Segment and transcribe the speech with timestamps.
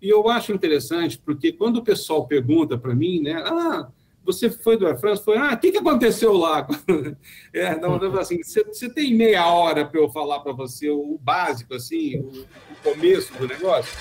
[0.00, 3.88] E eu acho interessante, porque quando o pessoal pergunta para mim, né, ah,
[4.24, 5.24] você foi do Air France?
[5.24, 6.66] Foi, ah, o que, que aconteceu lá?
[7.54, 12.18] é, não, assim, você, tem meia hora para eu falar para você o básico, assim,
[12.18, 12.46] o, o
[12.82, 13.92] começo do negócio?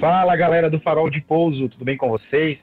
[0.00, 2.58] Fala galera do Farol de Pouso, tudo bem com vocês?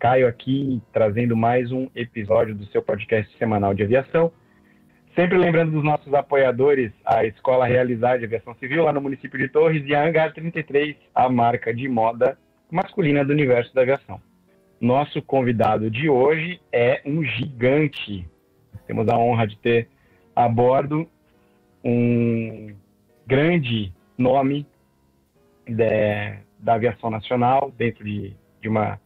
[0.00, 4.32] Caio aqui trazendo mais um episódio do seu podcast semanal de aviação.
[5.14, 9.46] Sempre lembrando dos nossos apoiadores, a Escola Realizar de Aviação Civil, lá no município de
[9.46, 12.38] Torres, e a Hangar 33, a marca de moda
[12.70, 14.18] masculina do universo da aviação.
[14.80, 18.26] Nosso convidado de hoje é um gigante.
[18.86, 19.86] Temos a honra de ter
[20.34, 21.06] a bordo
[21.84, 22.74] um
[23.26, 24.66] grande nome
[25.66, 28.98] de, da aviação nacional, dentro de, de uma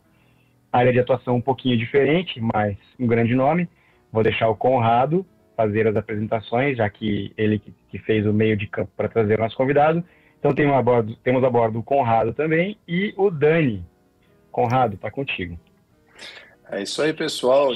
[0.78, 3.69] área de atuação um pouquinho diferente, mas um grande nome.
[4.12, 5.24] Vou deixar o Conrado
[5.56, 9.43] fazer as apresentações, já que ele que, fez o meio de campo para trazer o
[9.43, 10.02] nosso convidado.
[10.38, 13.87] Então temos a bordo, temos a bordo o Conrado também e o Dani.
[14.51, 15.59] Conrado, está contigo.
[16.68, 17.71] É isso aí, pessoal.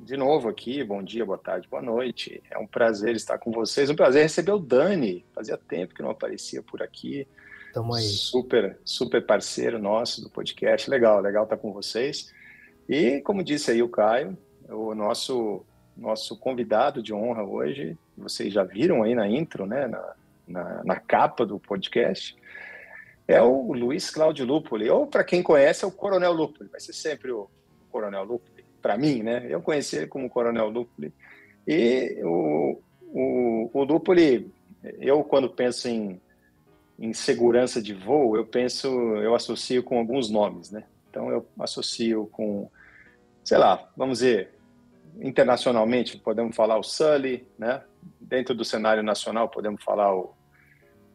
[0.00, 2.42] De novo aqui, bom dia, boa tarde, boa noite.
[2.50, 3.88] É um prazer estar com vocês.
[3.88, 5.24] Um prazer receber o Dani.
[5.34, 7.26] Fazia tempo que não aparecia por aqui.
[7.72, 8.02] Tamo aí.
[8.02, 10.90] Super, super parceiro nosso do podcast.
[10.90, 12.30] Legal, legal estar com vocês.
[12.88, 14.36] E como disse aí o Caio,
[14.68, 15.64] o nosso
[15.96, 20.14] nosso convidado de honra hoje, vocês já viram aí na intro, né, na,
[20.46, 22.36] na, na capa do podcast,
[23.28, 26.92] é o Luiz Cláudio Lupoli, ou para quem conhece, é o Coronel Lupoli, vai ser
[26.92, 27.48] sempre o,
[27.90, 31.12] Coronel Lupoli, para mim, né, eu conheci ele como Coronel Lupoli,
[31.66, 34.50] e o, o, o Lupoli,
[34.98, 36.20] eu quando penso em,
[36.98, 42.26] em segurança de voo, eu penso, eu associo com alguns nomes, né, então eu associo
[42.32, 42.70] com,
[43.44, 44.54] sei lá, vamos dizer,
[45.20, 47.82] internacionalmente, podemos falar o Sully, né?
[48.18, 50.34] Dentro do cenário nacional, podemos falar o,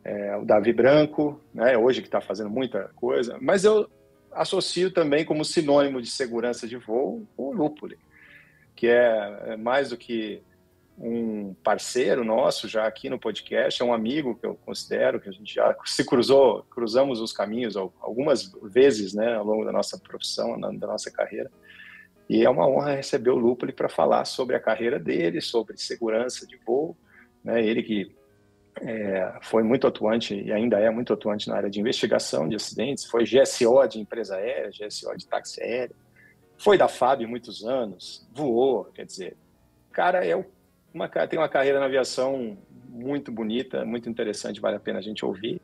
[0.04, 1.76] é, o Davi Branco, né?
[1.76, 3.40] Hoje que está fazendo muita coisa.
[3.42, 3.90] Mas eu
[4.32, 7.98] associo também como sinônimo de segurança de voo o Lupuli,
[8.76, 10.44] que é, é mais do que
[10.98, 15.32] um parceiro nosso já aqui no podcast, é um amigo que eu considero que a
[15.32, 20.60] gente já se cruzou, cruzamos os caminhos algumas vezes, né, ao longo da nossa profissão,
[20.60, 21.52] da nossa carreira.
[22.28, 26.46] E é uma honra receber o Lupoli para falar sobre a carreira dele, sobre segurança
[26.46, 26.98] de voo.
[27.44, 27.66] Né?
[27.66, 28.16] Ele que
[28.82, 33.06] é, foi muito atuante e ainda é muito atuante na área de investigação de acidentes,
[33.06, 35.96] foi GSO de empresa aérea, GSO de táxi aéreo,
[36.58, 39.38] foi da FAB muitos anos, voou, quer dizer,
[39.98, 40.36] cara é
[40.94, 42.58] uma, tem uma carreira na aviação
[42.90, 45.62] muito bonita, muito interessante, vale a pena a gente ouvir.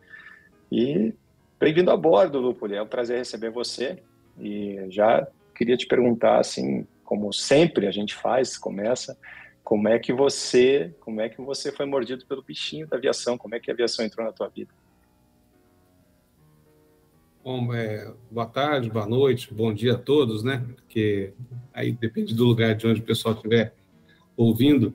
[0.71, 1.13] E
[1.59, 4.01] bem-vindo a bordo, Lupoli, é um prazer receber você
[4.39, 9.17] e já queria te perguntar, assim, como sempre a gente faz, começa,
[9.63, 13.37] como é que você, como é que você foi mordido pelo bichinho da aviação?
[13.37, 14.71] Como é que a aviação entrou na tua vida?
[17.43, 20.65] Bom, é, boa tarde, boa noite, bom dia a todos, né?
[20.75, 21.33] Porque
[21.73, 23.73] aí depende do lugar de onde o pessoal estiver
[24.35, 24.93] ouvindo.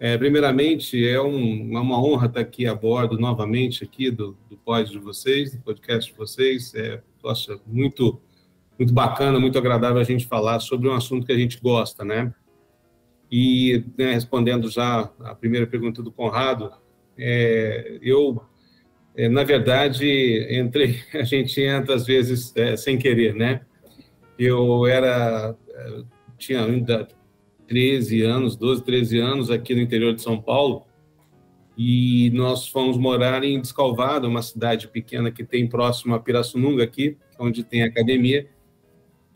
[0.00, 4.56] É, primeiramente, é um, é uma honra estar aqui a bordo novamente aqui do, do
[4.56, 6.72] pod de vocês, do podcast de vocês.
[6.74, 8.20] É, nossa, muito
[8.78, 12.32] muito bacana, muito agradável a gente falar sobre um assunto que a gente gosta, né?
[13.30, 16.70] E né, respondendo já a primeira pergunta do Conrado,
[17.18, 18.40] é, eu,
[19.16, 23.62] é, na verdade, entrei, a gente entra às vezes é, sem querer, né?
[24.38, 26.02] Eu era, é,
[26.38, 27.08] tinha ainda
[27.68, 30.84] 13 anos, 12, 13 anos aqui no interior de São Paulo,
[31.76, 37.16] e nós fomos morar em Descalvado, uma cidade pequena que tem próximo a Pirassununga aqui,
[37.38, 38.48] onde tem academia,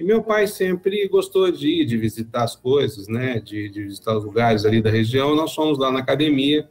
[0.03, 3.39] e meu pai sempre gostou de ir, de visitar as coisas, né?
[3.39, 5.37] De, de visitar os lugares ali da região.
[5.37, 6.69] Nós fomos lá na academia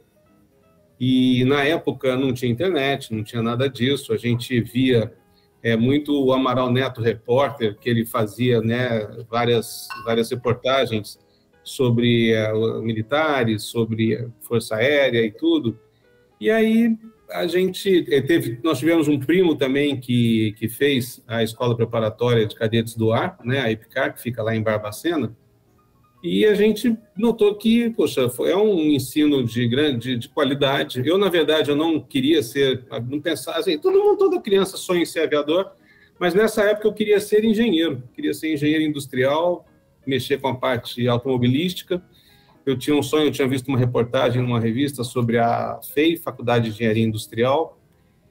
[1.00, 4.12] e na época não tinha internet, não tinha nada disso.
[4.12, 5.14] A gente via
[5.62, 11.18] é, muito o Amaral Neto repórter, que ele fazia né, várias, várias reportagens
[11.62, 15.78] sobre é, militares, sobre Força Aérea e tudo.
[16.40, 16.96] E aí
[17.30, 22.46] a gente eh, teve, nós tivemos um primo também que, que fez a escola preparatória
[22.46, 25.34] de cadetes do ar, né, a EPICAR, que fica lá em Barbacena,
[26.22, 31.02] e a gente notou que, poxa, é um ensino de grande de qualidade.
[31.04, 35.02] Eu, na verdade, eu não queria ser, não pensava assim, todo mundo, toda criança sonha
[35.02, 35.72] em ser aviador,
[36.20, 39.66] mas nessa época eu queria ser engenheiro, queria ser engenheiro industrial,
[40.06, 42.02] mexer com a parte automobilística,
[42.64, 46.66] eu tinha um sonho, eu tinha visto uma reportagem numa revista sobre a FEI, Faculdade
[46.66, 47.78] de Engenharia Industrial,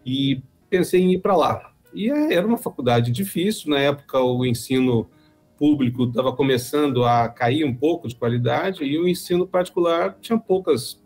[0.06, 1.74] e pensei em ir para lá.
[1.94, 5.10] E é, era uma faculdade difícil, na época o ensino
[5.58, 11.00] público estava começando a cair um pouco de qualidade e o ensino particular tinha poucas,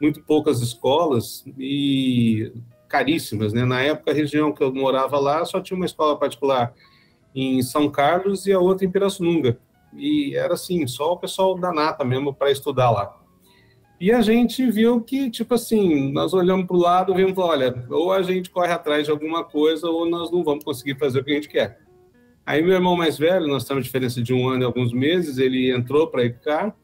[0.00, 2.52] muito poucas escolas e
[2.88, 3.64] caríssimas, né?
[3.64, 6.74] Na época, a região que eu morava lá só tinha uma escola particular
[7.32, 9.58] em São Carlos e a outra em Pirassununga.
[9.94, 13.16] E era assim, só o pessoal da nata mesmo para estudar lá.
[14.00, 17.86] E a gente viu que, tipo assim, nós olhamos para o lado e vimos, olha,
[17.90, 21.24] ou a gente corre atrás de alguma coisa ou nós não vamos conseguir fazer o
[21.24, 21.80] que a gente quer.
[22.46, 25.70] Aí meu irmão mais velho, nós temos diferença de um ano e alguns meses, ele
[25.70, 26.74] entrou para EPCAR,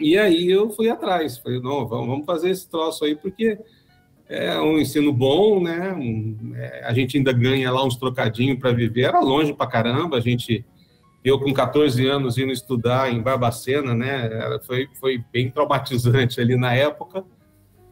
[0.00, 1.36] e aí eu fui atrás.
[1.36, 3.58] Falei, não, vamos fazer esse troço aí, porque
[4.26, 5.92] é um ensino bom, né?
[5.92, 9.02] Um, é, a gente ainda ganha lá uns trocadinhos para viver.
[9.02, 10.64] Era longe para caramba, a gente...
[11.22, 14.58] Eu, com 14 anos, indo estudar em Barbacena, né?
[14.66, 17.24] Foi, foi bem traumatizante ali na época,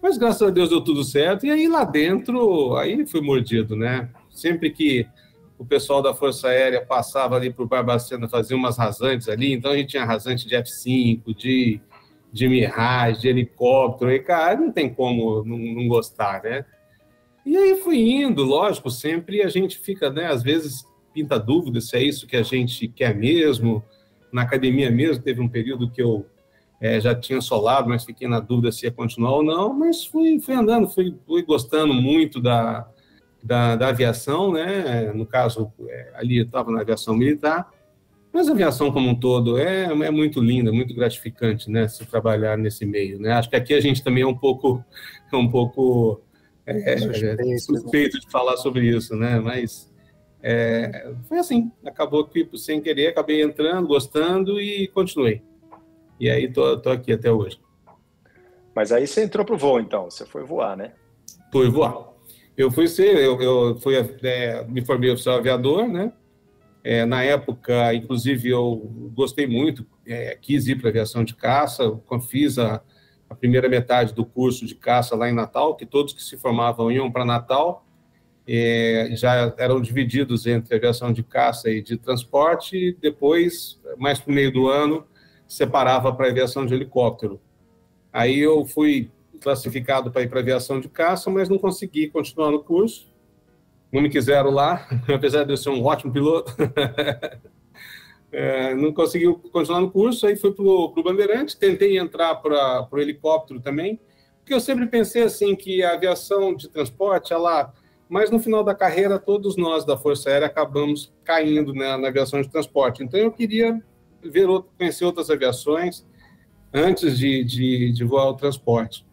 [0.00, 1.44] mas graças a Deus deu tudo certo.
[1.44, 4.08] E aí lá dentro, aí fui mordido, né?
[4.30, 5.06] Sempre que
[5.58, 9.76] o pessoal da Força Aérea passava ali por Barbacena, fazia umas rasantes ali, então a
[9.76, 11.80] gente tinha rasante de F-5, de,
[12.32, 16.64] de Mirage, de helicóptero, e cara, não tem como não, não, gostar, né?
[17.44, 20.84] E aí fui indo, lógico, sempre a gente fica, né, às vezes
[21.18, 23.82] pinta dúvida se é isso que a gente quer mesmo,
[24.32, 26.24] na academia mesmo, teve um período que eu
[26.80, 30.38] é, já tinha solado, mas fiquei na dúvida se ia continuar ou não, mas fui,
[30.38, 32.88] fui andando, fui, fui gostando muito da,
[33.42, 35.12] da, da aviação, né?
[35.12, 37.68] No caso, é, ali estava na aviação militar,
[38.32, 41.88] mas a aviação como um todo é, é muito linda, muito gratificante, né?
[41.88, 43.32] Se trabalhar nesse meio, né?
[43.32, 44.84] Acho que aqui a gente também é um pouco,
[45.32, 46.20] é um pouco
[46.64, 49.40] é, suspeito, suspeito de falar sobre isso, né?
[49.40, 49.90] Mas
[50.42, 55.42] é, foi assim, acabou que sem querer, acabei entrando, gostando e continuei.
[56.20, 57.60] E aí tô, tô aqui até hoje.
[58.74, 60.92] Mas aí você entrou para o voo, então, você foi voar, né?
[61.52, 62.08] Fui voar.
[62.56, 66.12] Eu fui ser, eu, eu fui, é, me formei oficial aviador, né?
[66.84, 71.84] É, na época, inclusive, eu gostei muito, é, quis ir para aviação de caça,
[72.28, 72.82] fiz a,
[73.28, 76.90] a, primeira metade do curso de caça lá em Natal, que todos que se formavam
[76.90, 77.84] iam para Natal,
[78.50, 84.30] é, já eram divididos entre aviação de caça e de transporte, e depois, mais para
[84.30, 85.06] o meio do ano,
[85.46, 87.38] separava para aviação de helicóptero.
[88.10, 92.64] Aí eu fui classificado para ir para aviação de caça, mas não consegui continuar no
[92.64, 93.12] curso.
[93.92, 96.54] Não me quiseram lá, apesar de eu ser um ótimo piloto.
[98.32, 102.98] é, não consegui continuar no curso, aí fui para o Bandeirante, tentei entrar para o
[102.98, 104.00] helicóptero também,
[104.38, 107.74] porque eu sempre pensei assim que a aviação de transporte, ela...
[108.08, 112.40] Mas no final da carreira, todos nós da Força Aérea acabamos caindo na, na aviação
[112.40, 113.02] de transporte.
[113.02, 113.82] Então eu queria
[114.22, 114.46] ver,
[114.76, 116.06] conhecer outras aviações
[116.72, 119.06] antes de, de, de voar o transporte.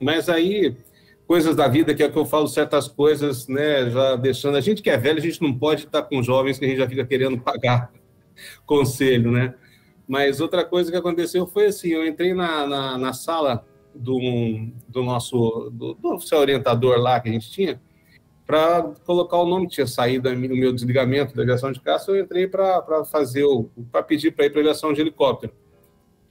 [0.00, 0.76] Mas aí,
[1.26, 4.56] coisas da vida, que é que eu falo certas coisas, né, já deixando.
[4.56, 6.78] A gente que é velho, a gente não pode estar com jovens que a gente
[6.78, 7.92] já fica querendo pagar
[8.64, 9.54] conselho, né?
[10.06, 14.18] Mas outra coisa que aconteceu foi assim: eu entrei na, na, na sala do,
[14.88, 17.80] do nosso do, do orientador lá que a gente tinha,
[18.48, 22.48] para colocar o nome, tinha saído no meu desligamento da aviação de caça, eu entrei
[22.48, 23.44] para fazer,
[23.92, 25.52] para pedir para ir para aviação de helicóptero.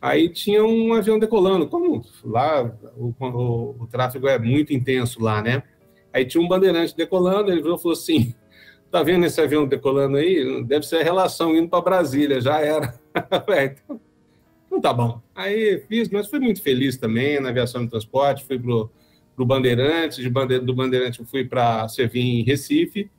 [0.01, 2.63] Aí tinha um avião decolando, como lá
[2.97, 5.61] o, o, o, tráfego é muito intenso lá, né?
[6.11, 8.33] Aí tinha um bandeirante decolando, ele falou assim:
[8.89, 10.63] tá vendo esse avião decolando aí?
[10.63, 12.99] Deve ser a relação indo para Brasília, já era.
[13.63, 14.01] então,
[14.65, 15.21] então tá bom.
[15.35, 18.89] Aí fiz, mas fui muito feliz também na aviação de transporte, fui pro,
[19.37, 23.09] pro Bandeirantes, de Bande, do Bandeirantes fui para servir em Recife.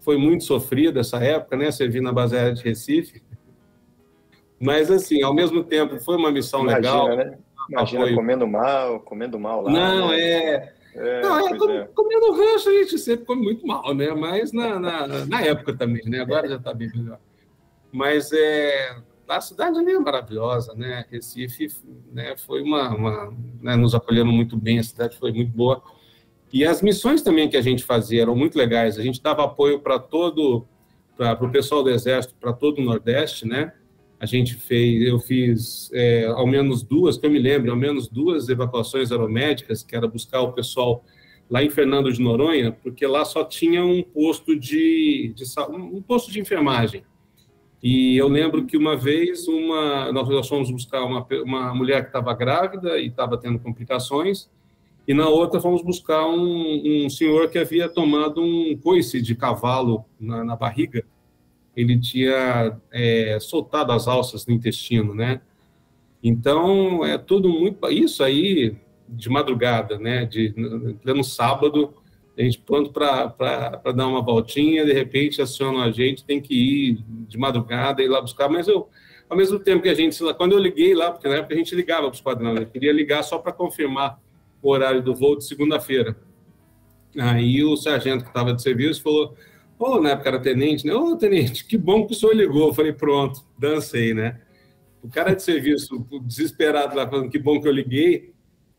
[0.00, 1.70] Foi muito sofrido essa época, né?
[1.70, 3.22] Servir na base aérea de Recife
[4.64, 7.16] mas, assim, ao mesmo tempo, foi uma missão Imagina, legal.
[7.16, 7.38] Né?
[7.68, 8.16] Imagina apoio.
[8.16, 9.70] comendo mal, comendo mal lá.
[9.70, 10.18] Não, né?
[10.18, 10.72] é.
[10.94, 11.20] é.
[11.22, 11.88] Não, é, com, é.
[11.94, 14.14] comendo rancho a gente sempre come muito mal, né?
[14.14, 16.20] Mas na, na, na época também, né?
[16.20, 17.18] Agora já está bem melhor.
[17.92, 18.96] Mas é,
[19.28, 21.04] a cidade ali é maravilhosa, né?
[21.10, 21.68] Recife
[22.12, 22.94] né, foi uma.
[22.94, 25.82] uma né, nos acolhendo muito bem, a cidade foi muito boa.
[26.52, 28.98] E as missões também que a gente fazia eram muito legais.
[28.98, 30.66] A gente dava apoio para todo,
[31.16, 33.72] para o pessoal do Exército, para todo o Nordeste, né?
[34.24, 38.08] a gente fez, eu fiz é, ao menos duas, que eu me lembro, ao menos
[38.08, 41.04] duas evacuações aeromédicas, que era buscar o pessoal
[41.48, 46.32] lá em Fernando de Noronha, porque lá só tinha um posto de, de um posto
[46.32, 47.04] de enfermagem.
[47.84, 52.32] E eu lembro que uma vez uma, nós fomos buscar uma, uma mulher que estava
[52.32, 54.48] grávida e estava tendo complicações,
[55.06, 60.02] e na outra fomos buscar um, um senhor que havia tomado um coice de cavalo
[60.18, 61.04] na, na barriga,
[61.76, 65.42] ele tinha é, soltado as alças no intestino, né?
[66.22, 67.86] Então, é tudo muito...
[67.90, 70.24] Isso aí, de madrugada, né?
[70.24, 70.54] De,
[71.04, 71.92] no sábado,
[72.36, 77.04] a gente pronto para dar uma voltinha, de repente aciona a gente, tem que ir
[77.28, 78.88] de madrugada, ir lá buscar, mas eu,
[79.28, 81.74] ao mesmo tempo que a gente, quando eu liguei lá, porque na época a gente
[81.74, 84.20] ligava para os quadrões, eu queria ligar só para confirmar
[84.60, 86.16] o horário do voo de segunda-feira.
[87.18, 89.36] Aí o sargento que estava de serviço falou,
[89.78, 90.94] ô, oh, na época era tenente, né?
[90.94, 92.68] Ô, oh, tenente, que bom que o senhor ligou.
[92.68, 94.40] Eu falei, pronto, dancei, né?
[95.02, 98.33] O cara de serviço, desesperado lá, falando que bom que eu liguei,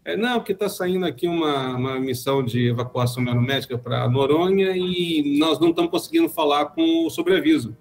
[0.05, 5.39] é, não, porque está saindo aqui uma, uma missão de evacuação aeromédica para Noronha e
[5.39, 7.75] nós não estamos conseguindo falar com o sobreaviso.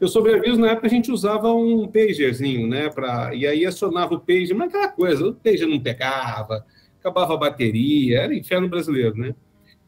[0.00, 2.88] O sobreaviso, na época, a gente usava um pagerzinho, né?
[2.88, 6.64] Pra, e aí acionava o pager, mas aquela coisa, o pager não pegava,
[6.98, 9.34] acabava a bateria, era inferno brasileiro, né?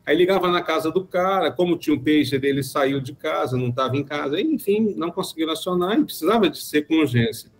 [0.04, 3.68] Aí ligava na casa do cara, como tinha um pager dele, saiu de casa, não
[3.68, 7.50] estava em casa, enfim, não conseguiram acionar e precisava de ser com urgência.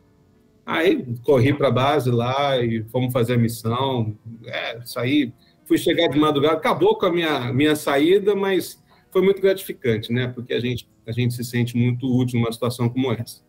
[0.65, 4.17] Aí corri para a base lá e fomos fazer a missão.
[4.47, 5.33] É, saí,
[5.65, 10.29] fui chegar de madrugada, acabou com a minha, minha saída, mas foi muito gratificante, né?
[10.29, 13.43] Porque a gente, a gente se sente muito útil numa situação como essa.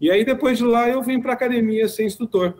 [0.00, 2.54] E aí, depois de lá, eu vim para a academia ser instrutor.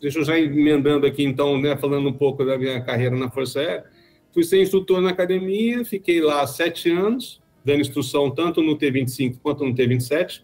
[0.00, 3.60] Deixa eu já emendando aqui, então, né, falando um pouco da minha carreira na Força
[3.60, 3.84] Aérea.
[4.32, 9.64] Fui ser instrutor na academia, fiquei lá sete anos, dando instrução tanto no T-25 quanto
[9.64, 10.42] no T-27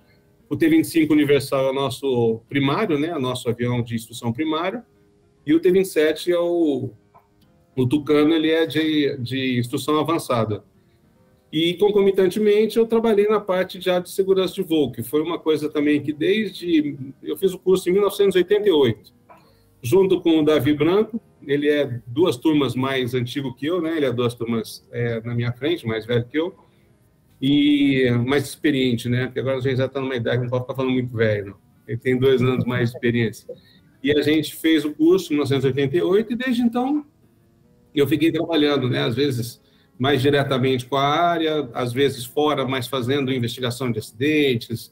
[0.50, 3.16] o T-25 Universal é o nosso primário, né?
[3.16, 4.85] O nosso avião de instrução primária.
[5.47, 6.90] E o T-27 é o,
[7.76, 10.64] o Tucano, ele é de, de instrução avançada.
[11.52, 15.71] E, concomitantemente, eu trabalhei na parte de de segurança de voo, que foi uma coisa
[15.71, 16.97] também que desde...
[17.23, 19.14] Eu fiz o curso em 1988,
[19.80, 23.97] junto com o Davi Branco, ele é duas turmas mais antigo que eu, né?
[23.97, 26.54] Ele é duas turmas é, na minha frente, mais velho que eu
[27.40, 29.26] e mais experiente, né?
[29.26, 31.56] Porque agora a gente já está numa idade, não pode ficar falando muito velho, não.
[31.88, 33.47] Ele tem dois anos mais de experiência.
[34.02, 37.04] E a gente fez o curso em 1988 e desde então
[37.94, 39.02] eu fiquei trabalhando, né?
[39.04, 39.61] Às vezes
[39.99, 44.90] mais diretamente com a área, às vezes fora, mas fazendo investigação de acidentes,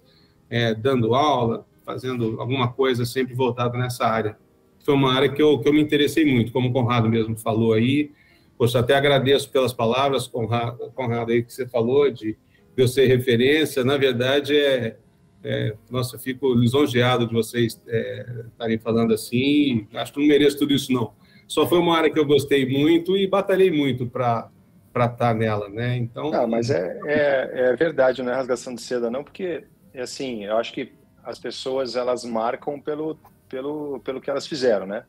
[0.50, 4.36] é, dando aula, fazendo alguma coisa sempre voltada nessa área.
[4.84, 7.72] Foi uma área que eu, que eu me interessei muito, como o Conrado mesmo falou
[7.72, 8.10] aí,
[8.58, 12.36] Poxa, até agradeço pelas palavras, Conrado, Conrado aí que você falou, de
[12.76, 13.84] eu ser referência.
[13.84, 14.96] Na verdade, é,
[15.44, 19.86] é nossa, eu fico lisonjeado de vocês é, estarem falando assim.
[19.94, 21.12] Acho que não mereço tudo isso, não.
[21.46, 24.50] Só foi uma área que eu gostei muito e batalhei muito para
[24.92, 25.96] estar tá nela, né?
[25.96, 26.30] Então.
[26.30, 30.56] Não, mas é, é, é verdade, não é rasgação de seda, não, porque assim, eu
[30.56, 30.92] acho que
[31.24, 35.04] as pessoas elas marcam pelo pelo pelo que elas fizeram, né?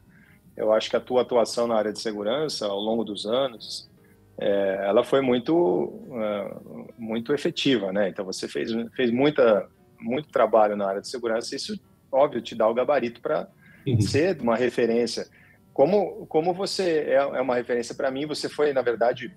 [0.59, 3.89] Eu acho que a tua atuação na área de segurança ao longo dos anos,
[4.37, 8.09] é, ela foi muito, uh, muito efetiva, né?
[8.09, 11.79] Então você fez, fez muita, muito trabalho na área de segurança, isso,
[12.11, 13.47] óbvio, te dá o gabarito para
[13.87, 14.01] uhum.
[14.01, 15.27] ser uma referência.
[15.71, 19.33] Como, como você é, é uma referência para mim, você foi, na verdade,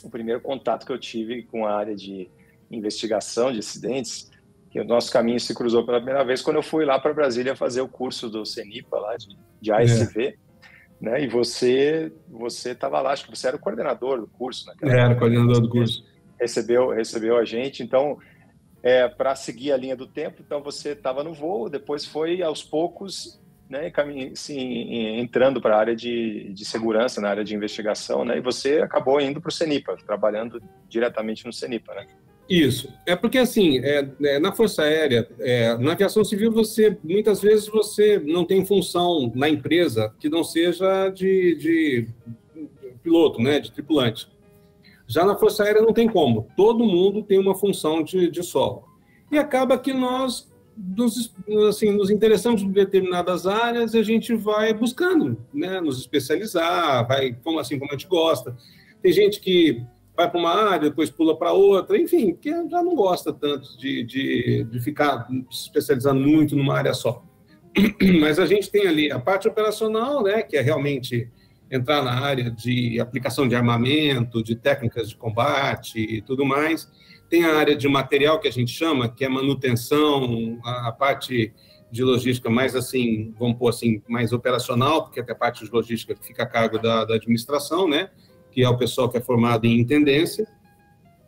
[0.00, 2.30] o primeiro contato que eu tive com a área de
[2.70, 4.30] investigação de acidentes,
[4.70, 7.56] que o nosso caminho se cruzou pela primeira vez quando eu fui lá para Brasília
[7.56, 10.26] fazer o curso do CENIPA, lá de, de ASV.
[10.28, 10.41] É
[11.02, 11.24] né?
[11.24, 14.74] E você você estava lá, acho que você era o coordenador do curso, né?
[14.82, 16.04] Era o coordenador do curso.
[16.40, 18.18] Recebeu recebeu a gente, então
[18.80, 22.62] é, para seguir a linha do tempo, então você estava no voo, depois foi aos
[22.62, 28.24] poucos, né, caminho, assim, entrando para a área de, de segurança, na área de investigação,
[28.24, 28.38] né?
[28.38, 32.06] E você acabou indo para o CENIPA, trabalhando diretamente no CENIPA, né?
[32.48, 32.92] Isso.
[33.06, 37.66] É porque, assim, é, é, na Força Aérea, é, na aviação civil, você, muitas vezes,
[37.66, 42.08] você não tem função na empresa que não seja de, de
[43.02, 44.28] piloto, né, de tripulante.
[45.06, 46.48] Já na Força Aérea não tem como.
[46.56, 48.84] Todo mundo tem uma função de, de solo.
[49.30, 51.32] E acaba que nós nos,
[51.68, 57.36] assim, nos interessamos por determinadas áreas e a gente vai buscando, né, nos especializar, vai
[57.44, 58.56] como assim como a gente gosta.
[59.02, 59.84] Tem gente que
[60.16, 64.04] vai para uma área, depois pula para outra, enfim, que já não gosta tanto de,
[64.04, 67.24] de, de ficar se especializando muito numa área só.
[68.20, 71.30] Mas a gente tem ali a parte operacional, né, que é realmente
[71.70, 76.90] entrar na área de aplicação de armamento, de técnicas de combate e tudo mais.
[77.30, 81.50] Tem a área de material que a gente chama, que é manutenção, a, parte
[81.90, 86.14] de logística mais assim, vamos pôr assim, mais operacional, porque é a parte de logística
[86.20, 88.10] fica a cargo da, da administração, né?
[88.52, 90.46] Que é o pessoal que é formado em intendência.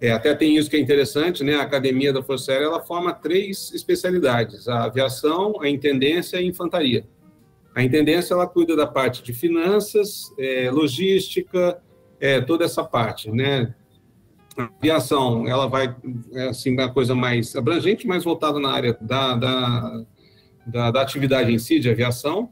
[0.01, 1.55] É, até tem isso que é interessante, né?
[1.55, 6.43] A Academia da Força Aérea ela forma três especialidades: a aviação, a intendência e a
[6.43, 7.07] infantaria.
[7.75, 11.81] A intendência ela cuida da parte de finanças, é, logística,
[12.21, 13.75] é, toda essa parte, né?
[14.57, 15.97] A aviação ela vai
[16.33, 20.05] é, assim uma coisa mais abrangente, mais voltada na área da, da,
[20.67, 22.51] da, da atividade em si de aviação.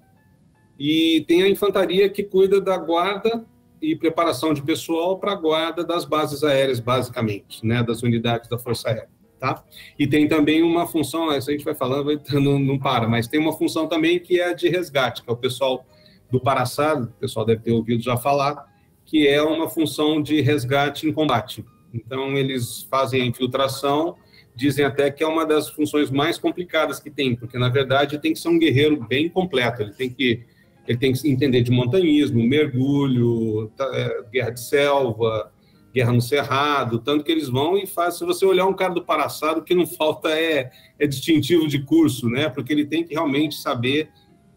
[0.79, 3.45] E tem a infantaria que cuida da guarda
[3.83, 8.57] e preparação de pessoal para a guarda das bases aéreas, basicamente, né, das unidades da
[8.57, 9.09] Força Aérea.
[9.41, 9.65] Tá?
[9.99, 13.41] E tem também uma função, essa a gente vai falando, não, não para, mas tem
[13.41, 15.85] uma função também que é de resgate, que é o pessoal
[16.31, 18.65] do Paraçado, o pessoal deve ter ouvido já falar,
[19.05, 21.65] que é uma função de resgate em combate.
[21.93, 24.15] Então, eles fazem a infiltração,
[24.55, 28.33] dizem até que é uma das funções mais complicadas que tem, porque, na verdade, tem
[28.33, 30.45] que ser um guerreiro bem completo, ele tem que
[30.87, 35.53] ele tem que entender de montanhismo, mergulho, tá, é, guerra de selva,
[35.95, 38.19] guerra no cerrado, tanto que eles vão e fazem.
[38.19, 41.83] Se você olhar um cara do Paraçado, o que não falta é, é distintivo de
[41.85, 42.49] curso, né?
[42.49, 44.09] Porque ele tem que realmente saber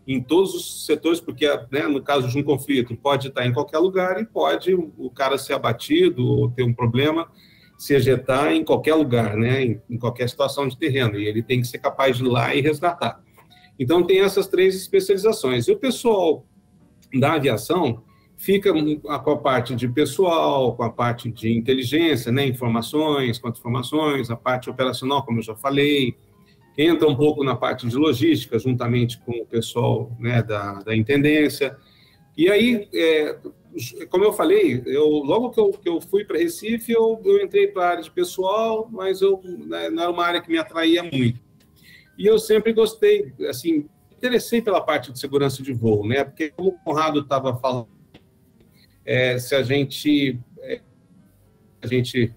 [0.08, 3.79] em todos os setores, porque né, no caso de um conflito pode estar em qualquer
[3.79, 7.27] lugar e pode o cara ser abatido ou ter um problema,
[7.77, 9.63] se ejetar em qualquer lugar, né?
[9.63, 11.20] Em, em qualquer situação de terreno.
[11.20, 13.25] E ele tem que ser capaz de ir lá e resgatar.
[13.79, 15.67] Então, tem essas três especializações.
[15.67, 16.46] E o pessoal
[17.13, 18.03] da aviação
[18.38, 24.36] fica com a parte de pessoal, com a parte de inteligência, né, informações, contra-informações, a
[24.36, 26.15] parte operacional, como eu já falei,
[26.77, 31.77] entra um pouco na parte de logística, juntamente com o pessoal né, da, da intendência.
[32.38, 33.38] E aí, é,
[34.10, 37.67] como eu falei, eu, logo que eu, que eu fui para Recife, eu, eu entrei
[37.67, 41.01] para a área de pessoal, mas eu, né, não era uma área que me atraía
[41.01, 41.44] muito.
[42.17, 46.24] E eu sempre gostei, assim, interessei pela parte de segurança de voo, né?
[46.24, 47.88] Porque como o Conrado estava falando,
[49.05, 50.81] é, se a gente é,
[51.81, 52.34] a gente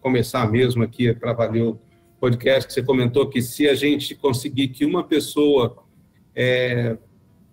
[0.00, 1.78] começar mesmo aqui para valer o
[2.18, 5.84] podcast que você comentou que se a gente conseguir que uma pessoa
[6.34, 6.96] é,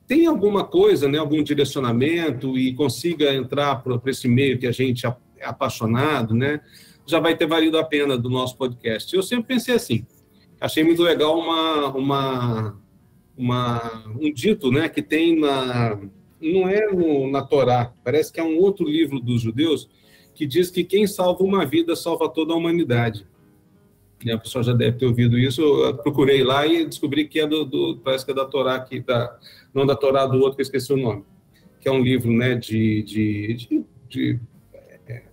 [0.08, 5.06] tenha alguma coisa, né, algum direcionamento e consiga entrar para esse meio que a gente
[5.06, 6.62] é apaixonado, né,
[7.06, 9.14] já vai ter valido a pena do nosso podcast.
[9.14, 10.06] Eu sempre pensei assim,
[10.66, 12.82] achei muito legal uma, uma,
[13.38, 16.00] uma, um dito né, que tem na.
[16.42, 19.90] Não é no, na Torá, parece que é um outro livro dos judeus
[20.34, 23.26] que diz que quem salva uma vida salva toda a humanidade.
[24.24, 25.62] E a pessoa já deve ter ouvido isso.
[25.62, 29.00] Eu procurei lá e descobri que é do, do parece que é da Torá aqui,
[29.00, 29.38] da,
[29.74, 31.24] não da Torá do outro que eu esqueci o nome,
[31.80, 34.40] que é um livro né, de, de, de, de
[35.08, 35.24] é,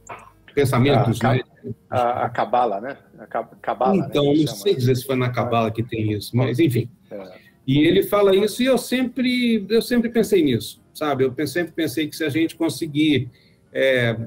[0.54, 1.42] pensamentos, a, né?
[1.90, 2.98] A Cabala, né?
[3.26, 6.88] Cabala, então, né, não sei dizer se foi na Cabala que tem isso, mas enfim.
[7.10, 7.52] É.
[7.66, 11.24] E ele fala isso e eu sempre, eu sempre pensei nisso, sabe?
[11.24, 13.30] Eu sempre pensei que se a gente conseguir,
[13.72, 14.18] é,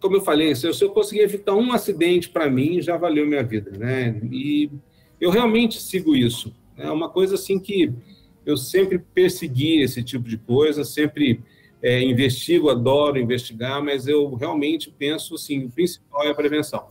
[0.00, 3.26] como eu falei, se eu, se eu conseguir evitar um acidente para mim, já valeu
[3.26, 4.18] minha vida, né?
[4.32, 4.70] E
[5.20, 6.54] eu realmente sigo isso.
[6.76, 7.92] É uma coisa assim que
[8.46, 11.42] eu sempre persegui esse tipo de coisa, sempre
[11.82, 16.86] é, investigo, adoro investigar, mas eu realmente penso assim, o principal é a prevenção.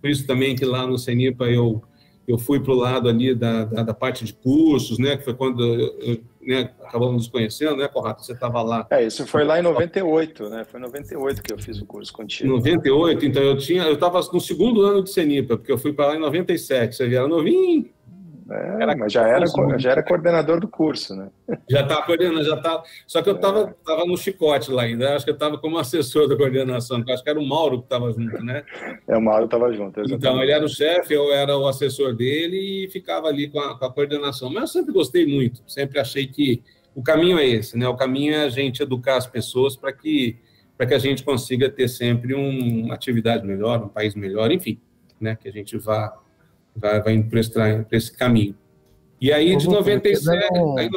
[0.00, 1.82] Por isso também que lá no CENIPA eu
[2.28, 5.32] eu fui para o lado ali da, da, da, parte de cursos, né, que foi
[5.32, 8.22] quando eu, né, acabamos nos conhecendo, né, Corrato?
[8.22, 8.86] Você estava lá.
[8.90, 10.64] É, isso foi lá em 98, né?
[10.64, 12.50] Foi em 98 que eu fiz o curso contigo.
[12.50, 16.08] 98, então eu tinha, eu estava no segundo ano de CENIPA, porque eu fui para
[16.08, 17.88] lá em 97, você era novinho,
[18.50, 19.44] é, era mas já era,
[19.76, 21.28] já era coordenador do curso, né?
[21.68, 22.82] Já estava coordenando, já estava.
[23.06, 23.74] Só que eu estava é.
[23.84, 25.14] tava no chicote lá ainda.
[25.14, 28.10] Acho que eu estava como assessor da coordenação, acho que era o Mauro que estava
[28.10, 28.64] junto, né?
[29.06, 30.00] É, o Mauro estava junto.
[30.00, 30.14] Exatamente.
[30.14, 33.78] Então, ele era o chefe, eu era o assessor dele e ficava ali com a,
[33.78, 34.50] com a coordenação.
[34.50, 36.62] Mas eu sempre gostei muito, sempre achei que
[36.94, 37.86] o caminho é esse, né?
[37.86, 40.38] O caminho é a gente educar as pessoas para que,
[40.78, 44.80] que a gente consiga ter sempre um, uma atividade melhor, um país melhor, enfim,
[45.20, 45.36] né?
[45.36, 46.18] Que a gente vá
[46.78, 48.54] vai, vai indo para esse caminho.
[49.20, 50.58] E aí, de 97.
[50.58, 50.78] Um...
[50.78, 50.88] Aí,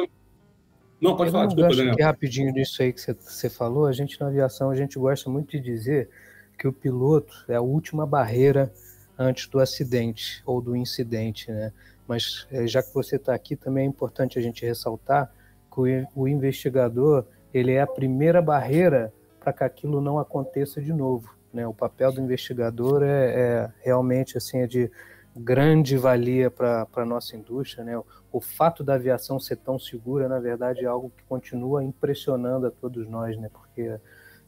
[1.00, 1.96] não, pode falar, desculpa, Daniel.
[2.00, 5.60] rapidinho nisso aí que você falou, a gente na aviação, a gente gosta muito de
[5.60, 6.08] dizer
[6.56, 8.72] que o piloto é a última barreira
[9.18, 11.72] antes do acidente ou do incidente, né?
[12.06, 15.32] Mas é, já que você está aqui, também é importante a gente ressaltar
[15.72, 20.92] que o, o investigador ele é a primeira barreira para que aquilo não aconteça de
[20.92, 21.34] novo.
[21.52, 21.66] Né?
[21.66, 24.90] O papel do investigador é, é realmente assim é de
[25.36, 27.84] grande valia para a nossa indústria.
[27.84, 28.00] Né?
[28.30, 32.70] O fato da aviação ser tão segura, na verdade, é algo que continua impressionando a
[32.70, 33.50] todos nós, né?
[33.52, 34.00] porque é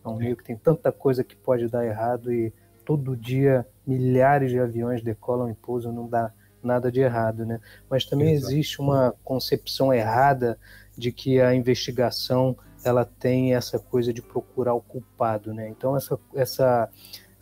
[0.08, 2.52] um meio que tem tanta coisa que pode dar errado e
[2.84, 7.46] todo dia milhares de aviões decolam e pousam, não dá nada de errado.
[7.46, 7.60] Né?
[7.88, 8.52] Mas também Exato.
[8.52, 10.58] existe uma concepção errada
[10.96, 15.54] de que a investigação ela tem essa coisa de procurar o culpado.
[15.54, 15.68] Né?
[15.68, 16.90] Então, essa, essa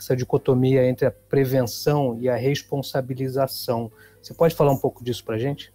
[0.03, 3.91] essa dicotomia entre a prevenção e a responsabilização.
[4.21, 5.73] Você pode falar um pouco disso para a gente?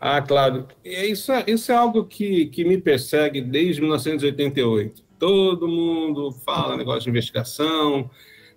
[0.00, 0.68] Ah, claro.
[0.84, 5.02] Isso é, isso é algo que, que me persegue desde 1988.
[5.18, 8.08] Todo mundo fala negócio de investigação.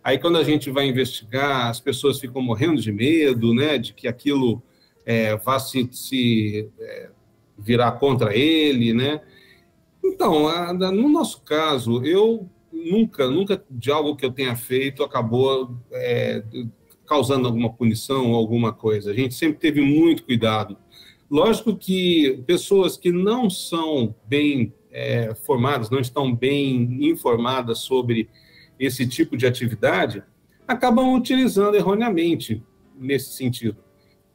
[0.03, 4.07] Aí, quando a gente vai investigar, as pessoas ficam morrendo de medo, né, de que
[4.07, 4.61] aquilo
[5.05, 7.09] é, vá se, se é,
[7.57, 9.21] virar contra ele, né?
[10.03, 12.49] Então, no nosso caso, eu
[12.89, 16.43] nunca, nunca de algo que eu tenha feito acabou é,
[17.05, 19.11] causando alguma punição ou alguma coisa.
[19.11, 20.77] A gente sempre teve muito cuidado.
[21.29, 28.29] Lógico que pessoas que não são bem é, formadas, não estão bem informadas sobre
[28.79, 30.23] esse tipo de atividade,
[30.67, 32.61] acabam utilizando erroneamente
[32.97, 33.77] nesse sentido.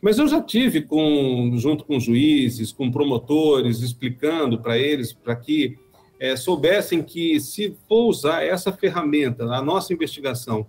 [0.00, 5.78] Mas eu já tive com, junto com juízes, com promotores, explicando para eles, para que
[6.18, 10.66] é, soubessem que se for usar essa ferramenta, a nossa investigação,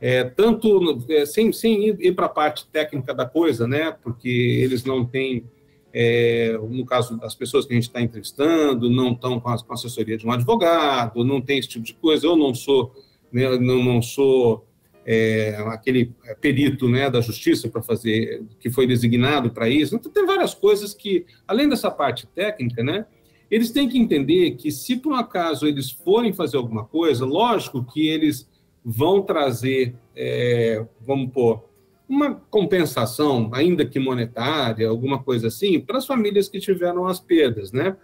[0.00, 4.28] é, tanto é, sem, sem ir, ir para a parte técnica da coisa, né, porque
[4.28, 5.44] eles não têm,
[5.92, 9.74] é, no caso das pessoas que a gente está entrevistando, não estão com, com, a
[9.74, 12.92] assessoria de um advogado, não tem esse tipo de coisa, eu não sou,
[13.32, 14.66] né, não, não sou
[15.06, 19.94] é, aquele perito né, da justiça para fazer, que foi designado para isso.
[19.94, 23.06] Então, tem várias coisas que, além dessa parte técnica, né,
[23.54, 27.84] eles têm que entender que, se por um acaso eles forem fazer alguma coisa, lógico
[27.84, 28.50] que eles
[28.84, 31.62] vão trazer, é, vamos pôr,
[32.08, 37.70] uma compensação, ainda que monetária, alguma coisa assim, para as famílias que tiveram as perdas,
[37.70, 37.96] né?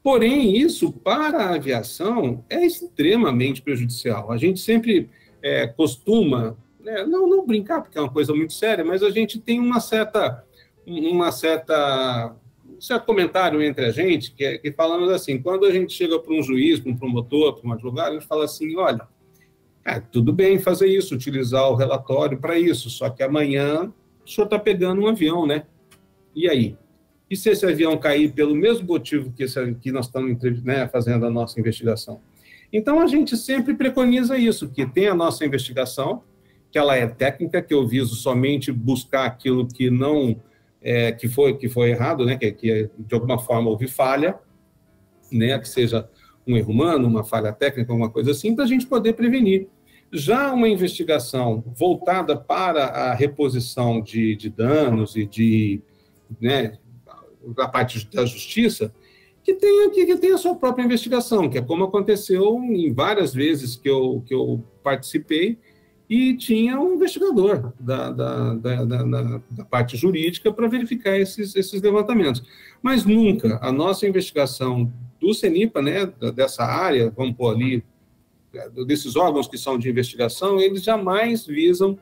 [0.00, 4.30] Porém, isso para a aviação é extremamente prejudicial.
[4.30, 5.10] A gente sempre
[5.42, 9.40] é, costuma, né, não, não brincar, porque é uma coisa muito séria, mas a gente
[9.40, 10.44] tem uma certa,
[10.86, 12.32] uma certa
[12.78, 16.18] um certo comentário entre a gente, que, é, que falamos assim, quando a gente chega
[16.18, 19.06] para um juiz, para um promotor, para um advogado, gente fala assim, olha,
[19.84, 23.92] é, tudo bem fazer isso, utilizar o relatório para isso, só que amanhã
[24.24, 25.64] o senhor está pegando um avião, né?
[26.34, 26.76] E aí?
[27.28, 31.26] E se esse avião cair pelo mesmo motivo que, esse, que nós estamos né, fazendo
[31.26, 32.20] a nossa investigação?
[32.72, 36.22] Então, a gente sempre preconiza isso, que tem a nossa investigação,
[36.70, 40.40] que ela é técnica, que eu viso somente buscar aquilo que não
[40.88, 44.38] é, que foi que foi errado, né, que, que de alguma forma houve falha,
[45.30, 46.08] né, que seja
[46.46, 49.68] um erro humano, uma falha técnica, alguma coisa assim, para a gente poder prevenir.
[50.10, 55.82] Já uma investigação voltada para a reposição de, de danos e de,
[56.40, 56.78] né,
[57.54, 58.90] da parte da justiça,
[59.44, 63.34] que tenha, que, que tenha a sua própria investigação, que é como aconteceu em várias
[63.34, 65.58] vezes que eu, que eu participei,
[66.08, 71.82] e tinha um investigador da, da, da, da, da parte jurídica para verificar esses, esses
[71.82, 72.42] levantamentos.
[72.82, 74.90] Mas nunca a nossa investigação
[75.20, 77.84] do CENIPA, né, dessa área, vamos pôr ali,
[78.54, 81.98] é, desses órgãos que são de investigação, eles jamais visam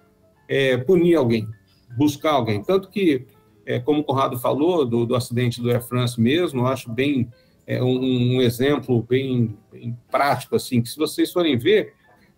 [0.48, 1.48] é, punir alguém,
[1.96, 2.62] buscar alguém.
[2.62, 3.26] Tanto que,
[3.64, 7.28] é, como o Conrado falou, do, do acidente do Air France mesmo, eu acho bem
[7.66, 11.94] é, um, um exemplo bem, bem prático, assim, que se vocês forem ver,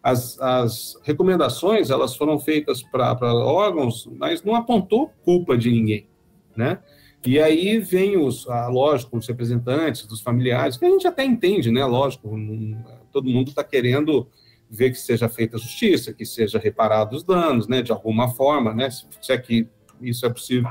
[0.09, 6.09] as, as recomendações elas foram feitas para órgãos, mas não apontou culpa de ninguém,
[6.57, 6.79] né?
[7.27, 11.71] E aí vem os, a, lógico, os representantes dos familiares, que a gente até entende,
[11.71, 11.85] né?
[11.85, 14.29] Lógico, não, todo mundo está querendo
[14.71, 17.83] ver que seja feita justiça, que seja reparado os danos, né?
[17.83, 18.91] De alguma forma, né?
[18.91, 19.67] Se, se é que
[20.01, 20.71] isso é possível.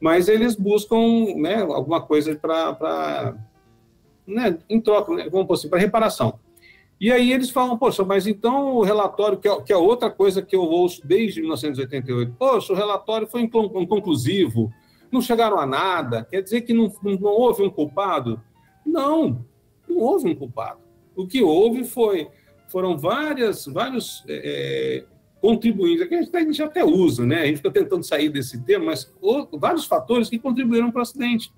[0.00, 0.98] Mas eles buscam,
[1.36, 1.62] né?
[1.62, 3.36] Alguma coisa para,
[4.26, 4.58] né?
[4.68, 5.28] Em troca, né?
[5.30, 6.40] vamos assim, para reparação.
[7.00, 10.42] E aí eles falam, poxa, mas então o relatório, que é, que é outra coisa
[10.42, 14.72] que eu ouço desde 1988, poxa, o relatório foi inconclusivo,
[15.10, 18.40] não chegaram a nada, quer dizer que não, não houve um culpado?
[18.84, 19.44] Não,
[19.88, 20.80] não houve um culpado.
[21.14, 22.28] O que houve foi,
[22.68, 27.42] foram várias, vários é, é contribuintes, que a gente, a gente até usa, né?
[27.42, 29.12] A gente fica tentando sair desse tema, mas
[29.52, 31.52] vários fatores que contribuíram para o acidente.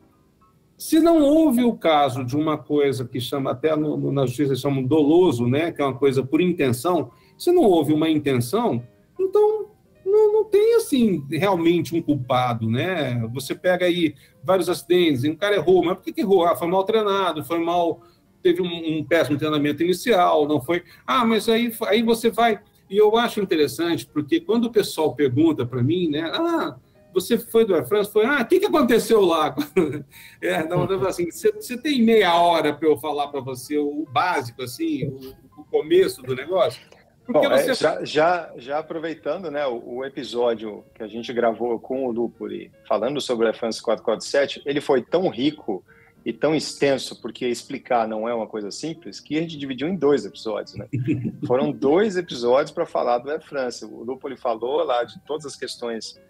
[0.81, 4.57] Se não houve o caso de uma coisa que chama, até no, no, na justiça
[4.57, 8.83] chama doloso, né, que é uma coisa por intenção, se não houve uma intenção,
[9.21, 9.67] então
[10.07, 13.21] não, não tem, assim, realmente um culpado, né?
[13.35, 16.47] Você pega aí vários acidentes, um cara errou, mas por que, que errou?
[16.47, 18.01] Ah, foi mal treinado, foi mal,
[18.43, 20.83] teve um, um péssimo treinamento inicial, não foi...
[21.07, 22.59] Ah, mas aí, aí você vai...
[22.89, 26.75] E eu acho interessante, porque quando o pessoal pergunta para mim, né, ah
[27.13, 29.55] você foi do Air France, foi, ah, o que, que aconteceu lá?
[30.41, 35.07] é, não, assim, você, tem meia hora para eu falar para você o básico, assim,
[35.07, 36.81] o, o, começo do negócio?
[37.29, 37.71] Bom, você...
[37.71, 42.11] é, já, já, já, aproveitando né, o, o, episódio que a gente gravou com o
[42.11, 45.85] Lupuri, falando sobre o Air France 447, ele foi tão rico
[46.25, 49.97] e tão extenso, porque explicar não é uma coisa simples, que a gente dividiu em
[49.97, 50.77] dois episódios.
[50.77, 50.87] Né?
[51.47, 53.85] Foram dois episódios para falar do Air France.
[53.85, 56.21] O Lupoli falou lá de todas as questões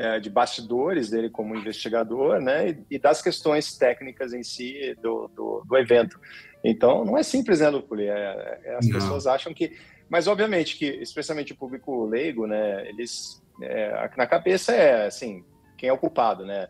[0.00, 5.28] é, de bastidores dele como investigador, né, e, e, das questões técnicas em si do,
[5.36, 6.18] do, do evento.
[6.64, 8.06] Então, não é simples, né, Lupuli?
[8.08, 8.94] É, é, as não.
[8.94, 9.76] pessoas acham que...
[10.08, 13.42] Mas, obviamente, que, especialmente o público leigo, né, eles...
[13.62, 15.44] É, na cabeça é, assim,
[15.76, 16.66] quem é o culpado, né?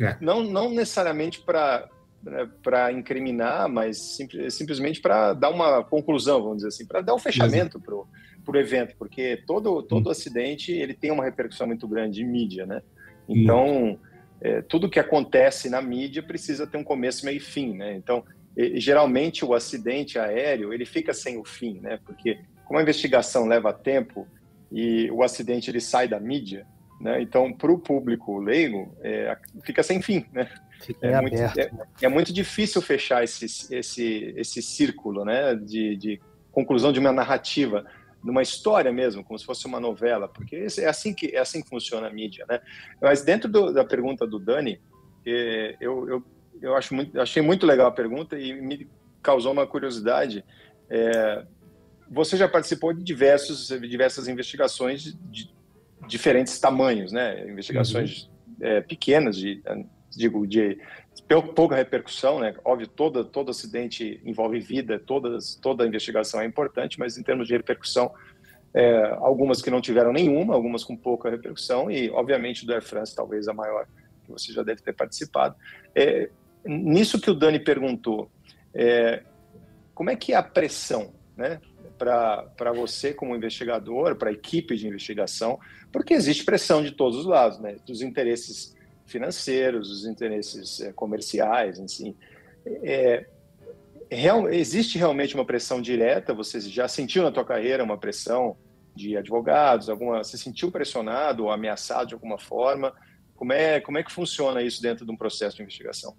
[0.00, 0.16] É.
[0.20, 1.88] Não, não necessariamente para
[2.62, 7.18] para incriminar, mas sim, simplesmente para dar uma conclusão, vamos dizer assim, para dar um
[7.18, 8.06] fechamento para o
[8.56, 12.82] evento, porque todo, todo acidente ele tem uma repercussão muito grande em mídia, né?
[13.28, 13.98] Então,
[14.40, 17.94] é, tudo que acontece na mídia precisa ter um começo, meio e fim, né?
[17.94, 18.24] Então,
[18.74, 21.98] geralmente o acidente aéreo ele fica sem o fim, né?
[22.04, 24.26] Porque como a investigação leva tempo
[24.70, 26.66] e o acidente ele sai da mídia,
[27.00, 27.20] né?
[27.20, 30.48] Então, para o público leigo, é, fica sem fim, né?
[31.00, 31.70] É muito, é,
[32.02, 37.84] é, muito, difícil fechar esse, esse, esse círculo né, de, de, conclusão de uma narrativa,
[38.22, 41.62] de uma história mesmo, como se fosse uma novela, porque é assim que, é assim
[41.62, 42.44] que funciona a mídia.
[42.48, 42.60] Né?
[43.00, 44.80] Mas dentro do, da pergunta do Dani,
[45.26, 46.24] é, eu, eu,
[46.60, 48.88] eu acho muito, achei muito legal a pergunta e me
[49.22, 50.44] causou uma curiosidade.
[50.88, 51.44] É,
[52.10, 55.50] você já participou de diversos, diversas investigações de
[56.06, 57.48] diferentes tamanhos, né?
[57.48, 58.66] Investigações uhum.
[58.66, 59.62] é, pequenas de
[60.16, 60.78] digo, de
[61.54, 62.54] pouca repercussão, né?
[62.64, 67.54] Óbvio, todo, todo acidente envolve vida, todas, toda investigação é importante, mas em termos de
[67.54, 68.12] repercussão,
[68.74, 73.14] é, algumas que não tiveram nenhuma, algumas com pouca repercussão, e obviamente do Air France,
[73.14, 73.86] talvez a maior,
[74.24, 75.54] que você já deve ter participado.
[75.94, 76.28] É,
[76.64, 78.30] nisso que o Dani perguntou,
[78.74, 79.22] é,
[79.94, 81.60] como é que é a pressão, né?
[81.98, 85.60] Para você como investigador, para a equipe de investigação,
[85.92, 87.76] porque existe pressão de todos os lados, né?
[87.86, 88.74] Dos interesses
[89.12, 92.16] financeiros, os interesses é, comerciais, assim.
[92.82, 93.26] É,
[94.10, 96.34] real, existe realmente uma pressão direta?
[96.34, 98.56] Você já sentiu na tua carreira uma pressão
[98.94, 99.88] de advogados?
[99.88, 102.92] Alguma, você sentiu pressionado ou ameaçado de alguma forma?
[103.36, 106.16] Como é, como é que funciona isso dentro de um processo de investigação?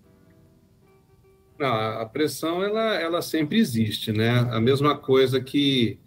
[1.59, 4.29] Não, a pressão ela, ela sempre existe, né?
[4.51, 5.99] A mesma coisa que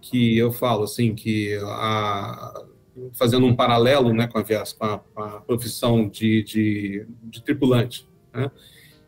[0.00, 2.64] que eu falo assim que a,
[3.12, 8.06] fazendo um paralelo né, com, a, com a, com a profissão de, de, de tripulante.
[8.32, 8.50] Né?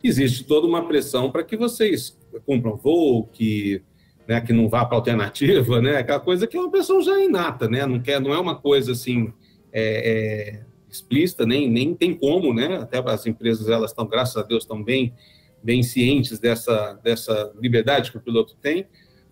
[0.03, 3.81] Existe toda uma pressão para que vocês cumpram voo, que,
[4.27, 5.97] né, que não vá para alternativa, né?
[5.97, 7.85] aquela coisa que é uma pressão já inata, né?
[7.85, 9.31] não, quer, não é uma coisa assim
[9.71, 12.77] é, é, explícita, nem, nem tem como, né?
[12.77, 15.13] até as empresas, elas estão, graças a Deus, estão bem,
[15.61, 18.87] bem cientes dessa, dessa liberdade que o piloto tem,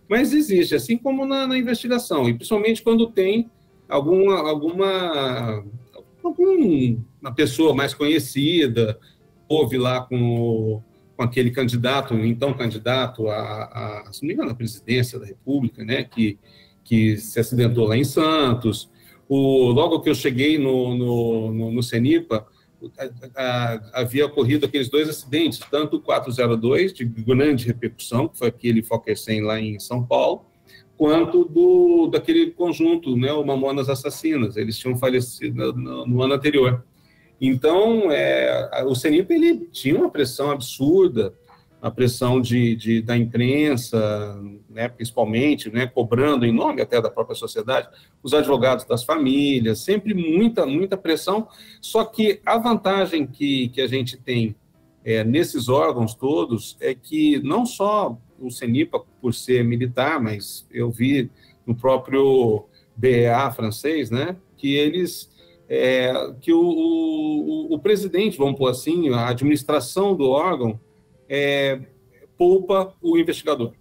[0.07, 3.49] mas existe, assim como na, na investigação, e principalmente quando tem
[3.91, 5.65] alguma, alguma,
[6.23, 8.97] alguma pessoa mais conhecida,
[9.47, 10.83] houve lá com, o,
[11.15, 16.39] com aquele candidato, então candidato a, a, engano, a presidência da República, né, que,
[16.83, 18.89] que se acidentou lá em Santos.
[19.27, 22.45] O, logo que eu cheguei no, no, no, no CENIPA,
[23.35, 28.47] a, a, havia ocorrido aqueles dois acidentes, tanto o 402, de grande repercussão, que foi
[28.47, 30.45] aquele Fokker 100 lá em São Paulo,
[31.01, 34.55] quanto do daquele conjunto, né, o Mamonas Assassinas.
[34.55, 36.85] Eles tinham falecido no, no ano anterior.
[37.41, 41.33] Então, é, o CENIP ele tinha uma pressão absurda,
[41.81, 47.35] a pressão de, de, da imprensa, né, principalmente, né, cobrando em nome até da própria
[47.35, 47.89] sociedade,
[48.21, 51.47] os advogados das famílias, sempre muita, muita pressão.
[51.81, 54.55] Só que a vantagem que, que a gente tem
[55.03, 60.89] é, nesses órgãos todos é que não só o CENIPA, por ser militar, mas eu
[60.91, 61.29] vi
[61.65, 65.29] no próprio BEA francês, né, que eles,
[65.69, 70.79] é, que o, o, o, presidente, vamos pôr assim, a administração do órgão,
[71.29, 71.79] é,
[72.37, 73.73] poupa o investigador.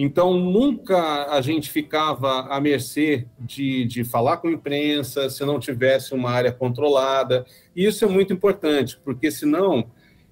[0.00, 5.58] Então, nunca a gente ficava à mercê de, de falar com a imprensa se não
[5.58, 7.44] tivesse uma área controlada.
[7.74, 9.90] E isso é muito importante, porque senão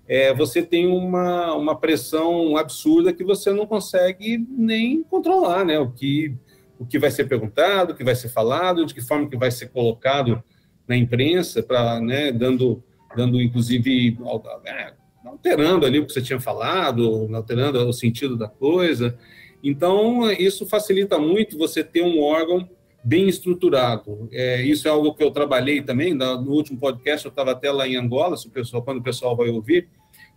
[0.08, 5.78] é, você tem uma, uma pressão absurda que você não consegue nem controlar, né?
[5.78, 6.34] O que,
[6.78, 9.50] o que vai ser perguntado, o que vai ser falado, de que forma que vai
[9.50, 10.42] ser colocado
[10.86, 12.82] na imprensa, para, né, dando,
[13.16, 14.16] dando inclusive,
[14.64, 14.92] é,
[15.24, 19.18] alterando ali o que você tinha falado, alterando o sentido da coisa.
[19.62, 22.68] Então, isso facilita muito você ter um órgão
[23.06, 24.28] bem estruturado.
[24.32, 27.86] É, isso é algo que eu trabalhei também, no último podcast eu estava até lá
[27.86, 29.88] em Angola, se o pessoal, quando o pessoal vai ouvir,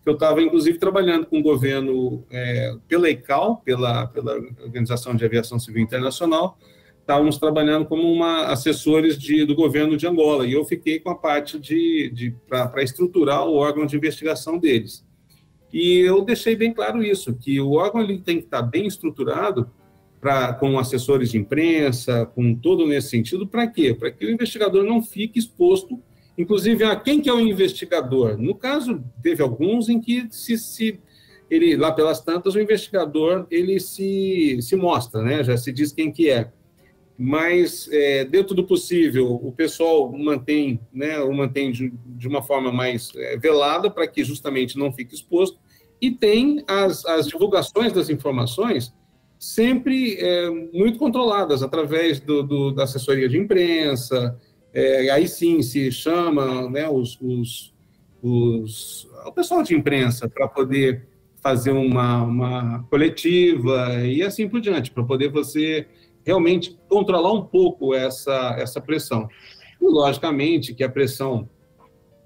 [0.03, 5.25] que eu estava, inclusive, trabalhando com o governo, é, pela ICAO, pela, pela Organização de
[5.25, 6.59] Aviação Civil Internacional,
[6.99, 11.15] estávamos trabalhando como uma, assessores de, do governo de Angola, e eu fiquei com a
[11.15, 15.03] parte de, de para estruturar o órgão de investigação deles.
[15.73, 19.71] E eu deixei bem claro isso, que o órgão ele tem que estar bem estruturado
[20.19, 23.93] pra, com assessores de imprensa, com todo nesse sentido, para quê?
[23.93, 25.99] Para que o investigador não fique exposto,
[26.37, 28.37] inclusive, a quem que é o investigador.
[28.37, 30.99] No caso, teve alguns em que se, se
[31.49, 35.43] ele, lá pelas tantas, o investigador ele se, se mostra, né?
[35.43, 36.51] já se diz quem que é.
[37.21, 42.71] Mas, é, dentro do possível, o pessoal mantém, né, o mantém de, de uma forma
[42.71, 45.59] mais é, velada para que justamente não fique exposto
[46.01, 48.93] e tem as, as divulgações das informações
[49.39, 54.37] sempre é, muito controladas através do, do, da assessoria de imprensa.
[54.73, 57.73] É, aí sim se chama né, os, os,
[58.21, 61.07] os, o pessoal de imprensa para poder
[61.41, 65.87] fazer uma, uma coletiva e assim por diante, para poder você
[66.25, 69.27] realmente controlar um pouco essa, essa pressão.
[69.81, 71.49] E, logicamente, que a pressão,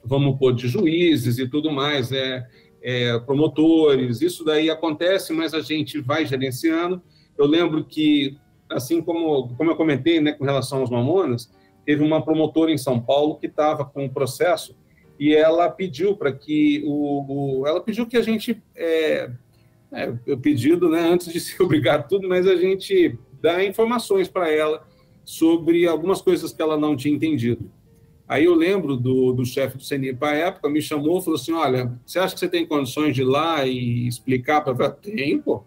[0.04, 2.44] vamos pôr, de juízes e tudo mais, é,
[2.84, 7.02] é, promotores, isso daí acontece, mas a gente vai gerenciando.
[7.38, 8.38] Eu lembro que,
[8.70, 11.50] assim como, como eu comentei né, com relação aos mamonas,
[11.86, 14.76] teve uma promotora em São Paulo que estava com um processo
[15.18, 19.32] e ela pediu para que o, o, ela pediu que a gente é,
[19.92, 24.86] é, pedido né, antes de ser obrigado tudo, mas a gente dá informações para ela
[25.24, 27.72] sobre algumas coisas que ela não tinha entendido.
[28.34, 31.40] Aí eu lembro do, do chefe do CNI para a época, me chamou e falou
[31.40, 34.90] assim: Olha, você acha que você tem condições de ir lá e explicar para ela?
[34.90, 35.64] Tem, pô.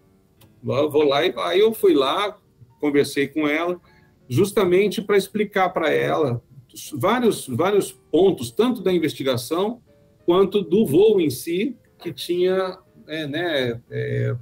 [0.61, 2.37] Vou lá e aí eu fui lá,
[2.81, 3.79] conversei com ela,
[4.27, 6.43] justamente para explicar para ela
[6.95, 9.81] vários, vários pontos, tanto da investigação
[10.25, 14.35] quanto do voo em si, que tinha, é, né, é,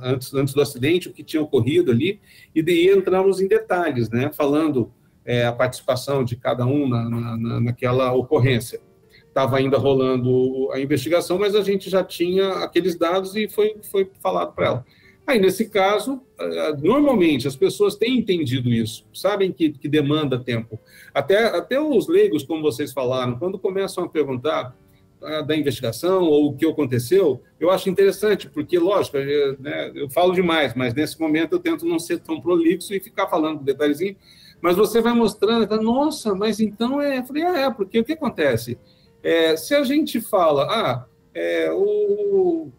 [0.00, 2.20] antes, antes do acidente, o que tinha ocorrido ali,
[2.54, 4.92] e daí entramos em detalhes, né, falando
[5.24, 8.80] é, a participação de cada um na, na, naquela ocorrência.
[9.26, 14.10] Estava ainda rolando a investigação, mas a gente já tinha aqueles dados e foi, foi
[14.20, 14.86] falado para ela.
[15.26, 20.80] Aí, nesse caso, eh, normalmente as pessoas têm entendido isso, sabem que, que demanda tempo.
[21.14, 24.76] Até, até os leigos, como vocês falaram, quando começam a perguntar
[25.22, 30.10] ah, da investigação ou o que aconteceu, eu acho interessante, porque, lógico, eu, né, eu
[30.10, 34.16] falo demais, mas nesse momento eu tento não ser tão prolixo e ficar falando detalhezinho,
[34.60, 37.18] mas você vai mostrando, tá, nossa, mas então é.
[37.18, 38.78] Eu falei, ah, é, porque o que acontece?
[39.22, 42.70] É, se a gente fala, ah, é, o,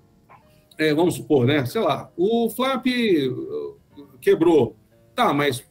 [0.77, 1.65] é, vamos supor, né?
[1.65, 4.75] Sei lá, o flap uh, quebrou.
[5.15, 5.63] Tá, mas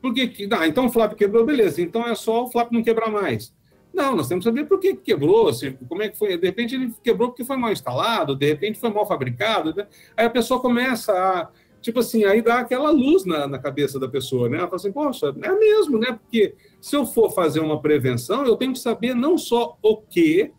[0.00, 0.48] por que que.
[0.52, 1.82] Ah, então o flap quebrou, beleza.
[1.82, 3.54] Então é só o flap não quebrar mais.
[3.92, 6.38] Não, nós temos que saber por que quebrou, se, como é que foi.
[6.38, 9.74] De repente ele quebrou porque foi mal instalado, de repente foi mal fabricado.
[9.74, 9.86] Né?
[10.16, 11.48] Aí a pessoa começa a.
[11.82, 14.58] Tipo assim, aí dá aquela luz na, na cabeça da pessoa, né?
[14.58, 16.12] Ela fala assim, poxa, é mesmo, né?
[16.12, 20.52] Porque se eu for fazer uma prevenção, eu tenho que saber não só o que,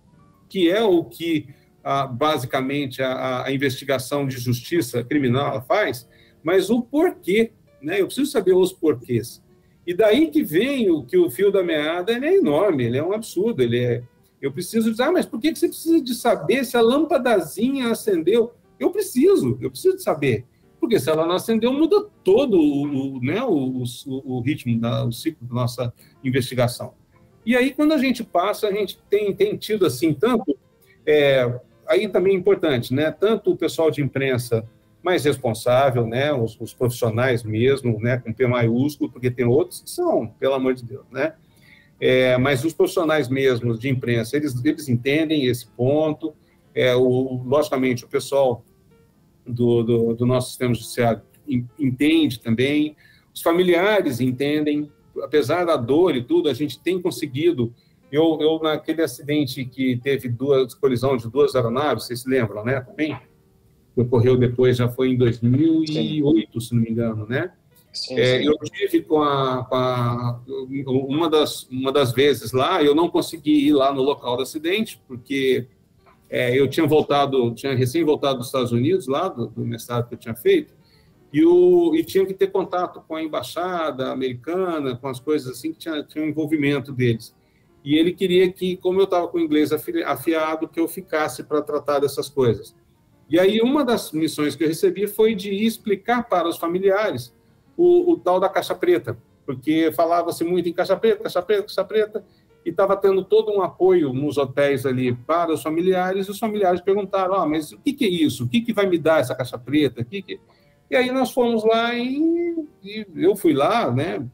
[0.50, 1.48] que é o que
[1.82, 6.08] a, basicamente a, a, investigação de justiça criminal faz,
[6.44, 8.02] mas o porquê, né?
[8.02, 9.42] Eu preciso saber os porquês.
[9.88, 13.14] E daí que vem o que o fio da meada é enorme, ele é um
[13.14, 14.04] absurdo, ele é.
[14.42, 18.52] Eu preciso dizer, ah, mas por que você precisa de saber se a lâmpadazinha acendeu?
[18.78, 20.46] Eu preciso, eu preciso de saber.
[20.84, 25.14] Porque se ela não acendeu, muda todo o, né, o, o, o ritmo, da, o
[25.14, 26.94] ciclo da nossa investigação.
[27.46, 30.58] E aí, quando a gente passa, a gente tem, tem tido, assim, tanto
[31.08, 33.12] é, aí também é importante, né?
[33.12, 34.70] Tanto o pessoal de imprensa
[35.02, 36.34] mais responsável, né?
[36.34, 38.18] Os, os, profissionais mesmo, né?
[38.18, 41.32] Com P maiúsculo, porque tem outros que são, pelo amor de Deus, né?
[41.98, 46.34] É, mas os profissionais mesmo de imprensa, eles, eles entendem esse ponto.
[46.76, 48.66] É, o, logicamente, o pessoal
[49.46, 51.22] do, do, do nosso sistema judiciário
[51.80, 52.96] entende também.
[53.34, 54.92] Os familiares entendem.
[55.22, 57.74] Apesar da dor e tudo, a gente tem conseguido
[58.14, 62.80] eu, eu, naquele acidente que teve duas colisão de duas aeronaves, vocês se lembram, né?
[62.80, 63.18] Também
[63.96, 66.68] ocorreu depois, já foi em 2008, sim.
[66.68, 67.52] se não me engano, né?
[67.92, 68.46] Sim, é, sim.
[68.46, 70.42] Eu tive com a, com a,
[70.88, 75.02] uma das uma das vezes lá, eu não consegui ir lá no local do acidente
[75.08, 75.66] porque
[76.30, 80.16] é, eu tinha voltado, tinha recém voltado dos Estados Unidos lá do, do mestrado que
[80.16, 80.74] eu tinha feito
[81.32, 85.74] e, o, e tinha que ter contato com a embaixada americana, com as coisas assim
[85.74, 87.36] que tinha, tinha um envolvimento deles
[87.84, 89.72] e ele queria que, como eu estava com o inglês
[90.06, 92.74] afiado, que eu ficasse para tratar dessas coisas.
[93.30, 97.36] E aí uma das missões que eu recebi foi de explicar para os familiares
[97.76, 101.84] o, o tal da caixa preta, porque falava-se muito em caixa preta, caixa preta, caixa
[101.84, 102.26] preta,
[102.66, 106.82] e estava tendo todo um apoio nos hotéis ali para os familiares, e os familiares
[106.82, 108.46] perguntaram, ah, mas o que, que é isso?
[108.46, 110.04] O que, que vai me dar essa caixa preta?
[110.04, 110.40] que que...
[110.90, 114.26] E aí nós fomos lá e, e eu fui lá, né,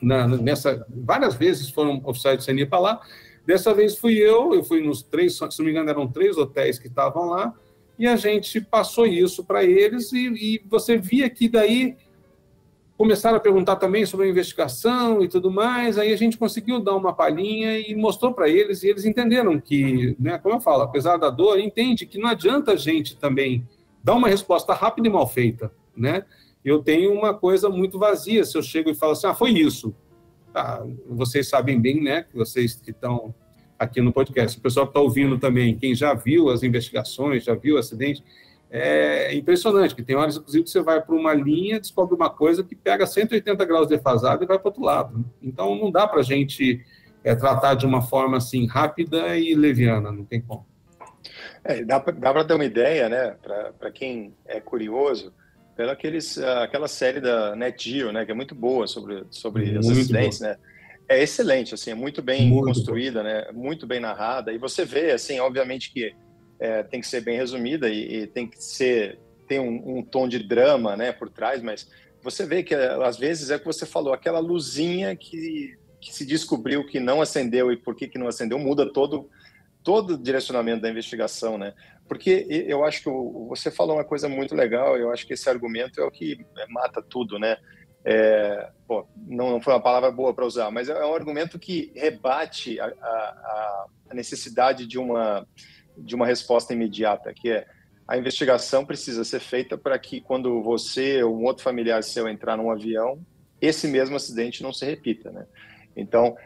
[0.00, 3.00] na, nessa várias vezes foram oficiais do CNI para lá.
[3.46, 6.78] Dessa vez fui eu, eu fui nos três, se não me engano, eram três hotéis
[6.78, 7.54] que estavam lá,
[7.98, 11.96] e a gente passou isso para eles, e, e, você via que daí
[12.96, 16.96] começaram a perguntar também sobre a investigação e tudo mais, aí a gente conseguiu dar
[16.96, 21.16] uma palhinha e mostrou para eles, e eles entenderam que, né, como eu falo, apesar
[21.16, 23.68] da dor, entende que não adianta a gente também
[24.02, 26.24] dar uma resposta rápida e mal feita, né?
[26.66, 28.44] eu tenho uma coisa muito vazia.
[28.44, 29.94] Se eu chego e falo assim, ah, foi isso.
[30.52, 33.32] Tá, vocês sabem bem, né, que vocês que estão
[33.78, 34.58] aqui no podcast.
[34.58, 38.24] O pessoal que está ouvindo também, quem já viu as investigações, já viu o acidente,
[38.78, 42.62] é impressionante, que tem horas, inclusive, que você vai para uma linha, descobre uma coisa
[42.62, 45.24] que pega 180 graus defasado e vai para outro lado.
[45.42, 46.84] Então, não dá para a gente
[47.24, 50.66] é, tratar de uma forma assim rápida e leviana, não tem como.
[51.64, 53.36] É, dá para ter uma ideia, né,
[53.78, 55.32] para quem é curioso,
[55.76, 60.40] pela aqueles, aquela série da NetGeo, né, que é muito boa sobre, sobre os acidentes,
[60.40, 60.56] né?
[61.08, 63.28] É excelente, assim, é muito bem muito construída, bom.
[63.28, 63.46] né?
[63.52, 64.52] Muito bem narrada.
[64.52, 66.12] E você vê, assim, obviamente que
[66.58, 70.26] é, tem que ser bem resumida e, e tem que ser tem um, um, tom
[70.26, 71.88] de drama, né, por trás, mas
[72.20, 76.26] você vê que às vezes é o que você falou, aquela luzinha que, que se
[76.26, 79.30] descobriu que não acendeu e por que que não acendeu muda todo
[79.84, 81.72] todo o direcionamento da investigação, né?
[82.08, 83.08] Porque eu acho que
[83.48, 84.96] você falou uma coisa muito legal.
[84.96, 87.56] Eu acho que esse argumento é o que mata tudo, né?
[88.04, 92.80] É, pô, não, foi uma palavra boa para usar, mas é um argumento que rebate
[92.80, 95.46] a, a, a necessidade de uma
[95.96, 97.66] de uma resposta imediata, que é
[98.06, 102.56] a investigação precisa ser feita para que quando você ou um outro familiar seu entrar
[102.56, 103.18] num avião,
[103.60, 105.46] esse mesmo acidente não se repita, né?
[105.96, 106.36] Então,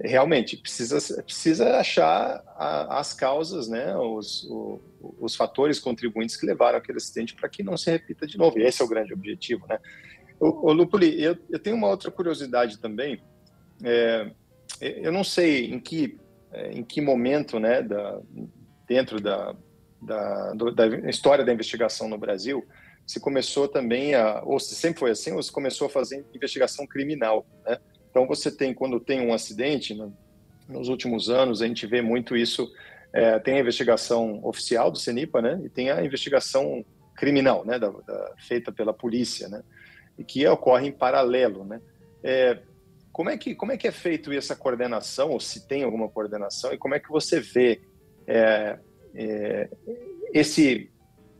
[0.00, 4.80] realmente precisa precisa achar a, as causas, né, os, o,
[5.18, 8.58] os fatores contribuintes que levaram aquele acidente para que não se repita de novo.
[8.58, 9.80] E esse é o grande objetivo, né?
[10.38, 13.20] O, o Lupuli, eu, eu tenho uma outra curiosidade também.
[13.82, 14.30] É,
[14.80, 16.16] eu não sei em que
[16.70, 18.20] em que momento, né, da,
[18.88, 19.54] dentro da,
[20.00, 22.66] da, da história da investigação no Brasil,
[23.06, 26.86] se começou também a, ou se sempre foi assim, ou se começou a fazer investigação
[26.86, 27.78] criminal, né?
[28.10, 30.10] Então você tem quando tem um acidente, né,
[30.68, 32.70] nos últimos anos a gente vê muito isso.
[33.10, 35.60] É, tem a investigação oficial do CENIPA, né?
[35.64, 36.84] E tem a investigação
[37.16, 37.78] criminal, né?
[37.78, 39.62] Da, da, feita pela polícia, né?
[40.18, 41.80] E que ocorre em paralelo, né?
[42.22, 42.58] É,
[43.10, 46.72] como é que como é que é feito essa coordenação ou se tem alguma coordenação
[46.72, 47.80] e como é que você vê
[48.28, 48.78] é,
[49.14, 49.68] é,
[50.34, 50.90] esse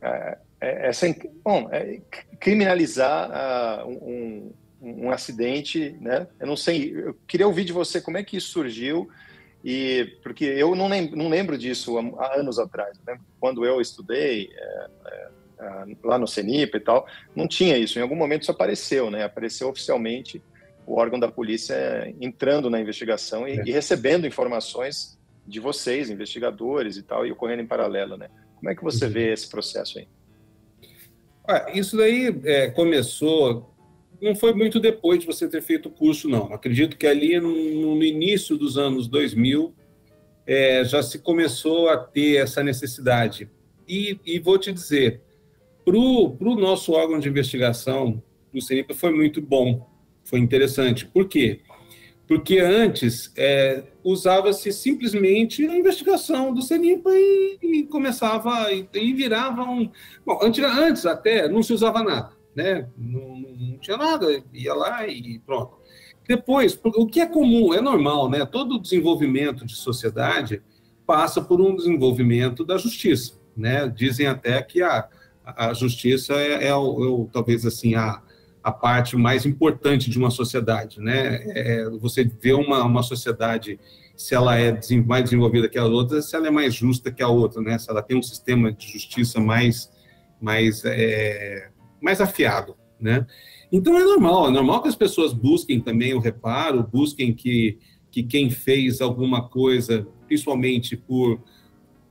[0.01, 1.07] é, é, essa
[1.45, 2.01] bom, é,
[2.41, 6.27] criminalizar uh, um, um, acidente, né?
[6.41, 9.09] Eu não sei, eu queria ouvir de você como é que isso surgiu
[9.63, 12.99] e porque eu não lembro, não lembro disso há, anos atrás.
[13.07, 13.19] Né?
[13.39, 14.51] Quando eu estudei
[16.03, 17.99] lá no CENIP e tal, não tinha isso.
[17.99, 19.25] Em algum momento isso apareceu, né?
[19.25, 20.43] Apareceu oficialmente
[20.87, 25.18] o órgão da polícia entrando na investigação e, e recebendo informações
[25.49, 28.29] de vocês, investigadores e tal, e ocorrendo em paralelo, né?
[28.57, 29.11] Como é que você uhum.
[29.11, 30.09] vê esse processo aí?
[31.49, 33.75] Ah, isso daí é, começou,
[34.21, 36.53] não foi muito depois de você ter feito o curso, não.
[36.53, 39.75] Acredito que ali no, no início dos anos 2000
[40.47, 43.51] é, já se começou a ter essa necessidade.
[43.89, 45.23] E, e vou te dizer,
[45.85, 48.23] para o nosso órgão de investigação,
[48.53, 49.89] o CENIPA, foi muito bom,
[50.25, 51.07] foi interessante.
[51.07, 51.61] Por quê?
[52.29, 59.63] Porque antes é, usava-se simplesmente a investigação do CENIPA e, e começava e, e, virava
[59.63, 59.91] um.
[60.27, 62.87] Bom, antes, antes até não se usava nada, né?
[62.99, 65.79] Não, não, tinha nada, ia lá e pronto.
[66.29, 68.45] Depois, o que é comum, é normal, né?
[68.45, 70.63] Todo desenvolvimento de sociedade
[71.07, 73.89] passa por um desenvolvimento da justiça, né?
[73.89, 75.09] Dizem até que a,
[75.43, 78.21] a justiça é, é, o, é talvez assim a
[78.69, 81.43] a parte mais importante de uma sociedade, né?
[81.55, 83.81] É, você vê uma, uma sociedade
[84.15, 87.29] se ela é mais desenvolvida que a outra, se ela é mais justa que a
[87.29, 87.79] outra, né?
[87.79, 89.91] Se ela tem um sistema de justiça mais
[90.41, 93.27] mais é, mais afiado, né?
[93.73, 97.79] Então é normal, é normal que as pessoas busquem também o reparo, busquem que
[98.11, 101.41] que quem fez alguma coisa, principalmente por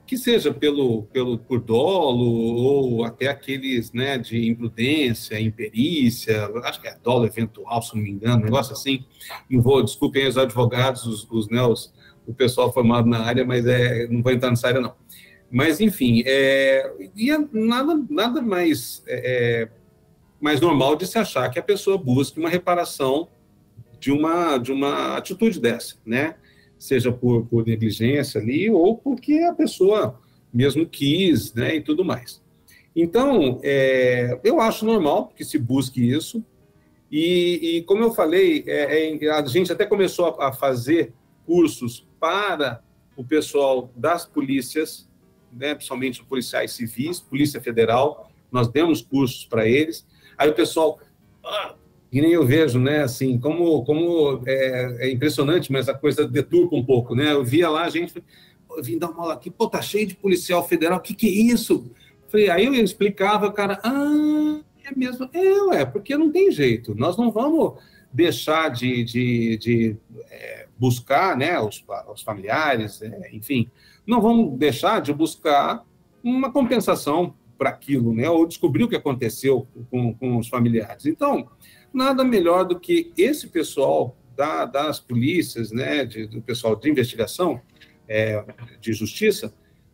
[0.08, 6.88] que seja pelo, pelo por dolo ou até aqueles né, de imprudência, imperícia, acho que
[6.88, 9.06] é dolo eventual, se não me engano, um negócio assim.
[9.50, 11.94] Não vou, desculpem os advogados, os, os, né, os,
[12.26, 14.96] o pessoal formado na área, mas é, não vou entrar nessa área, não.
[15.52, 19.70] Mas, enfim, é, e é nada, nada mais, é, é,
[20.40, 23.28] mais normal de se achar que a pessoa busque uma reparação
[24.00, 26.36] de uma, de uma atitude dessa, né?
[26.78, 30.20] Seja por, por negligência ali, ou porque a pessoa
[30.54, 32.42] mesmo quis, né, e tudo mais.
[32.96, 36.44] Então, é, eu acho normal que se busque isso,
[37.12, 41.14] e, e como eu falei, é, é, a gente até começou a, a, fazer
[41.46, 42.82] cursos para
[43.16, 45.08] o pessoal das polícias,
[45.54, 50.06] né, principalmente policiais civis, Polícia Federal, nós demos cursos para eles.
[50.38, 51.00] Aí o pessoal,
[51.44, 51.76] ah,
[52.12, 56.76] e nem eu vejo, né, assim, como, como é, é, impressionante, mas a coisa deturpa
[56.76, 57.34] um pouco, né?
[57.34, 58.24] Eu via lá a gente,
[58.82, 61.54] vim dar uma aula aqui, pô, tá cheio de policial federal, o que que é
[61.54, 61.92] isso?
[62.30, 67.18] Falei, aí eu explicava, cara, ah, é mesmo, é, ué, porque não tem jeito, nós
[67.18, 67.74] não vamos
[68.12, 69.98] deixar de, de, de
[70.30, 71.84] é, buscar né, os,
[72.14, 73.70] os familiares, é, enfim,
[74.06, 75.84] não vamos deixar de buscar
[76.24, 81.06] uma compensação para aquilo, né, ou descobrir o que aconteceu com, com os familiares.
[81.06, 81.50] Então,
[81.98, 87.60] nada melhor do que esse pessoal da, das polícias, né, de, do pessoal de investigação,
[88.08, 88.46] é,
[88.80, 89.54] de justiça,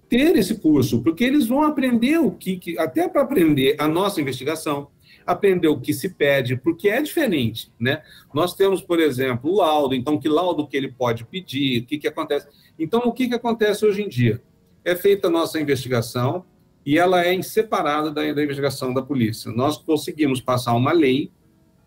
[0.09, 4.21] ter esse curso, porque eles vão aprender o que, que até para aprender a nossa
[4.21, 4.89] investigação,
[5.25, 8.03] aprender o que se pede, porque é diferente, né?
[8.33, 11.97] Nós temos, por exemplo, o laudo, então que laudo que ele pode pedir, o que,
[11.97, 12.47] que acontece.
[12.77, 14.41] Então, o que, que acontece hoje em dia?
[14.83, 16.45] É feita a nossa investigação
[16.85, 19.51] e ela é separada da, da investigação da polícia.
[19.51, 21.31] Nós conseguimos passar uma lei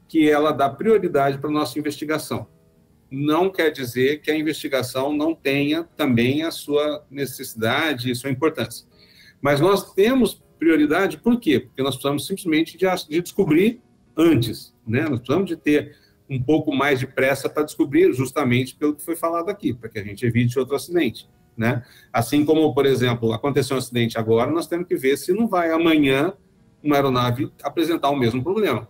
[0.09, 2.47] que ela dá prioridade para a nossa investigação.
[3.11, 8.87] Não quer dizer que a investigação não tenha também a sua necessidade e sua importância.
[9.41, 11.61] Mas nós temos prioridade, por quê?
[11.61, 13.81] Porque nós precisamos simplesmente de, de descobrir
[14.17, 15.03] antes, né?
[15.03, 15.97] Nós precisamos de ter
[16.29, 19.99] um pouco mais de pressa para descobrir, justamente pelo que foi falado aqui, para que
[19.99, 21.85] a gente evite outro acidente, né?
[22.13, 25.71] Assim como, por exemplo, aconteceu um acidente agora, nós temos que ver se não vai
[25.71, 26.33] amanhã
[26.83, 28.89] uma aeronave apresentar o mesmo problema,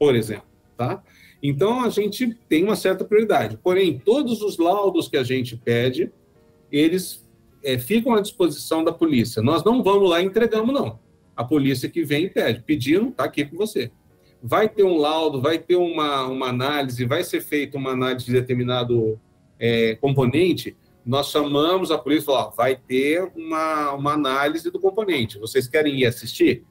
[0.00, 0.46] por exemplo,
[0.78, 1.02] tá?
[1.42, 3.58] Então a gente tem uma certa prioridade.
[3.62, 6.10] Porém, todos os laudos que a gente pede,
[6.72, 7.22] eles
[7.62, 9.42] é, ficam à disposição da polícia.
[9.42, 10.98] Nós não vamos lá e entregamos, não.
[11.36, 13.90] A polícia que vem e pede, pedindo, está aqui com você.
[14.42, 18.32] Vai ter um laudo, vai ter uma, uma análise, vai ser feita uma análise de
[18.32, 19.20] determinado
[19.58, 20.74] é, componente,
[21.04, 25.38] nós chamamos a polícia e vai ter uma, uma análise do componente.
[25.38, 26.64] Vocês querem ir assistir?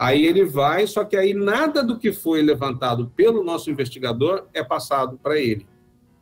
[0.00, 4.64] Aí ele vai, só que aí nada do que foi levantado pelo nosso investigador é
[4.64, 5.66] passado para ele.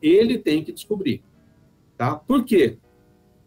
[0.03, 1.23] Ele tem que descobrir.
[1.97, 2.17] Tá?
[2.17, 2.77] Por quê?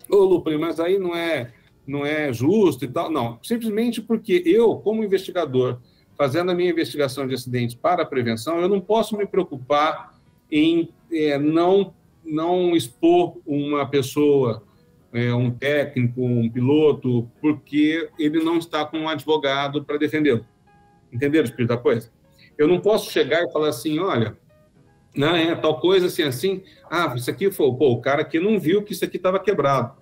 [0.10, 1.52] Ô, Lupe, mas aí não é,
[1.86, 3.12] não é justo e tal.
[3.12, 5.80] Não, simplesmente porque eu, como investigador,
[6.18, 10.18] fazendo a minha investigação de acidentes para a prevenção, eu não posso me preocupar
[10.50, 14.64] em é, não, não expor uma pessoa,
[15.14, 20.46] é, um técnico, um piloto, porque ele não está com um advogado para defendê-lo.
[21.12, 22.12] Entenderam o espírito da coisa?
[22.58, 24.38] Eu não posso chegar e falar assim, olha,
[25.16, 28.60] não é tal coisa assim, assim, ah, isso aqui foi, pô, o cara aqui não
[28.60, 29.94] viu que isso aqui estava quebrado.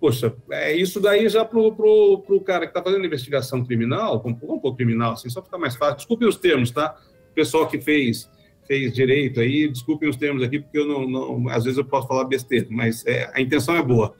[0.00, 4.74] Poxa, é isso daí já para o cara que está fazendo investigação criminal, um pouco
[4.74, 5.96] criminal, assim, só ficar mais fácil.
[5.96, 6.96] Desculpem os termos, tá?
[7.30, 8.28] O pessoal que fez
[8.66, 12.08] fez direito aí, desculpem os termos aqui, porque eu não, não às vezes eu posso
[12.08, 14.14] falar besteira, mas é, a intenção é boa.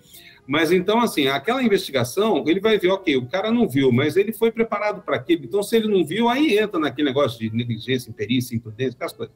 [0.47, 4.33] Mas então, assim, aquela investigação, ele vai ver, ok, o cara não viu, mas ele
[4.33, 5.45] foi preparado para aquilo.
[5.45, 9.35] Então, se ele não viu, aí entra naquele negócio de negligência, imperícia, imprudência, aquelas coisas.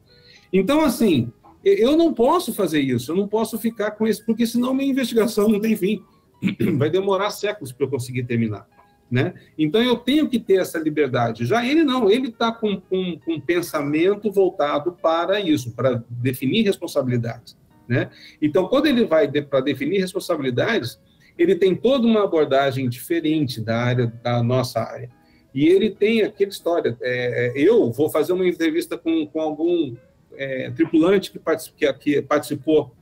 [0.51, 1.31] Então, assim,
[1.63, 5.47] eu não posso fazer isso, eu não posso ficar com isso, porque senão minha investigação
[5.47, 6.03] não tem fim.
[6.77, 8.67] vai demorar séculos para eu conseguir terminar.
[9.09, 9.33] Né?
[9.57, 11.45] Então eu tenho que ter essa liberdade.
[11.45, 16.63] Já ele não, ele está com, com, com, um pensamento voltado para isso, para definir
[16.63, 17.57] responsabilidades.
[17.87, 18.09] Né?
[18.41, 20.99] Então, quando ele vai de, para definir responsabilidades,
[21.37, 25.09] ele tem toda uma abordagem diferente da área da nossa área.
[25.53, 26.97] E ele tem aquela história.
[27.01, 29.95] É, é eu vou fazer uma entrevista com, com algum
[30.35, 31.39] é, tripulante que,
[31.75, 32.93] que, que participou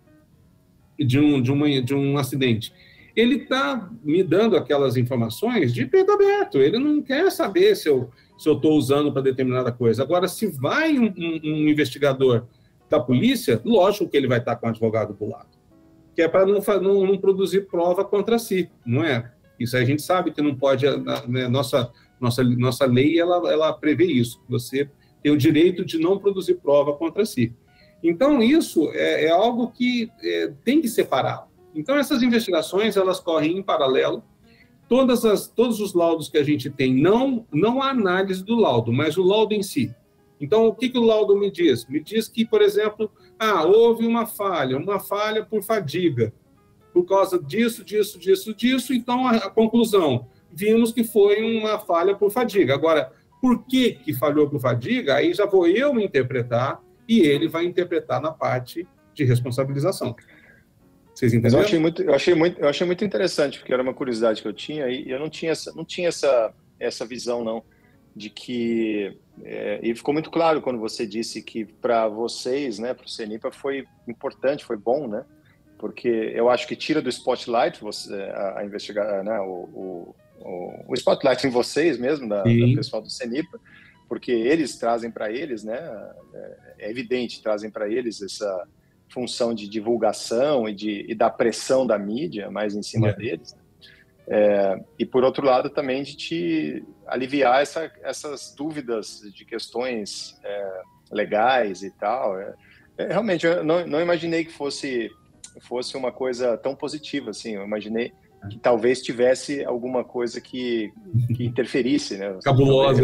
[0.98, 2.74] de um, de, uma, de um acidente
[3.16, 6.58] ele está me dando aquelas informações de peito aberto.
[6.58, 10.04] Ele não quer saber se eu se eu estou usando para determinada coisa.
[10.04, 12.46] Agora, se vai um, um, um, investigador
[12.98, 15.50] da polícia, lógico que ele vai estar com o advogado do lado,
[16.16, 19.32] que é para não, não, não, produzir prova contra si, não é?
[19.60, 20.86] Isso a gente sabe que não pode,
[21.28, 24.90] né, nossa, nossa, nossa lei, ela, ela prevê isso, você
[25.22, 27.54] tem o direito de não produzir prova contra si.
[28.04, 31.48] Então, isso é, é algo que é, tem que separar.
[31.74, 34.24] Então, essas investigações, elas correm em paralelo.
[34.88, 38.94] Todas as, todos os laudos que a gente tem, não, não a análise do laudo,
[38.94, 39.94] mas o laudo em si.
[40.40, 41.86] Então, o que, que o laudo me diz?
[41.88, 46.34] Me diz que, por exemplo, ah, houve uma falha, uma falha por fadiga,
[46.94, 48.94] por causa disso, disso, disso, disso.
[48.94, 52.74] Então, a, a conclusão, vimos que foi uma falha por fadiga.
[52.74, 53.12] Agora,
[53.42, 55.16] por que, que falhou por fadiga?
[55.16, 60.16] Aí já vou eu interpretar e ele vai interpretar na parte de responsabilização.
[61.14, 61.60] Vocês entenderam?
[61.60, 64.48] eu achei muito, eu achei muito, eu achei muito interessante porque era uma curiosidade que
[64.48, 67.64] eu tinha e eu não tinha essa, não tinha essa, essa visão não
[68.16, 73.06] de que é, e ficou muito claro quando você disse que para vocês, né, para
[73.06, 75.26] o CENIPA foi importante, foi bom, né?
[75.78, 80.94] Porque eu acho que tira do spotlight você a, a investigar, né, o, o, o,
[80.94, 83.60] spotlight em vocês mesmo da, da pessoal do CENIPA,
[84.08, 85.78] porque eles trazem para eles, né?
[86.34, 88.66] É, é evidente, trazem para eles essa
[89.10, 93.14] função de divulgação e, de, e da pressão da mídia mais em cima é.
[93.14, 93.54] deles.
[93.54, 93.65] Né?
[94.28, 100.82] É, e por outro lado também de te aliviar essa, essas dúvidas de questões é,
[101.12, 102.40] legais e tal.
[102.40, 102.54] É,
[102.98, 105.12] é, realmente, eu não, não imaginei que fosse,
[105.62, 107.56] fosse uma coisa tão positiva, assim.
[107.56, 108.14] Eu imaginei
[108.50, 110.92] que talvez tivesse alguma coisa que,
[111.36, 112.38] que interferisse, né?
[112.44, 113.04] Cabulosa.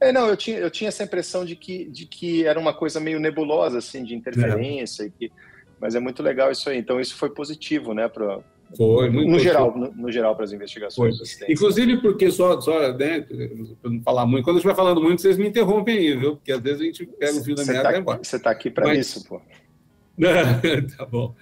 [0.00, 3.00] É, não, eu tinha, eu tinha essa impressão de que, de que era uma coisa
[3.00, 5.10] meio nebulosa, assim, de interferência, é.
[5.10, 5.32] que,
[5.80, 6.78] mas é muito legal isso aí.
[6.78, 8.40] Então, isso foi positivo, né, para
[8.76, 11.16] foi, muito no geral, no, no, geral para as investigações.
[11.48, 15.36] Inclusive porque só, só né, para não falar muito, quando eu estiver falando muito, vocês
[15.36, 16.36] me interrompem aí, viu?
[16.36, 18.20] Porque às vezes a gente pega o fio da meada tá, e embora.
[18.22, 18.98] Você está aqui para Mas...
[18.98, 19.40] isso, pô.
[20.96, 21.34] tá bom.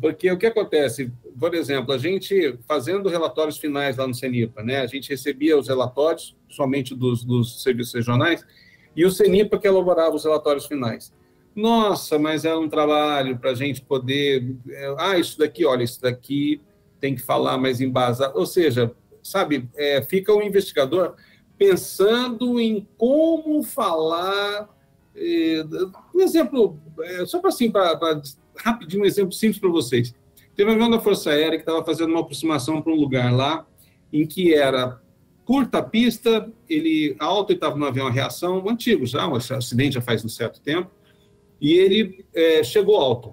[0.00, 4.80] Porque o que acontece, por exemplo, a gente fazendo relatórios finais lá no CENIPA, né?
[4.80, 8.44] A gente recebia os relatórios somente dos, dos serviços regionais
[8.96, 11.12] e o CENIPA que elaborava os relatórios finais.
[11.54, 14.56] Nossa, mas é um trabalho para a gente poder.
[14.68, 16.60] É, ah, isso daqui, olha, isso daqui
[16.98, 18.38] tem que falar mais embasado.
[18.38, 18.92] Ou seja,
[19.22, 21.14] sabe, é, fica o investigador
[21.58, 24.68] pensando em como falar.
[25.14, 25.64] É,
[26.14, 27.70] um exemplo, é, só para assim,
[28.56, 30.14] rapidinho, um exemplo simples para vocês.
[30.54, 33.66] Teve um avião da Força Aérea que estava fazendo uma aproximação para um lugar lá,
[34.12, 35.00] em que era
[35.44, 40.24] curta pista, ele alto, estava no avião a reação, antigo já, um acidente já faz
[40.24, 40.90] um certo tempo,
[41.62, 43.32] e ele é, chegou alto.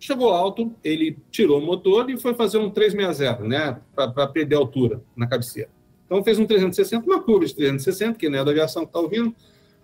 [0.00, 5.02] Chegou alto, ele tirou o motor e foi fazer um 360, né, para perder altura
[5.14, 5.68] na cabeceira.
[6.06, 9.00] Então fez um 360, uma curva de 360, que não é da aviação que está
[9.00, 9.34] ouvindo,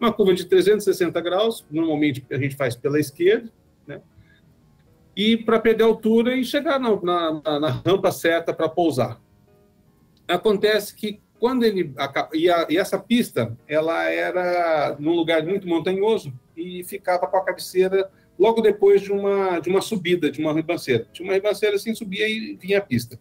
[0.00, 3.52] uma curva de 360 graus, normalmente a gente faz pela esquerda,
[3.86, 4.00] né,
[5.14, 9.20] e para perder altura e chegar na, na, na rampa certa para pousar.
[10.26, 11.92] Acontece que quando ele
[12.32, 17.44] e, a, e, essa pista ela era num lugar muito montanhoso e ficava com a
[17.44, 21.06] cabeceira logo depois de uma, de uma subida, de uma ribanceira.
[21.12, 23.18] Tinha uma ribanceira assim, subia e vinha a pista.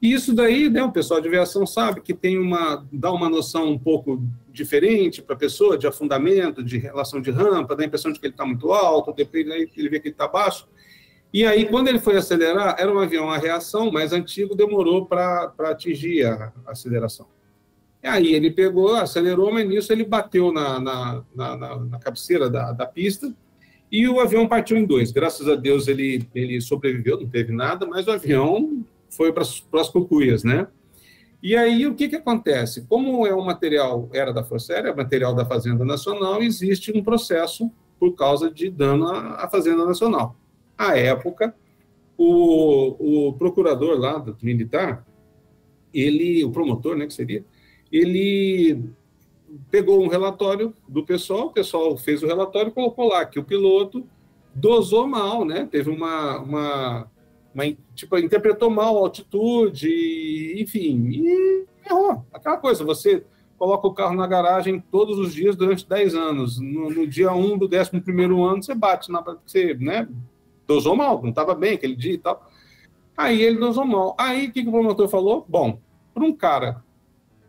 [0.00, 3.70] E isso daí, né, o pessoal de aviação sabe que tem uma, dá uma noção
[3.70, 8.12] um pouco diferente para a pessoa, de afundamento, de relação de rampa, dá a impressão
[8.12, 10.68] de que ele está muito alto, depois ele vê que ele está baixo.
[11.32, 15.52] E aí, quando ele foi acelerar, era um avião a reação mais antigo, demorou para
[15.60, 17.28] atingir a aceleração.
[18.02, 22.84] Aí ele pegou, acelerou, mas nisso ele bateu na, na, na, na cabeceira da, da
[22.84, 23.32] pista
[23.90, 25.12] e o avião partiu em dois.
[25.12, 29.88] Graças a Deus ele, ele sobreviveu, não teve nada, mas o avião foi para as
[29.88, 30.66] cucuias, né?
[31.42, 32.86] E aí o que, que acontece?
[32.88, 37.70] Como é um material, era da Força Aérea, material da Fazenda Nacional, existe um processo
[38.00, 40.36] por causa de dano à, à Fazenda Nacional.
[40.76, 41.54] À época,
[42.16, 45.04] o, o procurador lá do militar,
[45.92, 47.44] ele, o promotor, né, que seria,
[47.92, 48.90] ele
[49.70, 54.06] pegou um relatório do pessoal, o pessoal fez o relatório colocou lá que o piloto
[54.54, 55.68] dosou mal, né?
[55.70, 57.10] Teve uma, uma,
[57.54, 57.64] uma
[57.94, 62.24] tipo, interpretou mal a altitude, enfim, e errou.
[62.32, 63.24] Aquela coisa, você
[63.58, 66.58] coloca o carro na garagem todos os dias durante 10 anos.
[66.58, 70.08] No, no dia 1 do 11 primeiro ano, você bate na você, né?
[70.66, 72.50] Dosou mal, não estava bem aquele dia e tal.
[73.16, 74.14] Aí ele dosou mal.
[74.18, 75.44] Aí o que, que o promotor falou?
[75.48, 75.78] Bom,
[76.14, 76.82] para um cara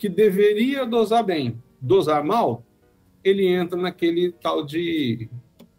[0.03, 2.61] que deveria dosar bem, dosar mal,
[3.23, 5.29] ele entra naquele tal de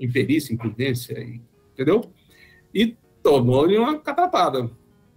[0.01, 1.15] imperícia, imprudência,
[1.75, 2.11] entendeu?
[2.75, 4.71] E tomou-lhe uma catapada.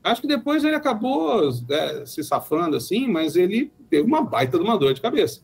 [0.03, 1.39] Acho que depois ele acabou
[1.69, 5.41] é, se safando assim, mas ele teve uma baita de uma dor de cabeça.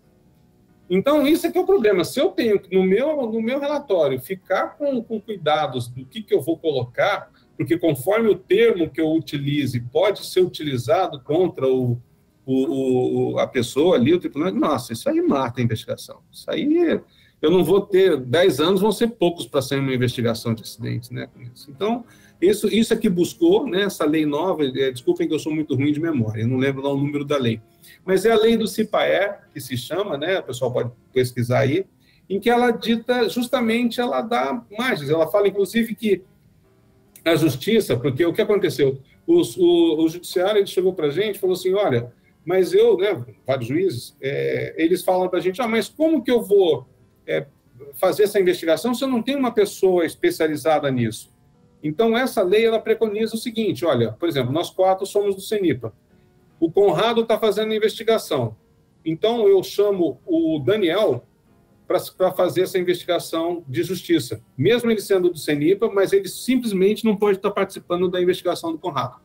[0.90, 2.04] Então, isso é que é o problema.
[2.04, 6.36] Se eu tenho no meu, no meu relatório ficar com, com cuidados do que, que
[6.36, 11.98] eu vou colocar, porque conforme o termo que eu utilize pode ser utilizado contra o,
[12.46, 16.20] o, o, a pessoa ali, o tripulante, nossa, isso aí mata a investigação.
[16.32, 17.00] Isso aí,
[17.42, 21.10] eu não vou ter, 10 anos vão ser poucos para sair uma investigação de acidentes,
[21.10, 21.30] né?
[21.68, 22.06] Então,
[22.42, 25.76] isso, isso é que buscou, né, essa lei nova, é, desculpem que eu sou muito
[25.76, 27.62] ruim de memória, eu não lembro lá o número da lei,
[28.06, 31.86] mas é a lei do CIPAE, que se chama, né, o pessoal pode pesquisar aí,
[32.30, 36.22] em que ela dita, justamente, ela dá margens, ela fala, inclusive, que
[37.24, 39.00] a justiça, porque o que aconteceu?
[39.26, 42.12] Os, o, o judiciário chegou para a gente e falou assim, olha,
[42.46, 46.32] mas eu, né, vários juízes, é, eles falam para a gente, ah, mas como que
[46.32, 46.88] eu vou
[47.26, 47.48] é,
[47.94, 51.32] fazer essa investigação se eu não tenho uma pessoa especializada nisso?
[51.82, 55.94] Então, essa lei, ela preconiza o seguinte, olha, por exemplo, nós quatro somos do CENIPA,
[56.60, 58.56] o Conrado está fazendo a investigação,
[59.06, 61.26] então eu chamo o Daniel
[62.18, 67.16] para fazer essa investigação de justiça, mesmo ele sendo do CENIPA, mas ele simplesmente não
[67.16, 69.18] pode estar participando da investigação do Conrado.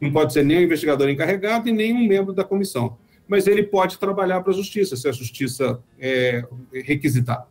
[0.00, 2.98] Não pode ser nem o investigador encarregado e nem um membro da comissão.
[3.26, 7.48] Mas ele pode trabalhar para a justiça, se a justiça é, requisitar.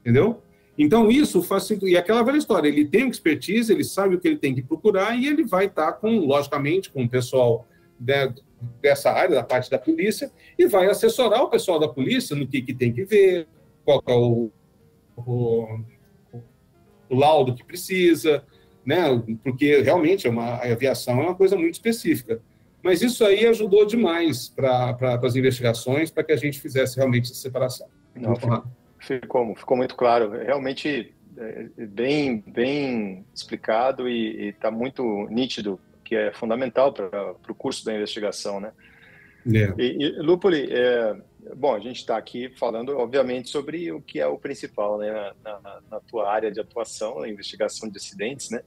[0.00, 0.42] Entendeu?
[0.76, 1.88] Então, isso faz sentido.
[1.88, 5.14] E aquela velha história, ele tem expertise, ele sabe o que ele tem que procurar
[5.16, 7.66] e ele vai estar com, logicamente, com o pessoal
[7.98, 8.32] de,
[8.80, 12.62] dessa área, da parte da polícia, e vai assessorar o pessoal da polícia no que,
[12.62, 13.46] que tem que ver,
[13.84, 14.50] qual é o,
[15.16, 15.80] o,
[17.08, 18.42] o laudo que precisa,
[18.84, 19.22] né?
[19.42, 22.40] Porque realmente é uma, a aviação é uma coisa muito específica.
[22.82, 27.30] Mas isso aí ajudou demais para pra, as investigações, para que a gente fizesse realmente
[27.30, 27.86] essa separação.
[28.14, 28.64] Não, ficou,
[28.98, 30.30] ficou, ficou, muito claro.
[30.30, 37.54] Realmente é, é bem, bem explicado e está muito nítido, que é fundamental para o
[37.54, 38.72] curso da investigação, né?
[39.46, 39.74] É.
[39.78, 41.16] E, e Lupoli, é,
[41.56, 45.80] bom, a gente está aqui falando, obviamente, sobre o que é o principal, né, na,
[45.90, 48.62] na, tua área de atuação, a investigação de acidentes, né?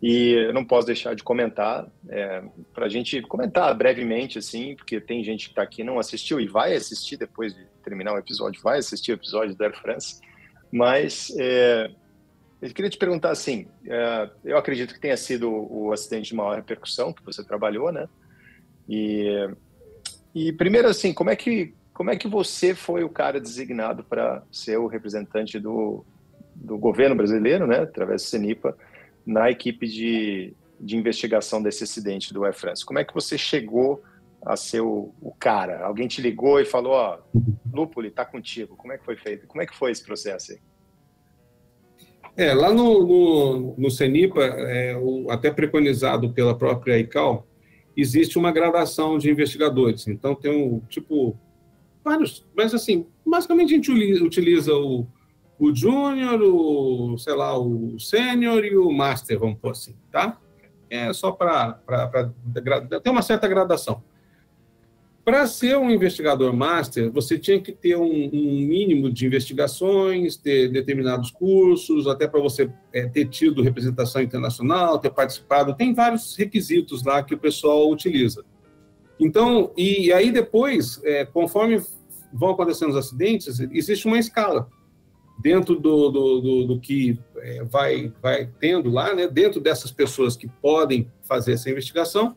[0.00, 5.00] E eu não posso deixar de comentar, é, para a gente comentar brevemente, assim, porque
[5.00, 8.62] tem gente que está aqui não assistiu e vai assistir depois de terminar o episódio,
[8.62, 10.20] vai assistir o episódio da Air France,
[10.70, 11.90] mas é,
[12.62, 16.56] eu queria te perguntar assim, é, eu acredito que tenha sido o acidente de maior
[16.56, 18.08] repercussão que você trabalhou, né?
[18.88, 19.48] E,
[20.32, 24.44] e primeiro assim, como é que como é que você foi o cara designado para
[24.52, 26.06] ser o representante do,
[26.54, 28.78] do governo brasileiro, né, através do CENIPA,
[29.26, 32.86] na equipe de, de investigação desse acidente do Air France.
[32.86, 34.00] Como é que você chegou
[34.46, 35.84] a ser o, o cara?
[35.84, 37.18] Alguém te ligou e falou, ó,
[37.74, 38.76] Lúpuli, tá contigo.
[38.76, 39.48] Como é que foi feito?
[39.48, 40.58] Como é que foi esse processo aí?
[42.36, 47.44] É, lá no, no, no CENIPA, é, o, até preconizado pela própria ICAO,
[47.96, 50.06] existe uma gradação de investigadores.
[50.06, 51.36] Então, tem um, tipo,
[52.08, 53.90] vários, mas assim, basicamente a gente
[54.22, 55.06] utiliza o,
[55.58, 60.38] o júnior, o, sei lá, o sênior e o master, vamos por assim, tá?
[60.88, 61.80] É só para
[63.02, 64.02] ter uma certa gradação.
[65.22, 70.72] Para ser um investigador master, você tinha que ter um, um, mínimo de investigações, ter
[70.72, 75.76] determinados cursos, até para você é, ter tido representação internacional, ter participado.
[75.76, 78.42] Tem vários requisitos lá que o pessoal utiliza.
[79.20, 81.82] Então, e, aí depois, é, conforme
[82.32, 84.68] vão acontecendo os acidentes, existe uma escala
[85.38, 90.36] dentro do, do, do, do que é, vai, vai tendo lá, né, dentro dessas pessoas
[90.36, 92.36] que podem fazer essa investigação,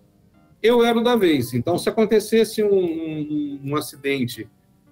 [0.62, 1.54] eu era o da vez.
[1.54, 4.48] Então, se acontecesse um, um, um acidente,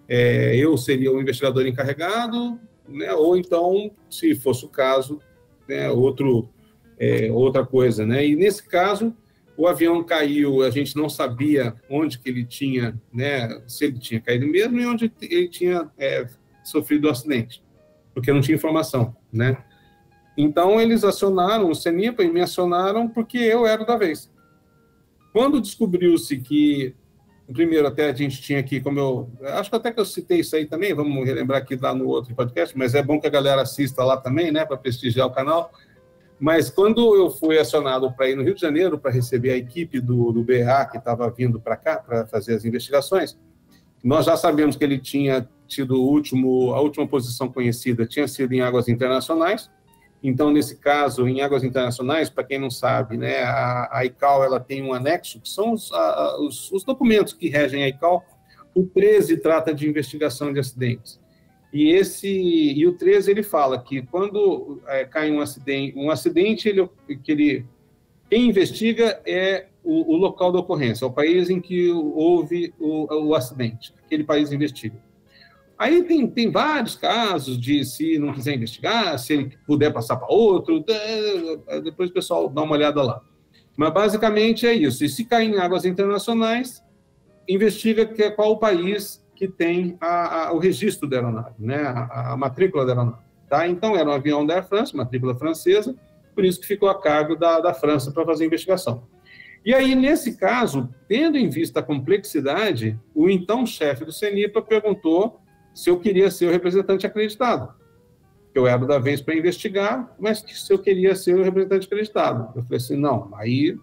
[0.08, 5.22] é, eu seria o investigador encarregado, né, ou então, se fosse o caso,
[5.68, 6.50] né, outro,
[6.98, 8.06] é, outra coisa.
[8.08, 8.26] Né?
[8.26, 9.16] E nesse caso,
[9.60, 14.22] o avião caiu, a gente não sabia onde que ele tinha, né, se ele tinha
[14.22, 16.28] caído mesmo e onde ele tinha é,
[16.64, 17.62] sofrido o acidente
[18.20, 19.58] porque não tinha informação, né?
[20.38, 24.32] Então, eles acionaram o CENIPA e me acionaram porque eu era da vez.
[25.34, 26.96] Quando descobriu-se que,
[27.52, 29.30] primeiro, até a gente tinha aqui, como eu.
[29.42, 32.34] Acho que até que eu citei isso aí também, vamos relembrar aqui lá no outro
[32.36, 35.72] podcast, mas é bom que a galera assista lá também, né, para prestigiar o canal.
[36.40, 40.00] Mas quando eu fui acionado para ir no Rio de Janeiro para receber a equipe
[40.00, 43.38] do, do BA que estava vindo para cá para fazer as investigações,
[44.04, 48.62] nós já sabemos que ele tinha tido último, a última posição conhecida tinha sido em
[48.62, 49.70] águas internacionais.
[50.22, 54.60] Então, nesse caso, em águas internacionais, para quem não sabe, né, a, a ICAO ela
[54.60, 58.24] tem um anexo, que são os, a, os, os, documentos que regem a ICAO.
[58.76, 61.19] O 13 trata de investigação de acidentes.
[61.72, 66.68] E esse e o 13 ele fala que quando é, cai um acidente, um acidente
[66.68, 66.90] ele,
[67.24, 67.66] que ele
[68.30, 73.36] quem investiga é o, o, local da ocorrência, o país em que houve o, o
[73.36, 73.94] acidente.
[74.06, 74.98] Aquele país investiga.
[75.78, 80.28] Aí tem, tem vários casos de se não quiser investigar, se ele puder passar para
[80.28, 80.84] outro,
[81.84, 83.22] depois o pessoal dá uma olhada lá.
[83.78, 85.06] Mas basicamente é isso.
[85.06, 86.84] E se cair em águas internacionais,
[87.48, 91.78] investiga que é qual o país que tem a, a, o registro da aeronave, né?
[91.78, 93.24] a, a matrícula da aeronave.
[93.48, 93.66] Tá?
[93.66, 95.96] Então, era um avião da Air France, matrícula francesa,
[96.36, 99.08] por isso que ficou a cargo da, da França para fazer a investigação.
[99.64, 105.40] E aí, nesse caso, tendo em vista a complexidade, o então chefe do CENIPA perguntou
[105.74, 107.74] se eu queria ser o representante acreditado.
[108.54, 112.52] Eu era da vez para investigar, mas se eu queria ser o representante acreditado.
[112.58, 113.78] Eu falei assim, não, aí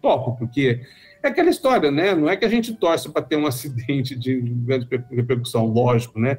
[0.00, 0.82] topo, porque
[1.22, 2.14] é aquela história, né?
[2.14, 6.38] Não é que a gente torce para ter um acidente de grande repercussão, lógico, né?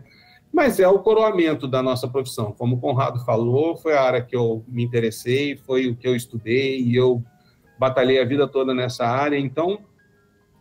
[0.52, 2.52] Mas é o coroamento da nossa profissão.
[2.52, 6.16] Como o Conrado falou, foi a área que eu me interessei, foi o que eu
[6.16, 7.24] estudei e eu
[7.78, 9.80] batalhei a vida toda nessa área, então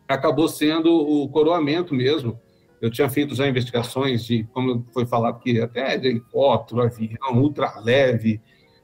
[0.06, 2.38] acabou sendo o coroamento mesmo
[2.80, 8.40] eu tinha feito já investigações de, como foi falado aqui, até de helicóptero, avião, ultraleve,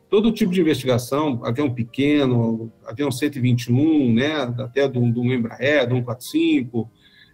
[0.08, 6.90] todo tipo de investigação, avião pequeno, avião 121, né, até do, do Embraer, do 145,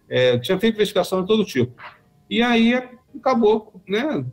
[0.09, 1.73] é, tinha feito investigação de todo tipo.
[2.29, 2.75] E aí
[3.15, 4.25] acabou, né,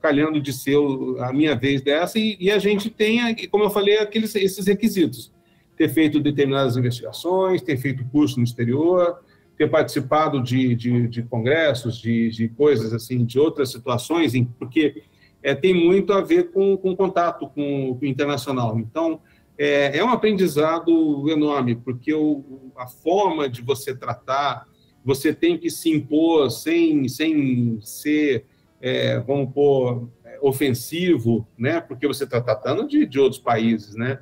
[0.00, 0.76] calhando de ser
[1.20, 5.32] a minha vez dessa, e, e a gente tem, como eu falei, aqueles, esses requisitos.
[5.76, 9.18] Ter feito determinadas investigações, ter feito curso no exterior,
[9.56, 15.02] ter participado de, de, de congressos, de, de, coisas assim, de outras situações, porque
[15.44, 18.78] é, tem muito a ver com, com contato com, com o internacional.
[18.78, 19.20] Então,
[19.58, 24.66] é, é, um aprendizado enorme, porque o, a forma de você tratar,
[25.04, 28.46] você tem que se impor sem, sem ser,
[28.80, 30.08] é, vamos pôr,
[30.40, 31.78] ofensivo, né?
[31.78, 34.18] Porque você está tratando de, de outros países, né?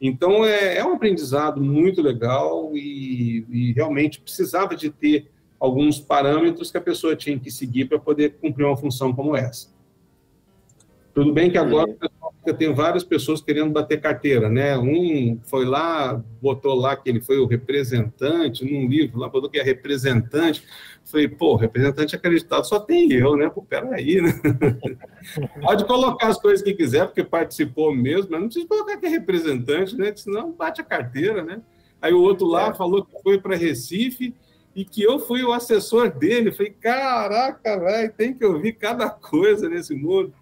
[0.00, 6.70] Então, é, é um aprendizado muito legal e, e, realmente precisava de ter alguns parâmetros
[6.72, 9.70] que a pessoa tinha que seguir para poder cumprir uma função como essa.
[11.14, 11.94] Tudo bem que agora
[12.44, 14.76] eu tenho várias pessoas querendo bater carteira, né?
[14.76, 19.58] Um foi lá, botou lá que ele foi o representante, num livro lá, botou que
[19.58, 20.64] é representante.
[21.04, 23.48] Falei, pô, representante acreditado só tem eu, né?
[23.48, 24.32] Pô, peraí, né?
[25.60, 29.10] Pode colocar as coisas que quiser, porque participou mesmo, mas não precisa colocar que é
[29.10, 30.12] representante, né?
[30.16, 31.60] Senão bate a carteira, né?
[32.00, 32.74] Aí o outro lá é.
[32.74, 34.34] falou que foi para Recife
[34.74, 36.50] e que eu fui o assessor dele.
[36.50, 40.32] Falei, caraca, velho, tem que ouvir cada coisa nesse mundo.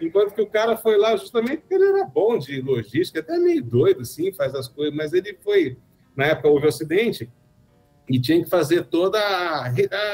[0.00, 3.62] Enquanto que o cara foi lá justamente porque ele era bom de logística, até meio
[3.62, 5.78] doido, assim, faz as coisas, mas ele foi,
[6.14, 7.30] na época houve um acidente,
[8.08, 9.18] e tinha que fazer toda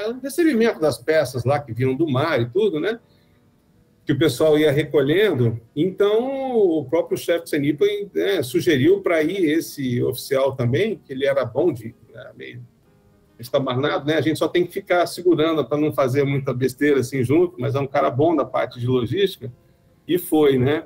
[0.09, 2.99] o recebimento das peças lá que vinham do mar e tudo, né?
[4.07, 5.61] Que o pessoal ia recolhendo.
[5.77, 11.45] Então, o próprio chefe Senipa né, sugeriu para ir esse oficial também, que ele era
[11.45, 12.63] bom de era meio
[13.39, 14.17] estabanado, né?
[14.17, 17.75] A gente só tem que ficar segurando para não fazer muita besteira assim junto, mas
[17.75, 19.53] é um cara bom da parte de logística.
[20.07, 20.85] E foi, né?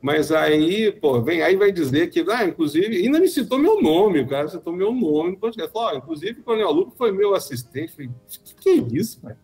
[0.00, 4.20] Mas aí, pô, vem aí vai dizer que, ah, inclusive, ainda me citou meu nome,
[4.20, 5.72] o cara citou meu nome no podcast.
[5.72, 7.92] Falou, oh, inclusive, o Coronel Lupo foi meu assistente.
[7.92, 9.36] Falei, que, que é isso, cara?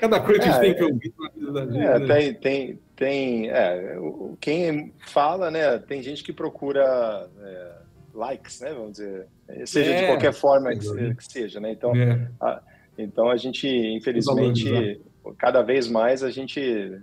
[0.00, 1.78] Cada coisa que a gente tem que é, ouvir na vida da gente.
[1.78, 2.06] É, né?
[2.06, 3.96] Tem, tem, tem é,
[4.40, 5.78] quem fala, né?
[5.78, 7.72] Tem gente que procura é,
[8.12, 8.74] likes, né?
[8.74, 9.26] Vamos dizer,
[9.64, 11.72] seja é, de qualquer forma que, que, seja, né?
[11.72, 12.28] Então, é.
[12.40, 12.60] a,
[12.98, 15.00] então a gente, infelizmente
[15.38, 17.00] cada vez mais a gente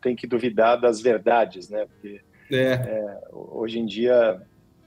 [0.00, 1.86] tem que duvidar das verdades, né?
[1.86, 2.72] Porque é.
[2.72, 4.40] É, hoje em dia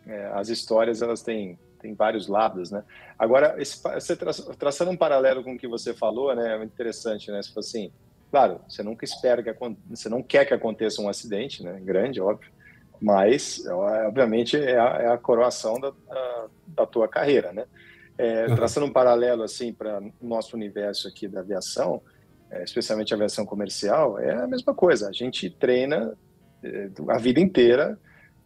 [0.06, 2.84] é, as histórias elas têm, têm vários lados, né?
[3.18, 6.58] Agora, esse, você tra traçando um paralelo com o que você falou, né?
[6.58, 7.42] É interessante, né?
[7.54, 7.92] For assim,
[8.30, 9.54] claro, você nunca espera que
[9.90, 11.80] você não quer que aconteça um acidente, né?
[11.82, 12.52] Grande, óbvio,
[13.00, 13.66] mas
[14.06, 17.66] obviamente é a, é a coroação da, da, da, tua carreira, né?
[18.18, 22.02] É, traçando um paralelo assim para nosso universo aqui da aviação,
[22.62, 25.08] especialmente a aviação comercial, é a mesma coisa.
[25.08, 26.16] A gente treina
[26.62, 27.98] é, a vida inteira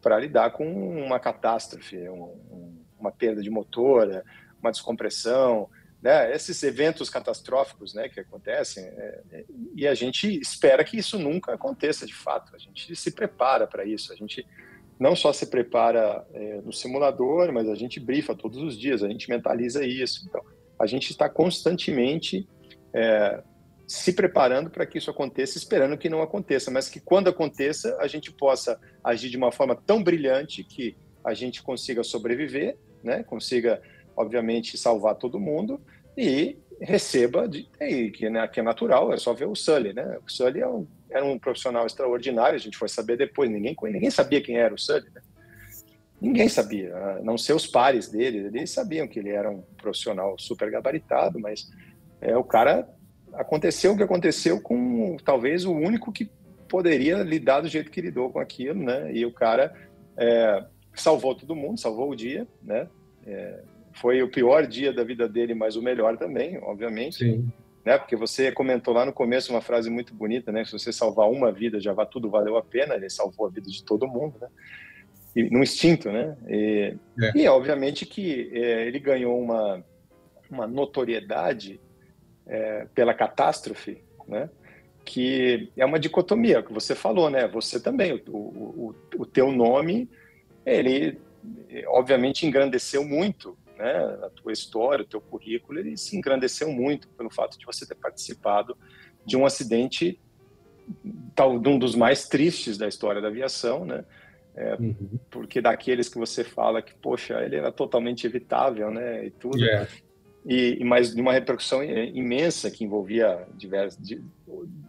[0.01, 0.65] para lidar com
[1.03, 4.23] uma catástrofe, um, uma perda de motor,
[4.61, 5.69] uma descompressão,
[6.01, 6.33] né?
[6.33, 9.45] esses eventos catastróficos né, que acontecem, é, é,
[9.75, 12.55] e a gente espera que isso nunca aconteça de fato.
[12.55, 14.45] A gente se prepara para isso, a gente
[14.99, 19.09] não só se prepara é, no simulador, mas a gente brifa todos os dias, a
[19.09, 20.25] gente mentaliza isso.
[20.27, 20.43] Então,
[20.79, 22.47] a gente está constantemente
[22.93, 23.43] é,
[23.87, 28.07] se preparando para que isso aconteça, esperando que não aconteça, mas que quando aconteça, a
[28.07, 33.23] gente possa agir de uma forma tão brilhante que a gente consiga sobreviver, né?
[33.23, 33.81] consiga,
[34.15, 35.79] obviamente, salvar todo mundo
[36.17, 39.93] e receba, de, e, que, né, que é natural, é só ver o Sully.
[39.93, 40.19] Né?
[40.25, 44.11] O Sully é um, era um profissional extraordinário, a gente foi saber depois, ninguém, ninguém
[44.11, 45.09] sabia quem era o Sully.
[45.15, 45.21] Né?
[46.19, 50.37] Ninguém sabia, a não ser os pares dele, eles sabiam que ele era um profissional
[50.37, 51.69] super gabaritado, mas
[52.19, 52.89] é, o cara
[53.37, 56.29] aconteceu o que aconteceu com talvez o único que
[56.67, 59.11] poderia lidar do jeito que lidou com aquilo, né?
[59.13, 59.73] E o cara
[60.17, 60.63] é,
[60.93, 62.87] salvou todo mundo, salvou o dia, né?
[63.25, 63.59] É,
[63.93, 67.17] foi o pior dia da vida dele, mas o melhor também, obviamente.
[67.17, 67.51] Sim.
[67.85, 67.97] Né?
[67.97, 70.65] Porque você comentou lá no começo uma frase muito bonita, né?
[70.65, 72.95] Se você salvar uma vida, já vai tudo valeu a pena.
[72.95, 74.47] Ele salvou a vida de todo mundo, né?
[75.35, 76.35] E, no instinto, né?
[76.47, 77.31] E, é.
[77.35, 79.83] e obviamente que é, ele ganhou uma
[80.49, 81.79] uma notoriedade
[82.47, 84.49] é, pela catástrofe, né?
[85.07, 87.47] que é uma dicotomia que você falou, né?
[87.47, 90.09] Você também, o, o, o teu nome,
[90.65, 91.17] ele
[91.87, 93.93] obviamente engrandeceu muito, né?
[94.21, 97.95] A tua história, o teu currículo, ele se engrandeceu muito pelo fato de você ter
[97.95, 98.77] participado
[99.25, 100.19] de um acidente
[101.33, 104.03] tal, de um dos mais tristes da história da aviação, né?
[104.57, 105.17] É, uhum.
[105.31, 109.25] Porque daqueles que você fala que, poxa, ele era totalmente evitável, né?
[109.25, 109.57] E tudo.
[109.57, 109.87] Yeah
[110.47, 114.23] e, mas de uma repercussão imensa que envolvia diversos, de,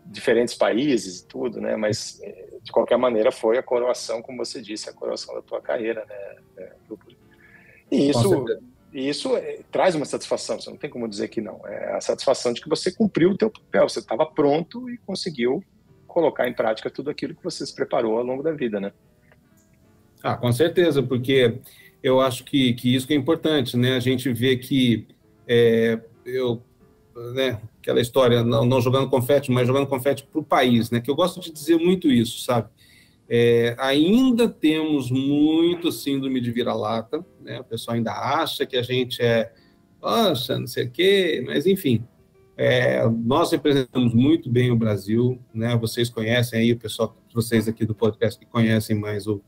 [0.07, 1.75] diferentes países e tudo, né?
[1.75, 5.61] Mas eh, de qualquer maneira foi a coroação, como você disse, a coroação da tua
[5.61, 6.37] carreira, né?
[6.59, 6.73] É,
[7.91, 8.45] e isso,
[8.93, 10.61] isso é, traz uma satisfação.
[10.61, 11.61] Você não tem como dizer que não.
[11.67, 15.61] É a satisfação de que você cumpriu o teu papel, você estava pronto e conseguiu
[16.07, 18.93] colocar em prática tudo aquilo que você se preparou ao longo da vida, né?
[20.23, 21.59] Ah, com certeza, porque
[22.01, 23.97] eu acho que, que isso que é importante, né?
[23.97, 25.07] A gente vê que
[25.49, 26.63] é, eu
[27.35, 31.11] né, aquela história, não, não jogando confete, mas jogando confete para o país, né, que
[31.11, 32.69] eu gosto de dizer muito isso, sabe?
[33.31, 37.61] É, ainda temos muito síndrome de vira-lata, né?
[37.61, 39.53] o pessoal ainda acha que a gente é,
[40.01, 42.03] poxa, não sei o quê, mas enfim,
[42.57, 45.77] é, nós representamos muito bem o Brasil, né?
[45.77, 49.43] vocês conhecem aí, o pessoal, vocês aqui do podcast que conhecem mais o,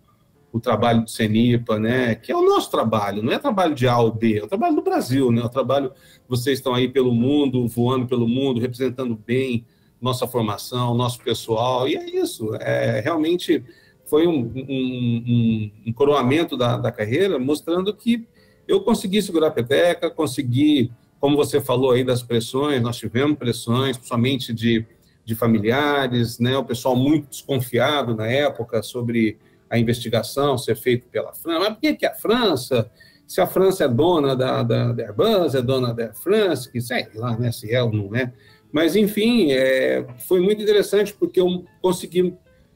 [0.53, 2.15] o trabalho do CENIPA, né?
[2.15, 4.75] que é o nosso trabalho, não é trabalho de A ou B, é o trabalho
[4.75, 5.43] do Brasil, né?
[5.43, 5.93] o trabalho,
[6.29, 9.65] vocês estão aí pelo mundo, voando pelo mundo, representando bem
[10.01, 12.55] nossa formação, nosso pessoal, e é isso.
[12.57, 13.63] É, realmente
[14.07, 18.27] foi um, um, um, um coroamento da, da, carreira, mostrando que
[18.67, 20.91] eu consegui segurar a peteca, consegui,
[21.21, 24.85] como você falou aí das pressões, nós tivemos pressões, principalmente de,
[25.25, 29.39] de familiares, né, o pessoal muito desconfiado na época sobre
[29.71, 31.59] a investigação ser feita pela França.
[31.61, 32.91] Mas por que, que a França?
[33.27, 36.81] Se a França é dona da, da, da Airbus, é dona da Air France, que
[36.81, 38.33] sei lá, né, se é ou não é.
[38.73, 42.35] Mas, enfim, é, foi muito interessante porque eu consegui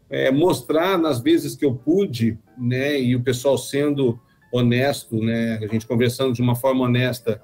[0.09, 4.21] é, mostrar nas vezes que eu pude, né, e o pessoal sendo
[4.53, 7.43] honesto, né, a gente conversando de uma forma honesta,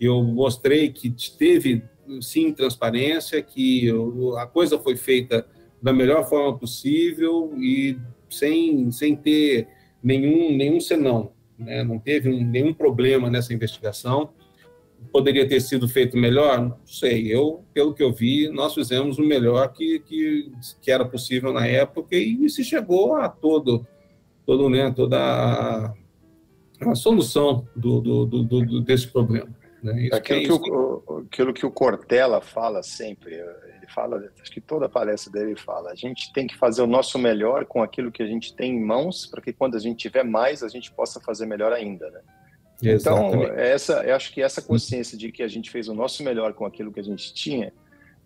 [0.00, 1.84] eu mostrei que teve
[2.20, 3.88] sim transparência, que
[4.38, 5.46] a coisa foi feita
[5.80, 7.96] da melhor forma possível e
[8.30, 9.68] sem, sem ter
[10.02, 11.82] nenhum, nenhum senão, né?
[11.82, 14.32] não teve um, nenhum problema nessa investigação
[15.12, 16.60] poderia ter sido feito melhor?
[16.60, 17.32] Não sei.
[17.32, 21.66] Eu, pelo que eu vi, nós fizemos o melhor que, que, que era possível na
[21.66, 23.86] época e se chegou a todo,
[24.44, 25.94] todo né, toda a,
[26.80, 29.48] a solução do, do, do, do, desse problema.
[29.82, 30.08] Né?
[30.12, 33.40] Aquilo, que, que o, aquilo que o Cortella fala sempre,
[33.92, 37.18] fala, acho que toda a palestra dele fala, a gente tem que fazer o nosso
[37.18, 40.24] melhor com aquilo que a gente tem em mãos, para que quando a gente tiver
[40.24, 42.20] mais, a gente possa fazer melhor ainda, né?
[42.82, 46.54] Então, essa, eu acho que essa consciência de que a gente fez o nosso melhor
[46.54, 47.72] com aquilo que a gente tinha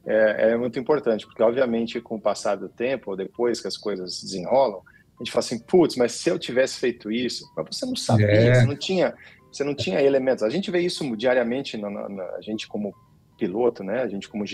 [0.04, 3.76] é, é, muito importante, porque, obviamente, com o passar do tempo, ou depois que as
[3.76, 4.82] coisas desenrolam,
[5.18, 8.26] a gente fala assim, putz, mas se eu tivesse feito isso, mas você não sabia,
[8.26, 8.54] é.
[8.54, 9.14] você não tinha,
[9.50, 10.42] você não tinha elementos.
[10.42, 12.94] A gente vê isso diariamente, na, na, na, a gente como
[13.38, 14.02] piloto, né?
[14.02, 14.44] A gente como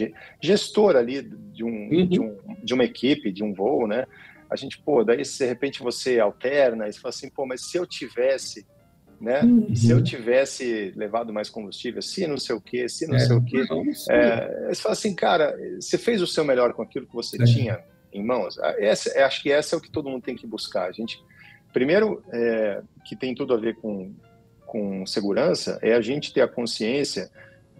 [0.40, 2.06] gestor ali de, um, uhum.
[2.06, 4.06] de, um, de uma equipe, de um voo, né?
[4.50, 7.76] A gente, pô, daí de repente você alterna e você fala assim, pô, mas se
[7.76, 8.66] eu tivesse
[9.20, 9.42] né?
[9.42, 9.74] Uhum.
[9.74, 13.36] Se eu tivesse levado mais combustível, se não sei o quê, se não é, sei
[13.36, 13.64] o quê,
[14.10, 17.44] é, você fala assim, cara, você fez o seu melhor com aquilo que você é.
[17.44, 17.80] tinha
[18.12, 18.58] em mãos.
[18.60, 20.88] Ah, essa, acho que essa é o que todo mundo tem que buscar.
[20.88, 21.18] A gente,
[21.72, 24.14] primeiro, é, que tem tudo a ver com,
[24.66, 27.28] com segurança, é a gente ter a consciência,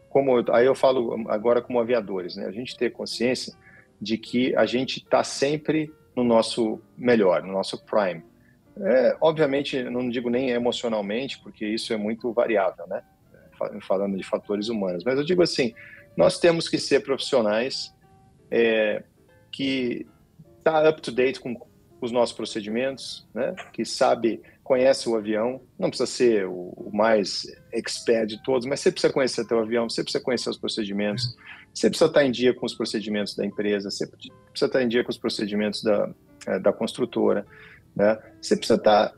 [0.09, 2.47] como aí eu falo agora como aviadores, né?
[2.47, 3.55] A gente ter consciência
[4.01, 8.23] de que a gente está sempre no nosso melhor, no nosso prime.
[8.81, 13.03] É, obviamente, não digo nem emocionalmente, porque isso é muito variável, né?
[13.83, 15.03] Falando de fatores humanos.
[15.05, 15.75] Mas eu digo assim,
[16.17, 17.95] nós temos que ser profissionais
[18.51, 19.03] é,
[19.51, 20.07] que
[20.63, 21.57] tá up to date com
[22.01, 23.55] os nossos procedimentos, né?
[23.73, 25.61] Que sabe, conhece o avião.
[25.79, 30.03] Não precisa ser o mais expert de todos, mas você precisa conhecer o avião, você
[30.03, 31.37] precisa conhecer os procedimentos,
[31.73, 35.05] você precisa estar em dia com os procedimentos da empresa, você precisa estar em dia
[35.05, 36.11] com os procedimentos da,
[36.47, 37.47] é, da construtora.
[37.95, 38.19] Né?
[38.41, 39.13] Você precisa estar,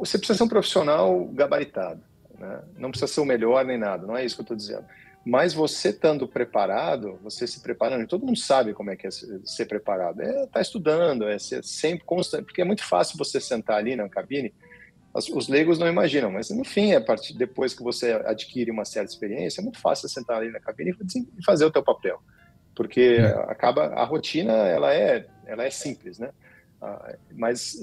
[0.00, 2.02] você precisa ser um profissional gabaritado,
[2.38, 2.62] né?
[2.78, 4.84] não precisa ser o melhor nem nada, não é isso que eu estou dizendo.
[5.24, 9.66] Mas você estando preparado, você se preparando, todo mundo sabe como é que é ser
[9.66, 13.78] preparado, é estar tá estudando, é ser sempre constante, porque é muito fácil você sentar
[13.78, 14.54] ali na cabine,
[15.16, 19.10] os leigos não imaginam, mas no fim, a partir depois que você adquire uma certa
[19.10, 20.94] experiência, é muito fácil sentar ali na cabine
[21.38, 22.20] e fazer o teu papel,
[22.74, 23.26] porque é.
[23.50, 26.30] acaba a rotina ela é ela é simples, né?
[26.82, 27.76] Ah, mas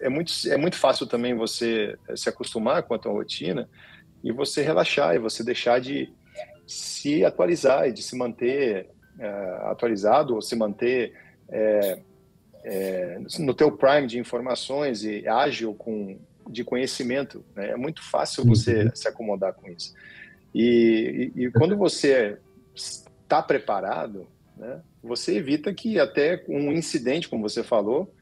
[0.00, 3.68] é muito, é muito fácil também você se acostumar com a tua rotina
[4.22, 6.12] e você relaxar e você deixar de
[6.66, 9.28] se atualizar e de se manter é,
[9.64, 11.12] atualizado ou se manter
[11.48, 11.98] é,
[12.62, 16.20] é, no teu prime de informações e ágil com
[16.50, 17.44] de conhecimento.
[17.54, 17.70] Né?
[17.70, 18.90] É muito fácil você uhum.
[18.94, 19.94] se acomodar com isso.
[20.54, 22.38] E, e, e quando você
[22.74, 24.26] está preparado,
[24.56, 28.12] né, você evita que até um incidente, como você falou,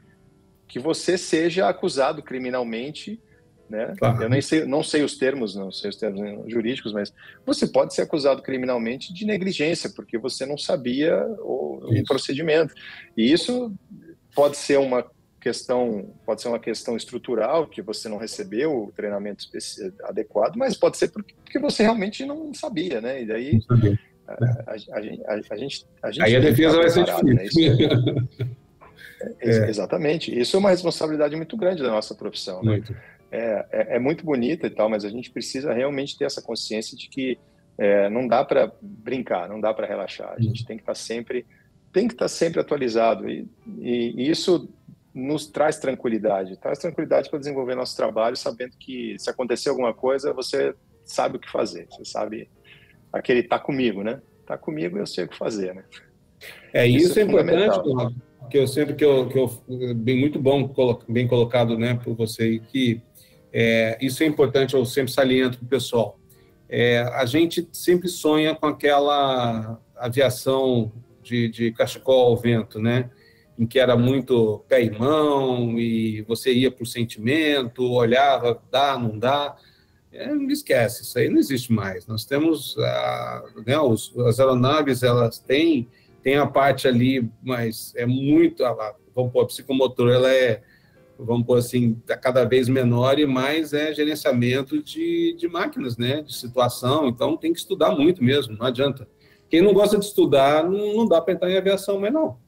[0.67, 3.21] que você seja acusado criminalmente,
[3.69, 3.95] né?
[3.99, 4.23] Claro.
[4.23, 7.13] Eu nem sei, não sei os termos, não sei os termos jurídicos, mas
[7.45, 12.75] você pode ser acusado criminalmente de negligência porque você não sabia o, o procedimento.
[13.17, 13.73] E isso
[14.35, 15.05] pode ser uma
[15.41, 19.45] questão, pode ser uma questão estrutural que você não recebeu o treinamento
[20.05, 23.23] adequado, mas pode ser porque você realmente não sabia, né?
[23.23, 23.61] E daí
[24.27, 27.77] a, a, a, a, gente, a gente aí a defesa vai ser difícil.
[27.77, 28.29] Né?
[29.41, 29.69] É.
[29.71, 30.37] Exatamente.
[30.37, 32.63] Isso é uma responsabilidade muito grande da nossa profissão.
[32.63, 32.73] Né?
[32.73, 32.95] Muito.
[33.31, 36.97] É, é, é, muito bonita e tal, mas a gente precisa realmente ter essa consciência
[36.97, 37.39] de que
[37.77, 40.35] é, não dá para brincar, não dá para relaxar.
[40.37, 41.47] A gente tem que estar tá sempre,
[41.93, 43.47] tem que estar tá sempre atualizado e,
[43.79, 44.69] e, e isso
[45.19, 50.33] nos traz tranquilidade, traz tranquilidade para desenvolver nosso trabalho, sabendo que se acontecer alguma coisa,
[50.33, 52.49] você sabe o que fazer, você sabe
[53.13, 54.23] aquele tá comigo, né?
[54.47, 55.85] Tá comigo, eu sei o que fazer, né?
[56.73, 57.81] É isso, isso é, é importante,
[58.49, 59.51] que eu sempre que eu, que eu
[59.97, 60.73] bem muito bom
[61.09, 63.03] bem colocado, né, por você que
[63.53, 66.19] é, isso é importante, eu sempre saliento para o pessoal.
[66.69, 70.93] É, a gente sempre sonha com aquela aviação
[71.23, 73.11] de, de cachecol ao vento, né?
[73.59, 79.19] Em que era muito pé e mão e você ia por sentimento, olhava, dá, não
[79.19, 79.57] dá.
[80.13, 82.07] É, esquece, isso aí não existe mais.
[82.07, 85.89] Nós temos a, né, os, as aeronaves, elas têm,
[86.23, 90.63] têm a parte ali, mas é muito, a, vamos pôr, a psicomotor, ela é
[91.19, 96.23] vamos pôr assim, tá cada vez menor e mais é gerenciamento de, de máquinas, né,
[96.23, 99.09] de situação, então tem que estudar muito mesmo, não adianta.
[99.51, 102.39] Quem não gosta de estudar, não, não dá para entrar em aviação mais não.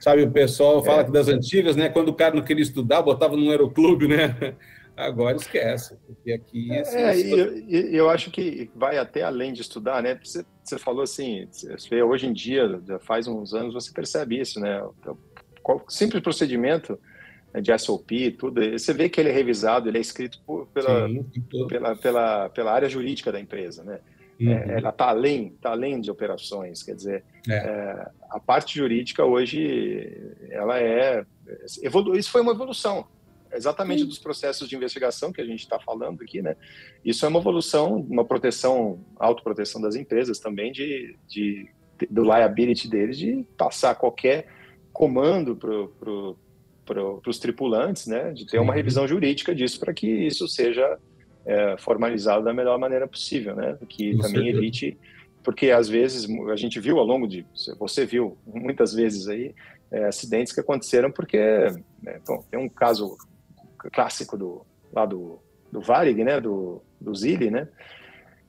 [0.00, 1.04] Sabe, o pessoal fala é.
[1.04, 4.56] que das antigas, né, quando o cara não queria estudar, botava no aeroclube, né,
[4.96, 6.72] agora esquece, porque aqui...
[6.72, 10.78] É, é e eu, eu acho que vai até além de estudar, né, você, você
[10.78, 15.18] falou assim, você, hoje em dia, faz uns anos, você percebe isso, né, o
[15.88, 16.98] simples procedimento
[17.52, 21.08] né, de SOP, tudo, você vê que ele é revisado, ele é escrito por, pela,
[21.08, 21.26] Sim,
[21.68, 24.00] pela, pela, pela área jurídica da empresa, né?
[24.40, 24.52] Uhum.
[24.52, 27.52] É, ela está além, tá além de operações, quer dizer, é.
[27.52, 30.16] É, a parte jurídica hoje,
[30.48, 31.26] ela é,
[31.82, 33.06] evolu isso foi uma evolução,
[33.52, 34.08] exatamente Sim.
[34.08, 36.56] dos processos de investigação que a gente está falando aqui, né?
[37.04, 41.68] Isso é uma evolução, uma proteção, autoproteção das empresas também, de, de,
[42.08, 44.46] do liability deles, de passar qualquer
[44.92, 45.70] comando para
[46.82, 50.98] para os tripulantes, né, de ter uma revisão jurídica disso para que isso seja
[51.44, 54.58] é, formalizado da melhor maneira possível, né, que Com também certeza.
[54.58, 54.98] evite,
[55.42, 57.46] porque às vezes a gente viu ao longo de,
[57.78, 59.54] você viu muitas vezes aí
[59.90, 61.38] é, acidentes que aconteceram porque,
[62.02, 63.16] né, bom, tem um caso
[63.92, 65.38] clássico do lá do,
[65.70, 67.68] do Varig, né, do, do Zilli, né,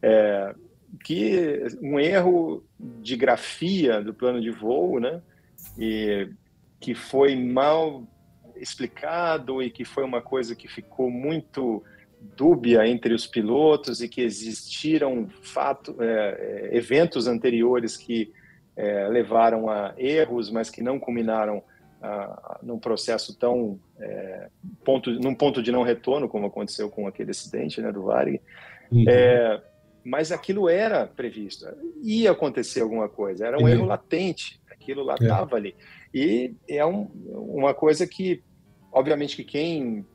[0.01, 0.55] é,
[1.03, 5.21] que um erro de grafia do plano de voo, né,
[5.77, 6.29] e
[6.79, 8.03] que foi mal
[8.55, 11.83] explicado e que foi uma coisa que ficou muito
[12.37, 18.31] dúbia entre os pilotos e que existiram fato, é, é, eventos anteriores que
[18.75, 21.63] é, levaram a erros, mas que não culminaram
[22.01, 24.47] a, num processo tão é,
[24.85, 28.39] ponto, num ponto de não retorno como aconteceu com aquele acidente né, do Varig.
[28.91, 29.05] Uhum.
[29.07, 29.61] É,
[30.03, 31.67] mas aquilo era previsto,
[32.01, 33.69] ia acontecer alguma coisa, era um uhum.
[33.69, 35.59] erro latente, aquilo lá estava é.
[35.59, 35.75] ali.
[36.13, 38.43] E é um, uma coisa que
[38.91, 40.05] Obviamente que quem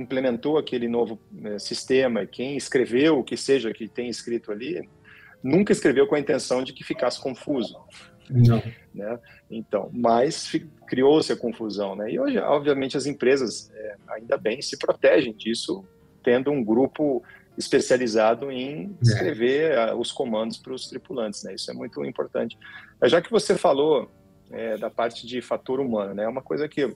[0.00, 4.88] implementou aquele novo né, sistema, quem escreveu o que seja que tem escrito ali,
[5.42, 7.78] nunca escreveu com a intenção de que ficasse confuso.
[8.28, 8.62] Não.
[8.94, 9.18] Né?
[9.50, 10.52] Então, mas
[10.86, 12.12] criou-se a confusão, né?
[12.12, 15.84] E hoje, obviamente, as empresas, é, ainda bem, se protegem disso,
[16.22, 17.22] tendo um grupo
[17.58, 19.02] especializado em é.
[19.02, 19.94] escrever é.
[19.94, 21.54] os comandos para os tripulantes, né?
[21.54, 22.56] Isso é muito importante.
[23.04, 24.08] Já que você falou
[24.50, 26.24] é, da parte de fator humano, né?
[26.24, 26.94] É uma coisa que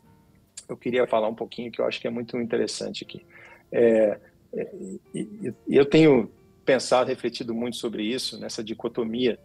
[0.69, 3.25] eu queria falar um pouquinho que eu acho que é muito interessante aqui.
[3.71, 4.19] É,
[4.55, 4.71] é,
[5.69, 6.31] eu tenho
[6.65, 9.39] pensado, refletido muito sobre isso, nessa dicotomia,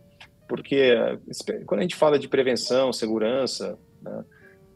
[0.48, 0.94] porque
[1.66, 4.26] quando a gente fala de prevenção, segurança, né,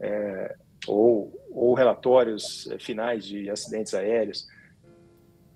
[0.00, 4.46] é, ou, ou relatórios finais de acidentes aéreos,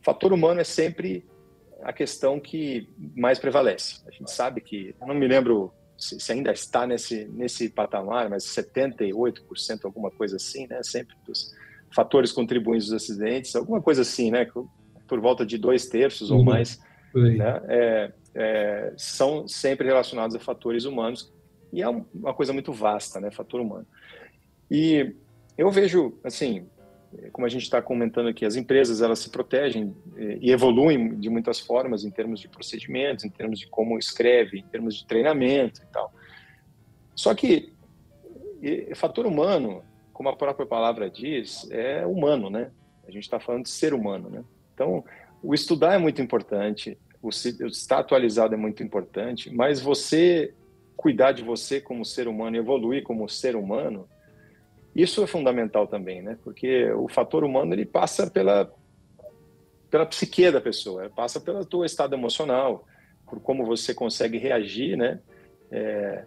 [0.03, 1.25] fator humano é sempre
[1.83, 4.01] a questão que mais prevalece.
[4.07, 9.85] A gente sabe que, não me lembro se, ainda está nesse, nesse patamar, mas 78%,
[9.85, 10.81] alguma coisa assim, né?
[10.83, 11.53] Sempre dos
[11.95, 14.47] fatores contribuintes dos acidentes, alguma coisa assim, né?
[15.09, 16.39] Por volta de dois terços uhum.
[16.39, 16.81] ou mais,
[17.15, 17.63] né?
[17.69, 21.33] É, é, são sempre relacionados a fatores humanos
[21.73, 23.31] e é uma coisa muito vasta, né?
[23.33, 23.87] Fator humano.
[24.71, 25.15] E
[25.57, 26.69] eu vejo, assim,
[27.33, 31.31] como a gente está comentando aqui, as empresas elas se protegem eh, e evoluem de
[31.31, 35.81] muitas formas em termos de procedimentos, em termos de como escreve, em termos de treinamento
[35.83, 36.13] e tal.
[37.15, 37.73] Só que
[38.95, 39.83] fator humano,
[40.13, 42.71] como a própria palavra diz, é humano, né?
[43.07, 44.45] A gente está falando de ser humano, né?
[44.75, 45.05] Então,
[45.43, 50.53] o estudar é muito importante, o estar atualizado é muito importante, mas você
[50.97, 54.09] cuidar de você como ser humano, evoluir como ser humano,
[54.95, 56.39] isso é fundamental também, né?
[56.43, 58.73] Porque o fator humano ele passa pela
[59.91, 62.87] pela psique da pessoa, passa pelo teu estado emocional,
[63.27, 65.21] por como você consegue reagir, né?
[65.71, 66.25] É,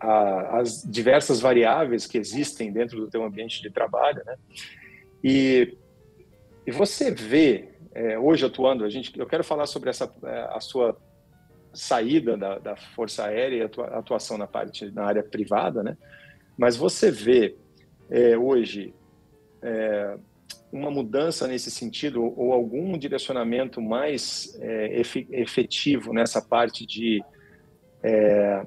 [0.00, 4.36] as diversas variáveis que existem dentro do teu ambiente de trabalho, né?
[5.22, 5.76] E,
[6.66, 10.60] e você vê é, hoje atuando, a gente, eu quero falar sobre essa é, a
[10.60, 10.96] sua
[11.72, 15.96] saída da, da Força Aérea e atuação na parte na área privada, né?
[16.56, 17.56] Mas você vê
[18.10, 18.94] é, hoje
[19.62, 20.18] é,
[20.72, 25.00] uma mudança nesse sentido ou algum direcionamento mais é,
[25.30, 27.22] efetivo nessa parte de
[28.02, 28.66] é,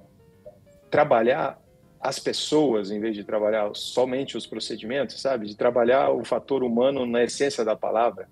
[0.89, 1.59] trabalhar
[1.99, 5.47] as pessoas em vez de trabalhar somente os procedimentos, sabe?
[5.47, 8.27] De trabalhar o fator humano na essência da palavra,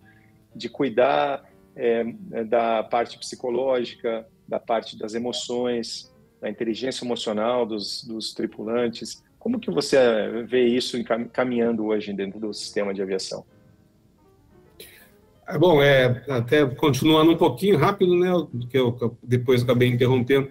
[0.54, 2.04] de cuidar é,
[2.44, 9.24] da parte psicológica, da parte das emoções, da inteligência emocional dos, dos tripulantes.
[9.42, 9.98] Como que você
[10.48, 11.04] vê isso
[11.34, 13.44] caminhando hoje dentro do sistema de aviação?
[15.48, 18.30] É bom, é, até continuando um pouquinho rápido, né,
[18.70, 20.50] que eu depois acabei interrompendo,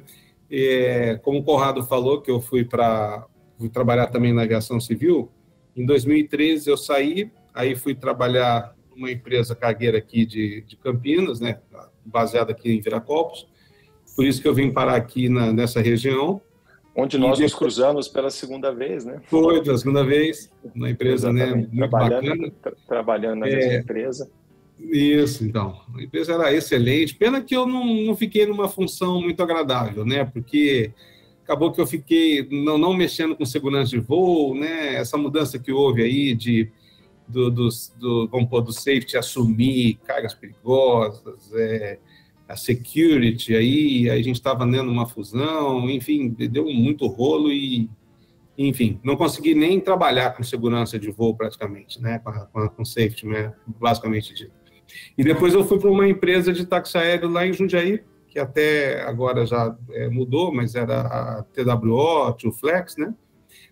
[0.50, 3.24] é, como o Corrado falou, que eu fui para
[3.72, 5.30] trabalhar também na aviação civil,
[5.76, 11.60] em 2013 eu saí, aí fui trabalhar numa empresa cargueira aqui de, de Campinas, né,
[12.04, 13.46] baseada aqui em Viracopos,
[14.16, 16.42] por isso que eu vim parar aqui na, nessa região,
[17.00, 19.20] Onde nós nos cruzamos pela segunda vez, né?
[19.24, 21.54] Foi, pela segunda vez, na empresa, né?
[21.54, 22.52] Muito trabalhando, bacana.
[22.62, 24.30] Tra trabalhando na é, mesma empresa.
[24.78, 25.80] Isso, então.
[25.96, 27.14] A empresa era excelente.
[27.14, 30.26] Pena que eu não, não fiquei numa função muito agradável, né?
[30.26, 30.92] Porque
[31.42, 34.96] acabou que eu fiquei não, não mexendo com segurança de voo, né?
[34.96, 36.70] Essa mudança que houve aí de
[37.26, 41.98] do, do, do, vamos pôr, do safety assumir cargas perigosas, é,
[42.50, 47.88] a security, aí, a gente estava dando uma fusão, enfim, deu muito rolo e,
[48.58, 52.20] enfim, não consegui nem trabalhar com segurança de voo praticamente, né,
[52.52, 54.52] com, com safety, né, basicamente dito.
[55.16, 59.02] E depois eu fui para uma empresa de táxi aéreo lá em Jundiaí, que até
[59.02, 63.14] agora já é, mudou, mas era a TWO, Tio Flex, né,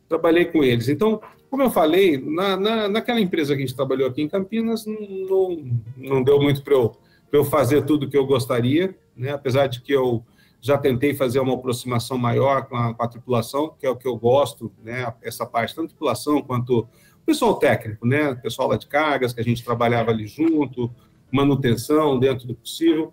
[0.09, 0.89] trabalhei com eles.
[0.89, 4.87] Então, como eu falei, na, na, naquela empresa que a gente trabalhou aqui em Campinas,
[4.87, 5.65] não,
[5.97, 6.97] não deu muito para eu
[7.31, 9.31] para eu fazer tudo o que eu gostaria, né?
[9.31, 10.25] apesar de que eu
[10.61, 14.09] já tentei fazer uma aproximação maior com a, com a, tripulação, que é o que
[14.09, 15.13] eu gosto, né?
[15.23, 18.31] essa parte, tanto tripulação quanto o pessoal técnico, né?
[18.31, 20.91] o pessoal lá de cargas, que a gente trabalhava ali junto,
[21.31, 23.13] manutenção dentro do possível.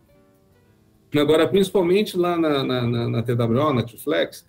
[1.15, 4.45] Agora, principalmente lá na, na, na TWO, na Tuflex,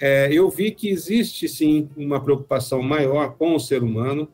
[0.00, 4.28] é, eu vi que existe sim uma preocupação maior com o ser humano,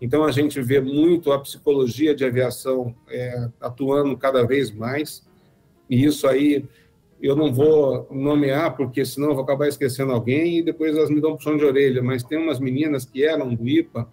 [0.00, 5.26] então, a gente vê muito a psicologia de aviação é, atuando cada vez mais,
[5.88, 6.64] e isso aí
[7.20, 11.32] eu não vou nomear, porque senão vou acabar esquecendo alguém e depois elas me dão
[11.32, 14.06] um puxão de orelha, mas tem umas meninas que eram do IPA,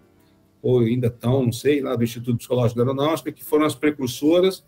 [0.62, 4.64] ou ainda estão, não sei, lá do Instituto Psicológico da Aeronáutica, que foram as precursoras,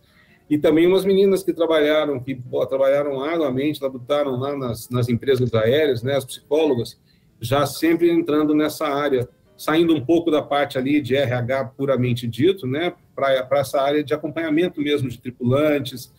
[0.49, 5.53] e também umas meninas que trabalharam, que pô, trabalharam arduamente, lutaram lá nas, nas empresas
[5.55, 7.01] aéreas, né, as psicólogas,
[7.41, 9.27] já sempre entrando nessa área
[9.57, 14.13] saindo um pouco da parte ali de RH puramente dito, né, para essa área de
[14.13, 16.13] acompanhamento mesmo de tripulantes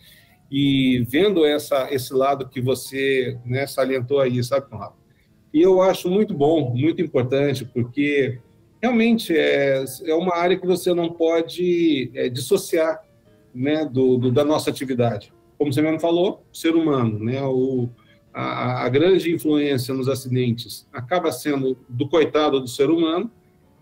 [0.51, 4.95] e vendo essa, esse lado que você né, salientou aí, sabe, Conrado?
[5.53, 8.39] E eu acho muito bom, muito importante, porque
[8.81, 13.01] realmente é, é uma área que você não pode é, dissociar
[13.53, 15.33] né, do, do, da nossa atividade.
[15.57, 17.89] Como você mesmo falou, ser humano, né, o,
[18.39, 23.31] a, a, grande influência nos acidentes acaba sendo do coitado do ser humano,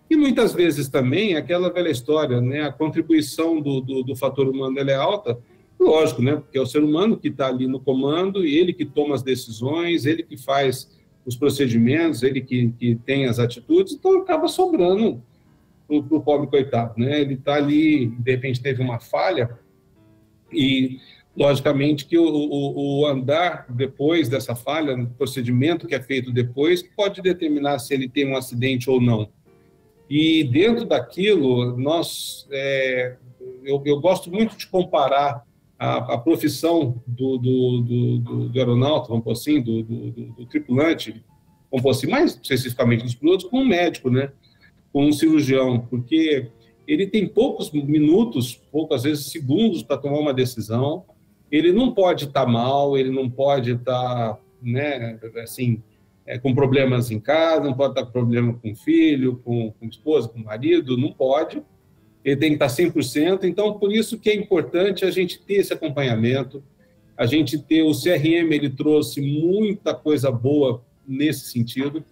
[0.08, 4.78] e muitas vezes também aquela velha história, né, a contribuição do, do, do fator humano
[4.78, 5.38] é alta,
[5.78, 8.86] lógico, né, porque é o ser humano que está ali no comando, e ele que
[8.86, 10.90] toma as decisões, ele que faz
[11.26, 15.22] os procedimentos, ele que, que tem as atitudes, então acaba sobrando
[15.86, 19.50] para o pobre coitado, né, ele está ali, de repente teve uma falha,
[20.50, 20.98] e
[21.36, 26.82] Logicamente que o, o, o, andar depois dessa falha, o procedimento que é feito depois,
[26.82, 29.28] pode determinar se ele tem um acidente ou não.
[30.08, 33.16] E dentro daquilo, nós, é,
[33.64, 35.44] eu, eu, gosto muito de comparar
[35.78, 41.22] a, a profissão do, do, do, do, aeronauta, vamos assim, do, do, tripulante,
[41.70, 44.32] vamos assim, mais especificamente dos pilotos, com um médico, né?
[44.90, 46.48] com um cirurgião, porque
[46.88, 51.04] ele tem poucos minutos, poucas vezes segundos para tomar uma decisão,
[51.50, 55.82] ele não pode estar tá mal, ele não pode estar, tá, né, assim,
[56.26, 59.86] é, com problemas em casa, não pode estar tá com problema com filho, com, com
[59.86, 61.62] esposa, com marido, não pode.
[62.24, 63.44] Ele tem que estar 100%.
[63.44, 66.62] Então, por isso que é importante a gente ter esse acompanhamento,
[67.16, 72.04] a gente ter o CRM, ele trouxe muita coisa boa nesse sentido,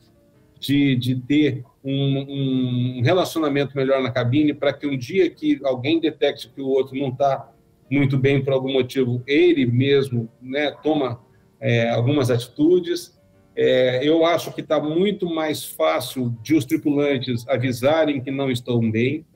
[0.60, 6.00] de, de ter um, um relacionamento melhor na cabine, para que um dia que alguém
[6.00, 7.52] detecte que o outro não está
[7.90, 11.20] muito bem por algum motivo, ele mesmo né, toma
[11.60, 13.18] é, algumas atitudes.
[13.56, 18.90] É, eu acho que está muito mais fácil de os tripulantes avisarem que não estão
[18.90, 19.26] bem.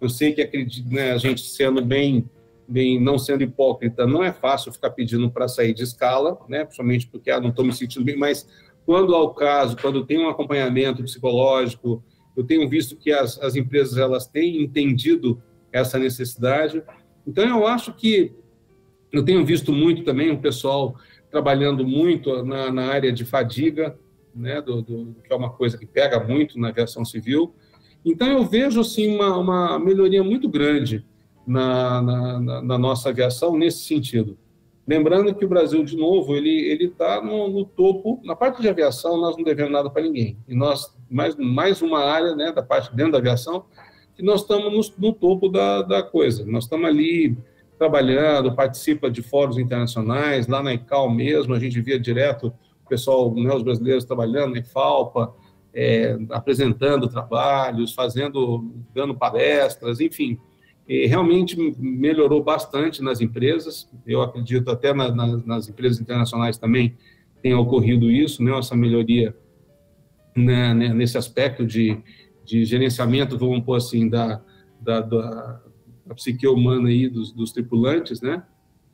[0.00, 2.28] Eu sei que acredito, né, a gente sendo bem
[2.68, 6.64] bem, não sendo hipócrita, não é fácil ficar pedindo para sair de escala, né?
[6.64, 8.46] Principalmente porque ah, não estou me sentindo bem, mas
[8.84, 12.02] quando ao caso, quando tem um acompanhamento psicológico,
[12.36, 15.42] eu tenho visto que as, as empresas elas têm entendido
[15.72, 16.82] essa necessidade.
[17.26, 18.32] Então eu acho que
[19.12, 20.96] eu tenho visto muito também o pessoal
[21.30, 23.98] trabalhando muito na, na área de fadiga,
[24.34, 27.54] né, do, do, que é uma coisa que pega muito na aviação civil.
[28.04, 31.04] Então eu vejo assim uma, uma melhoria muito grande
[31.46, 34.38] na, na, na, nossa aviação nesse sentido.
[34.86, 38.20] Lembrando que o Brasil, de novo, ele está no, no, topo.
[38.24, 40.38] Na parte de aviação, nós não devemos nada para ninguém.
[40.46, 43.64] E nós mais mais uma área, né, da parte dentro da aviação,
[44.16, 46.44] que nós estamos no, no topo da, da coisa.
[46.46, 47.36] Nós estamos ali
[47.78, 52.52] trabalhando, participa de fóruns internacionais, lá na ICAO mesmo, a gente via direto
[52.84, 55.34] o pessoal, né, os brasileiros trabalhando na IFALPA,
[55.74, 60.38] é, apresentando trabalhos, fazendo, dando palestras, enfim,
[60.88, 63.90] realmente melhorou bastante nas empresas.
[64.06, 66.96] Eu acredito até na, na, nas empresas internacionais também
[67.42, 69.36] tenha ocorrido isso, né, essa melhoria
[70.34, 71.98] né, né, nesse aspecto de,
[72.46, 74.40] de gerenciamento, vamos pôr assim, da,
[74.80, 75.60] da, da,
[76.06, 78.42] da psique humana aí dos, dos tripulantes, né?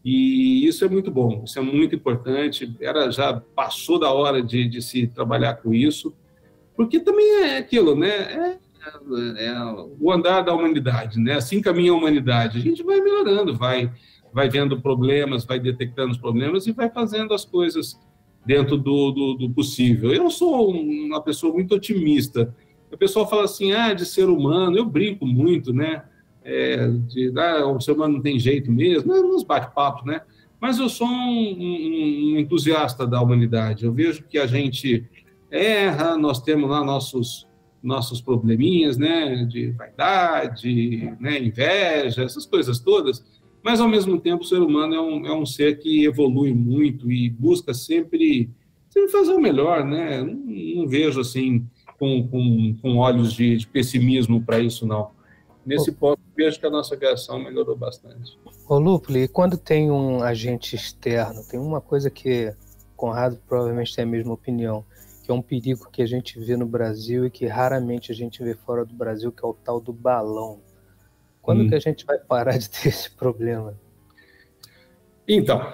[0.05, 2.75] E isso é muito bom, isso é muito importante.
[2.81, 6.13] Era já passou da hora de, de se trabalhar com isso,
[6.75, 8.09] porque também é aquilo, né?
[8.09, 8.59] É,
[9.39, 9.55] é, é,
[10.01, 11.35] o andar da humanidade, né?
[11.35, 12.59] Assim caminha a humanidade.
[12.59, 13.93] A gente vai melhorando, vai,
[14.33, 17.97] vai vendo problemas, vai detectando os problemas e vai fazendo as coisas
[18.45, 20.13] dentro do, do, do possível.
[20.13, 22.53] Eu sou uma pessoa muito otimista.
[22.93, 26.05] O pessoal fala assim, ah, de ser humano, eu brinco muito, né?
[26.45, 29.21] É, de, ah, o ser humano não tem jeito mesmo, né?
[29.21, 30.21] nos bate-papos, né?
[30.61, 33.85] Mas eu sou um, um, um entusiasta da humanidade.
[33.85, 35.05] Eu vejo que a gente
[35.51, 37.47] erra, nós temos lá nossos
[37.83, 43.25] nossos probleminhas, né, de vaidade, né, inveja, essas coisas todas,
[43.63, 47.11] mas ao mesmo tempo o ser humano é um, é um ser que evolui muito
[47.11, 48.49] e busca sempre,
[48.89, 50.35] sempre fazer o melhor, né, não,
[50.83, 51.67] não vejo assim
[52.03, 55.13] com, com, com olhos de, de pessimismo para isso não.
[55.65, 55.95] Nesse oh.
[55.95, 58.37] ponto, vejo que a nossa aviação melhorou bastante.
[58.69, 62.53] Ô Lupli, quando tem um agente externo, tem uma coisa que
[62.97, 64.85] Conrado provavelmente tem a mesma opinião,
[65.23, 68.43] que é um perigo que a gente vê no Brasil e que raramente a gente
[68.43, 70.59] vê fora do Brasil, que é o tal do balão.
[71.41, 71.69] Quando hum.
[71.69, 73.79] que a gente vai parar de ter esse problema?
[75.29, 75.73] Então,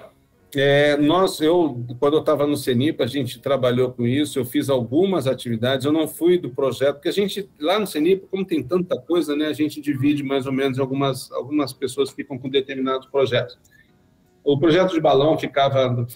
[0.55, 4.69] é, nós, eu, quando eu estava no CENIP, a gente trabalhou com isso, eu fiz
[4.69, 8.63] algumas atividades, eu não fui do projeto, porque a gente, lá no CENIP, como tem
[8.63, 13.07] tanta coisa, né, a gente divide mais ou menos, algumas, algumas pessoas ficam com determinados
[13.07, 13.57] projetos
[14.43, 16.07] o projeto de balão ficava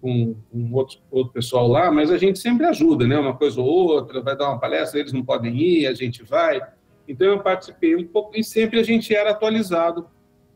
[0.00, 3.18] com, com outro, outro pessoal lá, mas a gente sempre ajuda, né?
[3.18, 6.60] Uma coisa ou outra, vai dar uma palestra, eles não podem ir, a gente vai.
[7.06, 10.08] Então eu participei um pouco e sempre a gente era atualizado.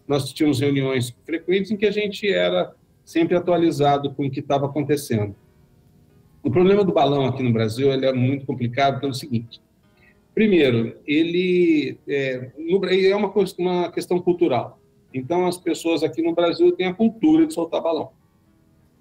[0.06, 2.74] Nós tínhamos reuniões frequentes em que a gente era
[3.10, 5.34] sempre atualizado com o que estava acontecendo.
[6.44, 9.60] O problema do balão aqui no Brasil ele é muito complicado pelo seguinte:
[10.32, 14.78] primeiro, ele é, no, é uma, uma questão cultural.
[15.12, 18.12] Então, as pessoas aqui no Brasil têm a cultura de soltar balão.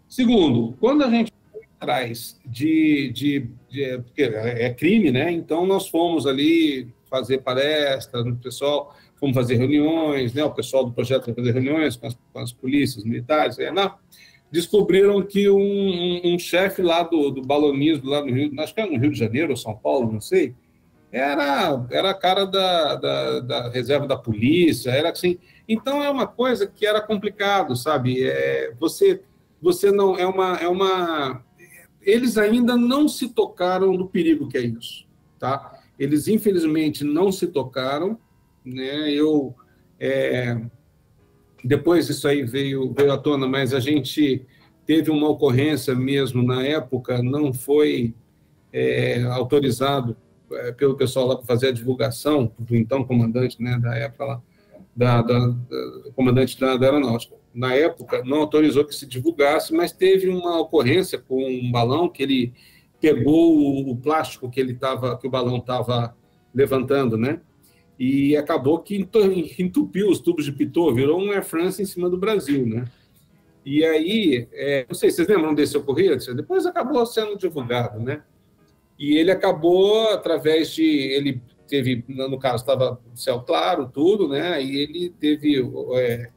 [0.07, 1.31] Segundo, quando a gente
[1.79, 5.31] atrás de, de, de, porque é crime, né?
[5.31, 10.43] Então nós fomos ali fazer palestras, o pessoal fomos fazer reuniões, né?
[10.43, 13.93] O pessoal do projeto foi fazer reuniões com as, com as polícias militares, é, não,
[14.51, 18.81] descobriram que um, um, um chefe lá do, do balonismo lá no Rio, acho que
[18.81, 20.55] era no Rio de Janeiro ou São Paulo, não sei,
[21.11, 25.37] era era a cara da, da, da reserva da polícia, era assim
[25.69, 28.23] então é uma coisa que era complicado, sabe?
[28.23, 29.21] É, você,
[29.61, 31.43] você não é uma, é uma.
[32.01, 35.05] Eles ainda não se tocaram do perigo que é isso,
[35.37, 35.79] tá?
[35.99, 38.17] Eles infelizmente não se tocaram,
[38.73, 39.11] né?
[39.11, 39.55] Eu
[39.99, 40.59] é,
[41.63, 44.45] depois isso aí veio veio à tona, mas a gente
[44.85, 48.15] teve uma ocorrência mesmo na época, não foi
[48.73, 50.15] é, autorizado
[50.51, 54.41] é, pelo pessoal lá para fazer a divulgação do então comandante, né, da época lá
[54.95, 57.35] da, da, da comandante da, da, aeronáutica.
[57.53, 62.21] Na época, não autorizou que se divulgasse, mas teve uma ocorrência com um balão que
[62.21, 62.53] ele
[62.99, 66.15] pegou o, plástico que ele tava, que o balão estava
[66.53, 67.39] levantando, né?
[67.99, 68.95] E acabou que
[69.59, 72.89] entupiu os tubos de pitot, virou um Air France em cima do Brasil, né?
[73.65, 76.33] E aí, é, não sei, vocês lembram desse ocorrido?
[76.33, 78.23] Depois acabou sendo divulgado, né?
[78.97, 80.83] E ele acabou, através de.
[80.83, 84.63] Ele teve, no caso, estava céu claro, tudo, né?
[84.63, 85.61] E ele teve
[85.95, 86.29] é,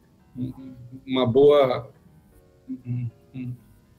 [1.07, 1.91] uma boa.
[2.67, 3.11] Como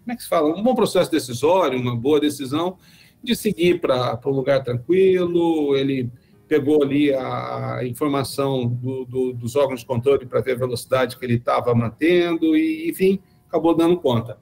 [0.10, 0.54] é que se fala?
[0.54, 2.78] Um bom processo decisório, uma boa decisão
[3.24, 5.78] de seguir para um lugar tranquilo.
[5.78, 6.12] Ele
[6.54, 11.26] pegou ali a informação do, do, dos órgãos de controle para ver a velocidade que
[11.26, 14.38] ele estava mantendo, e, enfim, acabou dando conta.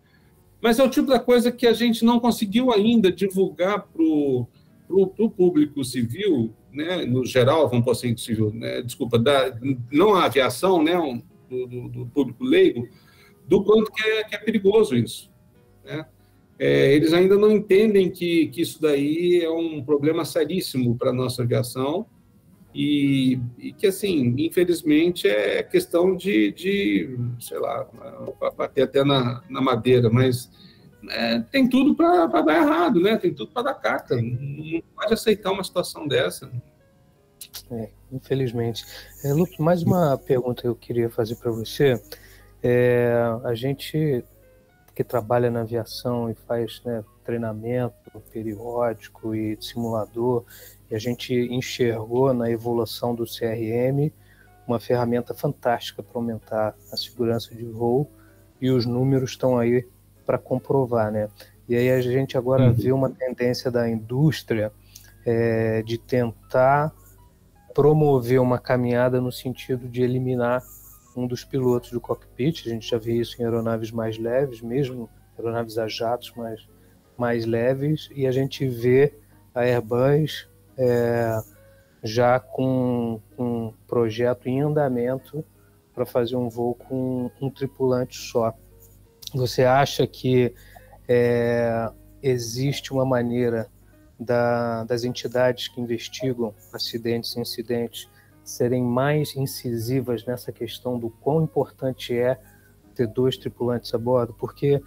[0.62, 5.30] Mas é o tipo da coisa que a gente não conseguiu ainda divulgar para o
[5.30, 9.58] público civil, né, no geral, vamos por assim, civil, né, desculpa, da,
[9.90, 12.90] não a aviação, né, um, do, do, público leigo,
[13.48, 15.32] do quanto que é, que é perigoso isso.
[15.86, 16.06] Né?
[16.64, 21.14] É, eles ainda não entendem que, que isso daí é um problema seríssimo para a
[21.14, 22.06] nossa aviação
[22.72, 27.90] e, e, que, assim, infelizmente é questão de, de sei lá,
[28.56, 30.52] bater até na, na madeira, mas
[31.10, 33.18] é, tem tudo para dar errado, né?
[33.18, 34.16] Tem tudo para dar carta.
[34.22, 36.48] Não pode aceitar uma situação dessa.
[37.72, 38.86] É, infelizmente.
[39.26, 42.00] É, Luke, mais uma pergunta que eu queria fazer para você.
[42.62, 44.24] É, a gente
[45.02, 50.44] que trabalha na aviação e faz né, treinamento periódico e simulador,
[50.90, 54.12] e a gente enxergou na evolução do CRM
[54.68, 58.08] uma ferramenta fantástica para aumentar a segurança de voo,
[58.62, 59.88] e os números estão aí
[60.24, 61.30] para comprovar, né?
[61.68, 62.74] E aí a gente agora uhum.
[62.74, 64.72] vê uma tendência da indústria
[65.26, 66.94] é, de tentar
[67.74, 70.62] promover uma caminhada no sentido de eliminar
[71.16, 72.66] um dos pilotos do cockpit.
[72.66, 76.68] A gente já vê isso em aeronaves mais leves, mesmo aeronaves a jatos mais,
[77.18, 79.14] mais leves, e a gente vê
[79.54, 81.40] a Airbus é,
[82.04, 85.44] já com, um projeto em andamento
[85.94, 88.54] para fazer um voo com um tripulante só.
[89.34, 90.54] Você acha que
[91.08, 91.90] é,
[92.22, 93.70] existe uma maneira
[94.20, 98.10] da, das entidades que investigam acidentes e incidentes
[98.44, 102.40] serem mais incisivas nessa questão do quão importante é
[102.96, 104.82] ter dois tripulantes a bordo, porque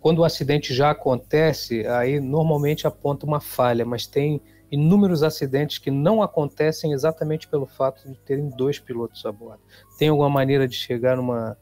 [0.00, 5.90] quando o acidente já acontece, aí normalmente aponta uma falha, mas tem inúmeros acidentes que
[5.90, 9.60] não acontecem exatamente pelo fato de terem dois pilotos a bordo.
[9.98, 11.56] Tem alguma maneira de chegar numa,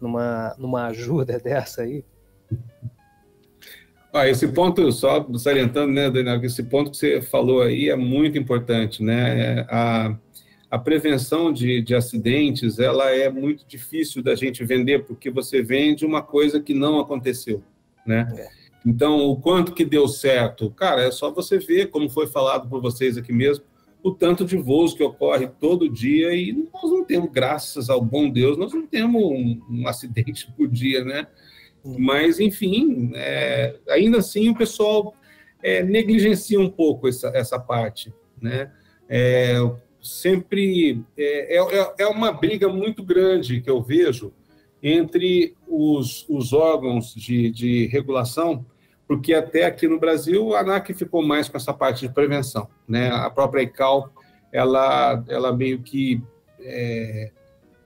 [0.00, 2.04] numa, numa ajuda dessa aí?
[4.12, 8.38] Ah, esse ponto, só salientando, né, Daniel, esse ponto que você falou aí é muito
[8.38, 9.40] importante, né?
[9.40, 10.16] É, a,
[10.74, 16.04] a prevenção de, de acidentes, ela é muito difícil da gente vender, porque você vende
[16.04, 17.62] uma coisa que não aconteceu,
[18.04, 18.26] né?
[18.36, 18.48] É.
[18.84, 20.68] Então, o quanto que deu certo?
[20.72, 23.64] Cara, é só você ver, como foi falado por vocês aqui mesmo,
[24.02, 28.28] o tanto de voos que ocorre todo dia e nós não temos, graças ao bom
[28.28, 31.28] Deus, nós não temos um, um acidente por dia, né?
[31.84, 35.14] Mas, enfim, é, ainda assim o pessoal
[35.62, 38.72] é, negligencia um pouco essa, essa parte, né?
[39.08, 39.54] É,
[40.04, 44.32] sempre é, é, é, uma briga muito grande que eu vejo
[44.82, 48.66] entre os, os órgãos de, de regulação,
[49.08, 53.08] porque até aqui no Brasil a ANAC ficou mais com essa parte de prevenção, né?
[53.08, 54.10] A própria ICAO,
[54.52, 56.22] ela, ela meio que
[56.60, 57.30] é,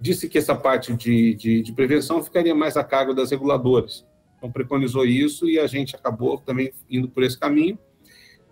[0.00, 4.04] disse que essa parte de, de, de, prevenção ficaria mais a cargo das reguladoras.
[4.36, 7.78] Então preconizou isso e a gente acabou também indo por esse caminho.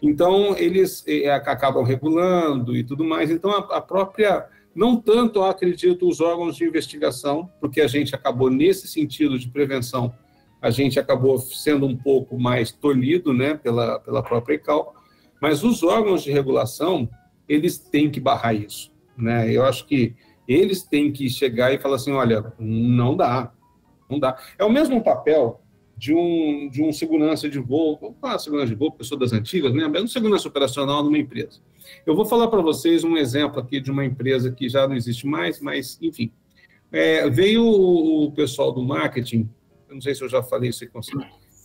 [0.02, 3.30] Então, eles é, acabam regulando e tudo mais.
[3.30, 8.50] Então, a, a, própria, não tanto, acredito, os órgãos de investigação, porque a gente acabou,
[8.50, 10.14] nesse sentido de prevenção,
[10.60, 14.94] a gente acabou sendo um pouco mais tolhido né, pela, pela própria ICAO,
[15.40, 17.08] mas os órgãos de regulação,
[17.48, 18.90] eles têm que barrar isso.
[19.16, 19.50] Né?
[19.52, 20.14] Eu acho que
[20.46, 23.52] eles têm que chegar e falar assim, olha, não dá,
[24.08, 24.36] não dá.
[24.58, 25.60] É o mesmo papel
[25.96, 29.90] de um, de um segurança de voo, falar segurança de voo, pessoa das antigas, né?
[29.94, 31.60] É um segurança operacional numa empresa.
[32.04, 35.26] Eu vou falar para vocês um exemplo aqui de uma empresa que já não existe
[35.26, 36.30] mais, mas, enfim.
[36.92, 39.48] É, veio o pessoal do marketing,
[39.88, 41.12] eu não sei se eu já falei isso aí com você,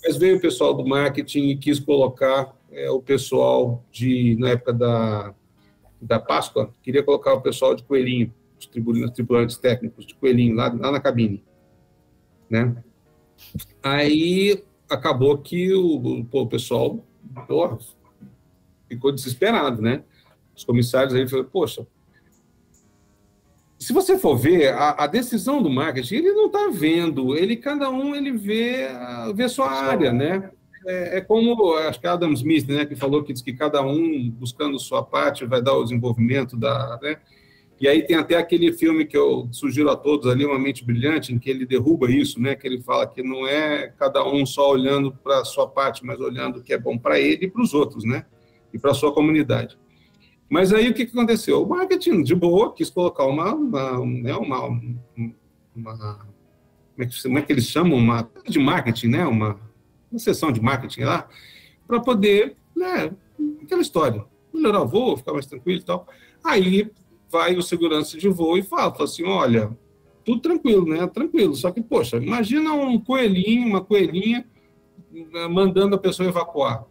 [0.03, 4.73] mas veio o pessoal do marketing e quis colocar é, o pessoal de, na época
[4.73, 5.35] da,
[6.01, 10.91] da Páscoa, queria colocar o pessoal de coelhinho, os tripulantes técnicos de coelhinho, lá, lá
[10.91, 11.43] na cabine,
[12.49, 12.75] né?
[13.83, 17.03] Aí acabou que o, pô, o pessoal
[17.47, 17.77] pô,
[18.87, 20.03] ficou desesperado, né?
[20.55, 21.87] Os comissários aí falaram, poxa,
[23.81, 27.89] se você for ver, a, a, decisão do marketing, ele não está vendo, ele, cada
[27.89, 28.87] um, ele vê,
[29.33, 30.51] vê sua área, né?
[30.85, 34.29] É, é, como, acho que Adam Smith, né, que falou que diz que cada um,
[34.29, 37.17] buscando sua parte, vai dar o desenvolvimento da, né?
[37.81, 41.33] E aí tem até aquele filme que eu sugiro a todos ali, Uma Mente Brilhante,
[41.33, 42.53] em que ele derruba isso, né?
[42.53, 46.19] Que ele fala que não é cada um só olhando para a sua parte, mas
[46.19, 48.23] olhando o que é bom para ele e para os outros, né?
[48.71, 49.79] E para a sua comunidade.
[50.47, 51.63] Mas aí o que, aconteceu?
[51.63, 54.67] O marketing, de boa, quis colocar uma, uma, né, uma,
[55.75, 56.19] uma
[56.93, 57.97] como, é que, como é que eles chamam?
[57.97, 59.25] Uma de marketing, né?
[59.25, 59.59] Uma,
[60.11, 61.27] uma sessão de marketing lá,
[61.87, 63.11] para poder, né?
[63.63, 66.05] Aquela história, melhorar o voo, ficar mais tranquilo e tal.
[66.43, 66.91] Aí
[67.31, 69.75] vai o segurança de voo e fala, fala assim, olha,
[70.25, 71.07] tudo tranquilo, né?
[71.07, 71.55] Tranquilo.
[71.55, 74.45] Só que, poxa, imagina um coelhinho, uma coelhinha
[75.13, 76.85] eh, mandando a pessoa evacuar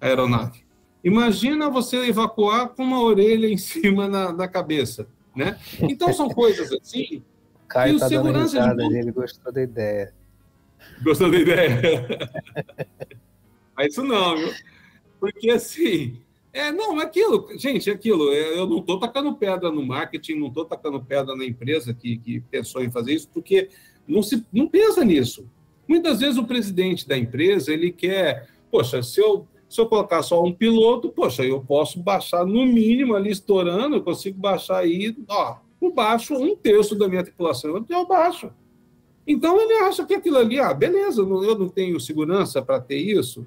[0.00, 0.64] a aeronave.
[1.02, 5.58] Imagina você evacuar com uma orelha em cima na, na cabeça, né?
[5.80, 7.22] Então são coisas assim.
[7.66, 8.96] Caio tá segurança dando risada, de...
[8.96, 10.12] ele gostou da ideia.
[11.04, 12.06] Gostou da ideia?
[13.76, 14.52] Mas isso não, viu?
[15.20, 16.20] Porque assim,
[16.52, 18.32] é, não, aquilo, gente, aquilo.
[18.32, 22.18] É, eu não estou tacando pedra no marketing, não estou tacando pedra na empresa que,
[22.18, 23.68] que pensou em fazer isso, porque
[24.06, 25.48] não se não pensa nisso.
[25.86, 30.42] Muitas vezes o presidente da empresa ele quer, poxa, se eu se eu colocar só
[30.42, 35.58] um piloto, poxa, eu posso baixar no mínimo ali estourando, eu consigo baixar aí, ó,
[35.78, 38.50] por baixo um terço da minha tripulação, eu baixo.
[39.24, 43.46] Então ele acha que aquilo ali, ah, beleza, eu não tenho segurança para ter isso.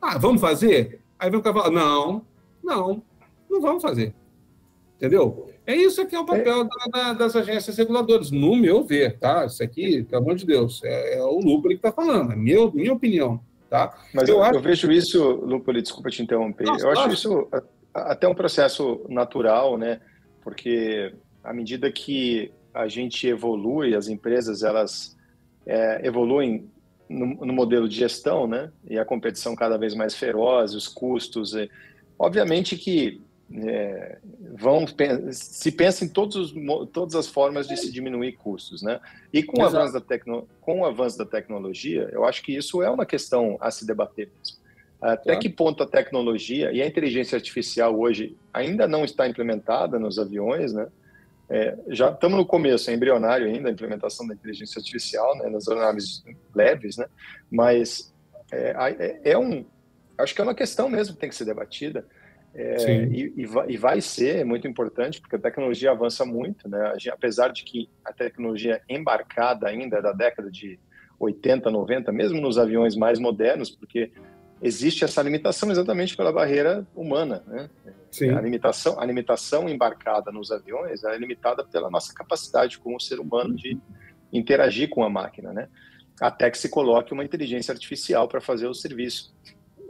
[0.00, 1.00] Ah, vamos fazer?
[1.20, 2.24] Aí vem o cara falar, não,
[2.64, 3.02] não,
[3.48, 4.14] não vamos fazer.
[4.96, 5.50] Entendeu?
[5.66, 6.64] É isso que é o papel é.
[6.64, 9.44] Da, da, das agências reguladoras, no meu ver, tá?
[9.44, 12.72] Isso aqui, pelo amor de Deus, é, é o lucro que está falando, é meu,
[12.72, 13.40] minha opinião.
[13.68, 13.96] Tá?
[14.12, 14.54] Mas eu, eu, acho...
[14.54, 17.48] eu vejo isso, Lupoli, desculpa te interromper, Nossa, eu acho isso
[17.94, 20.00] até um processo natural, né?
[20.42, 21.14] Porque
[21.44, 25.16] à medida que a gente evolui, as empresas elas
[25.66, 26.68] é, evoluem
[27.10, 28.70] no, no, modelo de gestão, né?
[28.88, 31.54] E a competição cada vez mais feroz, os custos.
[31.54, 31.68] E,
[32.18, 33.20] obviamente que
[33.52, 34.18] é,
[34.54, 34.86] vão
[35.32, 36.54] se pensa em todos os,
[36.92, 39.00] todas as formas de se diminuir custos, né?
[39.32, 42.80] E com o, avanço da tecno, com o avanço da tecnologia, eu acho que isso
[42.80, 44.60] é uma questão a se debater mesmo.
[45.00, 50.18] Até que ponto a tecnologia e a inteligência artificial hoje ainda não está implementada nos
[50.18, 50.86] aviões, né?
[51.50, 55.66] É, já estamos no começo, é embrionário ainda a implementação da inteligência artificial né, nas
[55.66, 56.22] aeronaves
[56.54, 57.06] leves, né?
[57.50, 58.14] Mas
[58.52, 59.66] é, é, é um,
[60.16, 62.06] acho que é uma questão mesmo que tem que ser debatida.
[62.54, 66.92] É, e, e, vai, e, vai, ser muito importante, porque a tecnologia avança muito, né?
[66.94, 70.78] Gente, apesar de que a tecnologia embarcada ainda é da década de
[71.18, 74.10] 80, 90, mesmo nos aviões mais modernos, porque
[74.62, 77.70] existe essa limitação exatamente pela barreira humana, né?
[78.10, 78.30] Sim.
[78.30, 83.54] A limitação, a limitação embarcada nos aviões é limitada pela nossa capacidade como ser humano
[83.54, 83.78] de
[84.32, 85.68] interagir com a máquina, né?
[86.20, 89.34] Até que se coloque uma inteligência artificial para fazer o serviço.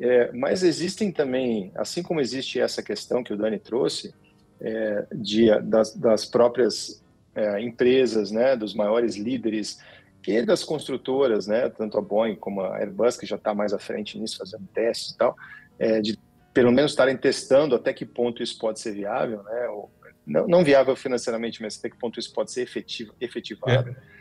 [0.00, 4.14] É, mas existem também, assim como existe essa questão que o Dani trouxe,
[4.60, 7.02] é, de, das, das próprias
[7.34, 9.78] é, empresas, né, dos maiores líderes
[10.26, 13.78] e das construtoras, né, tanto a Boeing como a Airbus, que já está mais à
[13.78, 15.36] frente nisso, fazendo testes e tal,
[15.78, 16.18] é, de
[16.52, 19.90] pelo menos estarem testando até que ponto isso pode ser viável, né, ou,
[20.26, 23.92] não, não, viável financeiramente, mas até que ponto isso pode ser efetivo, efetivável.
[23.92, 24.20] É.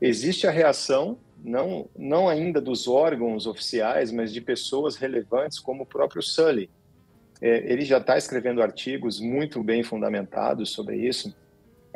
[0.00, 5.86] Existe a reação não, não ainda dos órgãos oficiais, mas de pessoas relevantes como o
[5.86, 6.70] próprio Sully.
[7.40, 11.34] É, ele já está escrevendo artigos muito bem fundamentados sobre isso.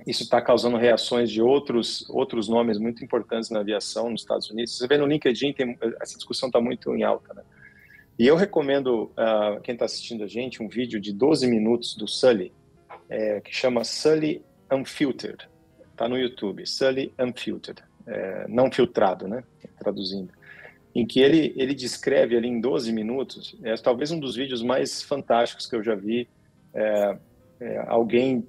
[0.07, 4.77] Isso está causando reações de outros outros nomes muito importantes na aviação nos Estados Unidos.
[4.77, 7.35] Você vê no LinkedIn, tem, essa discussão está muito em alta.
[7.35, 7.43] Né?
[8.19, 12.07] E eu recomendo uh, quem está assistindo a gente um vídeo de 12 minutos do
[12.07, 12.53] Sully,
[13.09, 14.43] é, que chama Sully
[14.73, 15.49] Unfiltered.
[15.93, 19.45] Está no YouTube, Sully Unfiltered é, não filtrado, né?
[19.79, 20.33] Traduzindo.
[20.95, 25.03] Em que ele, ele descreve ali em 12 minutos, é talvez um dos vídeos mais
[25.03, 26.27] fantásticos que eu já vi,
[26.75, 27.19] é,
[27.61, 28.47] é, alguém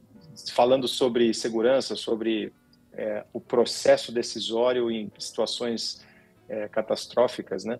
[0.52, 2.54] falando sobre segurança, sobre
[2.94, 6.06] é, o processo decisório em situações
[6.48, 7.80] é, catastróficas, né?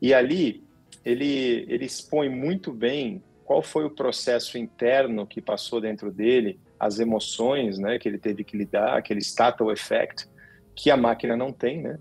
[0.00, 0.64] E ali
[1.04, 7.00] ele, ele expõe muito bem qual foi o processo interno que passou dentro dele, as
[7.00, 10.28] emoções, né, que ele teve que lidar, aquele startle effect,
[10.74, 11.98] que a máquina não tem, né?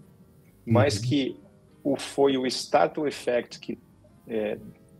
[0.66, 1.02] Mas uhum.
[1.02, 1.40] que
[1.84, 3.80] o, foi o startle effect que
[4.28, 4.58] é,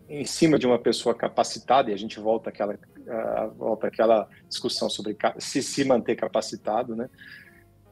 [0.10, 2.78] em cima de uma pessoa capacitada e a gente volta àquela
[3.58, 7.10] volta àquela discussão sobre se se manter capacitado, né?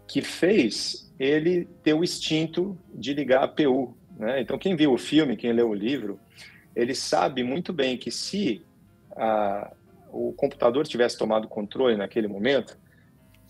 [0.07, 4.41] Que fez ele ter o instinto de ligar a PU, né?
[4.41, 6.19] Então quem viu o filme, quem leu o livro,
[6.75, 8.63] ele sabe muito bem que se
[9.15, 9.71] a,
[10.11, 12.77] o computador tivesse tomado controle naquele momento,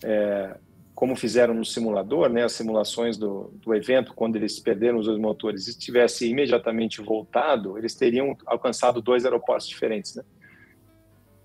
[0.03, 0.55] é,
[0.97, 5.19] como fizeram no simulador, né, as simulações do, do evento, quando eles perderam os dois
[5.19, 10.15] motores, e tivesse imediatamente voltado, eles teriam alcançado dois aeroportos diferentes.
[10.15, 10.23] Né?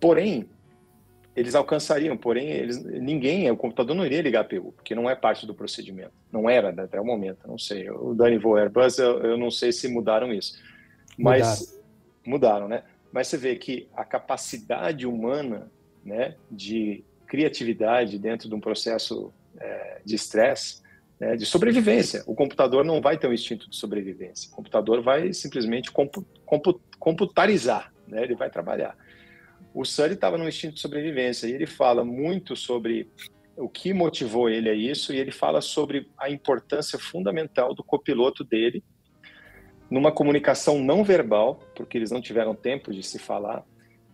[0.03, 0.49] Porém,
[1.37, 5.15] eles alcançariam, porém, eles, ninguém, o computador não iria ligar a PU, porque não é
[5.15, 6.11] parte do procedimento.
[6.33, 7.89] Não era até o momento, não sei.
[7.89, 10.61] O Dani voou Airbus, eu, eu não sei se mudaram isso.
[11.17, 11.81] Mas
[12.27, 12.67] mudaram.
[12.67, 12.83] mudaram, né?
[13.13, 15.71] Mas você vê que a capacidade humana,
[16.05, 20.83] né, de criatividade dentro de um processo é, de estresse,
[21.21, 22.25] né, de sobrevivência.
[22.27, 24.51] O computador não vai ter um instinto de sobrevivência.
[24.51, 28.97] O computador vai simplesmente compu, compu, computarizar, né, ele vai trabalhar.
[29.75, 33.11] O Sully estava no instinto de sobrevivência e ele fala muito sobre
[33.57, 38.45] o que motivou ele a isso e ele fala sobre a importância fundamental do copiloto
[38.45, 38.83] dele
[39.91, 43.63] numa comunicação não verbal, porque eles não tiveram tempo de se falar,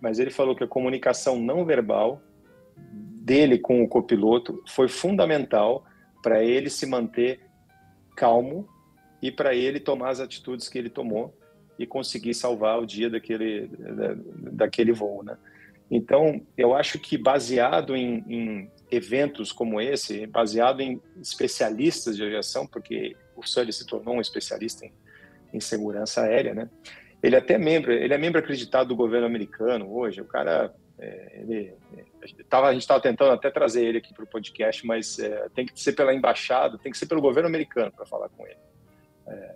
[0.00, 2.20] mas ele falou que a comunicação não verbal
[2.76, 5.84] dele com o copiloto foi fundamental
[6.20, 7.40] para ele se manter
[8.16, 8.68] calmo
[9.22, 11.32] e para ele tomar as atitudes que ele tomou
[11.78, 13.70] e conseguir salvar o dia daquele,
[14.52, 15.36] daquele voo, né?
[15.90, 22.66] Então, eu acho que baseado em, em eventos como esse, baseado em especialistas de aviação,
[22.66, 24.92] porque o Sully se tornou um especialista em,
[25.52, 26.68] em segurança aérea, né?
[27.22, 30.20] Ele é até membro, ele é membro acreditado do governo americano hoje.
[30.20, 31.74] O cara, é, ele,
[32.48, 35.66] tava, a gente estava tentando até trazer ele aqui para o podcast, mas é, tem
[35.66, 38.58] que ser pela embaixada, tem que ser pelo governo americano para falar com ele.
[39.26, 39.54] É,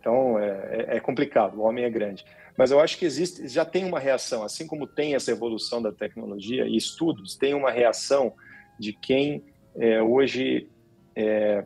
[0.00, 2.24] então é, é, é, complicado, o homem é grande.
[2.56, 5.92] Mas eu acho que existe, já tem uma reação, assim como tem essa evolução da
[5.92, 8.32] tecnologia e estudos, tem uma reação
[8.78, 9.44] de quem
[9.76, 10.68] é, hoje
[11.14, 11.64] é,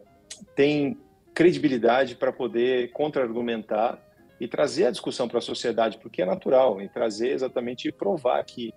[0.54, 0.98] tem
[1.32, 3.98] credibilidade para poder contra-argumentar
[4.40, 8.42] e trazer a discussão para a sociedade, porque é natural, e trazer exatamente e provar
[8.44, 8.74] que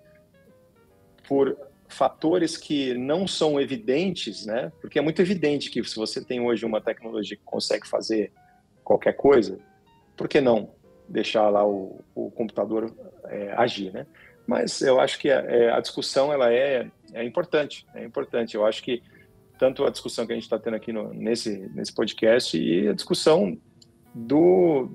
[1.26, 1.56] por
[1.88, 4.72] fatores que não são evidentes, né?
[4.80, 8.32] Porque é muito evidente que se você tem hoje uma tecnologia que consegue fazer
[8.88, 9.58] qualquer coisa,
[10.16, 10.70] por que não
[11.06, 12.90] deixar lá o, o computador
[13.26, 14.06] é, agir, né?
[14.46, 18.54] Mas eu acho que a, é, a discussão ela é, é importante, é importante.
[18.54, 19.02] Eu acho que
[19.58, 22.94] tanto a discussão que a gente está tendo aqui no, nesse nesse podcast e a
[22.94, 23.58] discussão
[24.14, 24.88] do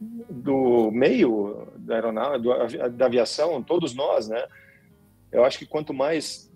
[0.00, 4.46] do meio da aeronáutica, da aviação, todos nós, né?
[5.32, 6.48] Eu acho que quanto mais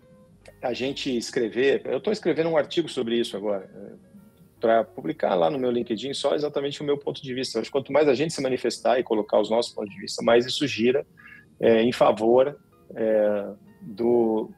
[0.63, 3.69] a gente escrever, eu estou escrevendo um artigo sobre isso agora,
[4.61, 7.61] para publicar lá no meu LinkedIn só exatamente o meu ponto de vista.
[7.61, 10.47] Que quanto mais a gente se manifestar e colocar os nossos pontos de vista, mais
[10.47, 11.07] isso gira
[11.61, 12.59] é, em favor
[12.95, 13.47] é,
[13.81, 14.51] do,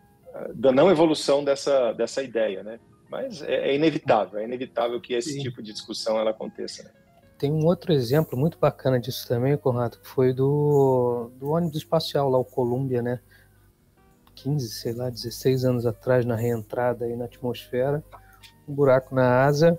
[0.55, 2.79] da não evolução dessa, dessa ideia, né?
[3.11, 5.43] Mas é, é inevitável, é inevitável que esse Sim.
[5.43, 6.83] tipo de discussão ela aconteça.
[6.83, 6.91] Né?
[7.39, 12.29] Tem um outro exemplo muito bacana disso também, Conrado, que foi do, do ônibus espacial
[12.31, 13.21] lá, o Columbia, né?
[14.35, 18.03] 15, sei lá, 16 anos atrás, na reentrada aí na atmosfera,
[18.69, 19.79] um buraco na asa,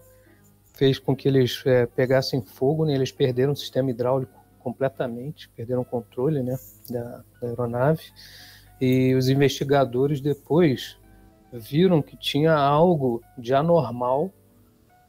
[0.78, 2.94] fez com que eles é, pegassem fogo, né?
[2.94, 6.58] eles perderam o sistema hidráulico completamente, perderam o controle né?
[6.90, 8.04] da, da aeronave.
[8.80, 10.98] E os investigadores depois
[11.52, 14.32] viram que tinha algo de anormal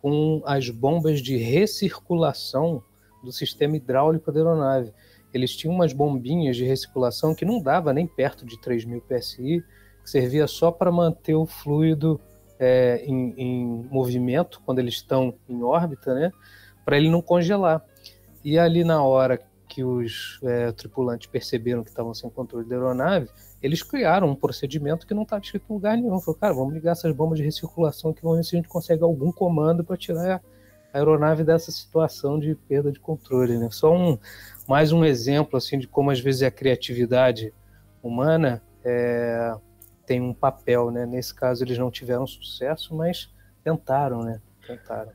[0.00, 2.82] com as bombas de recirculação
[3.22, 4.92] do sistema hidráulico da aeronave.
[5.34, 9.64] Eles tinham umas bombinhas de recirculação que não dava nem perto de 3.000 psi,
[10.02, 12.18] que servia só para manter o fluido
[12.58, 16.32] é, em, em, movimento, quando eles estão em órbita, né?
[16.84, 17.84] Para ele não congelar.
[18.44, 23.28] E ali na hora que os é, tripulantes perceberam que estavam sem controle da aeronave,
[23.62, 26.18] eles criaram um procedimento que não estava escrito em lugar nenhum.
[26.20, 29.02] Falaram, cara, vamos ligar essas bombas de recirculação que vamos ver se a gente consegue
[29.02, 30.40] algum comando para tirar
[30.92, 33.58] a aeronave dessa situação de perda de controle.
[33.58, 33.68] Né?
[33.70, 34.18] Só um,
[34.66, 37.52] mais um exemplo assim de como às vezes a criatividade
[38.02, 39.54] humana é,
[40.08, 41.04] tem um papel, né?
[41.04, 43.30] Nesse caso eles não tiveram sucesso, mas
[43.62, 44.40] tentaram, né?
[44.66, 45.12] Tentaram.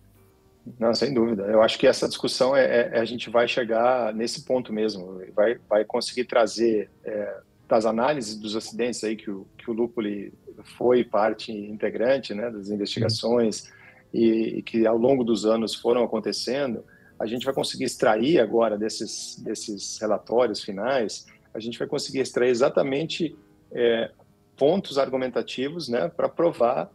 [0.80, 1.44] Não, sem dúvida.
[1.44, 5.20] Eu acho que essa discussão é, é, é a gente vai chegar nesse ponto mesmo,
[5.36, 7.38] vai, vai conseguir trazer é,
[7.68, 10.32] das análises dos acidentes aí que o, que o Lupoli
[10.78, 13.74] foi parte integrante, né, das investigações
[14.14, 16.86] e, e que ao longo dos anos foram acontecendo,
[17.20, 22.52] a gente vai conseguir extrair agora desses desses relatórios finais, a gente vai conseguir extrair
[22.52, 23.36] exatamente
[23.72, 24.12] é,
[24.58, 26.92] pontos argumentativos né, para provar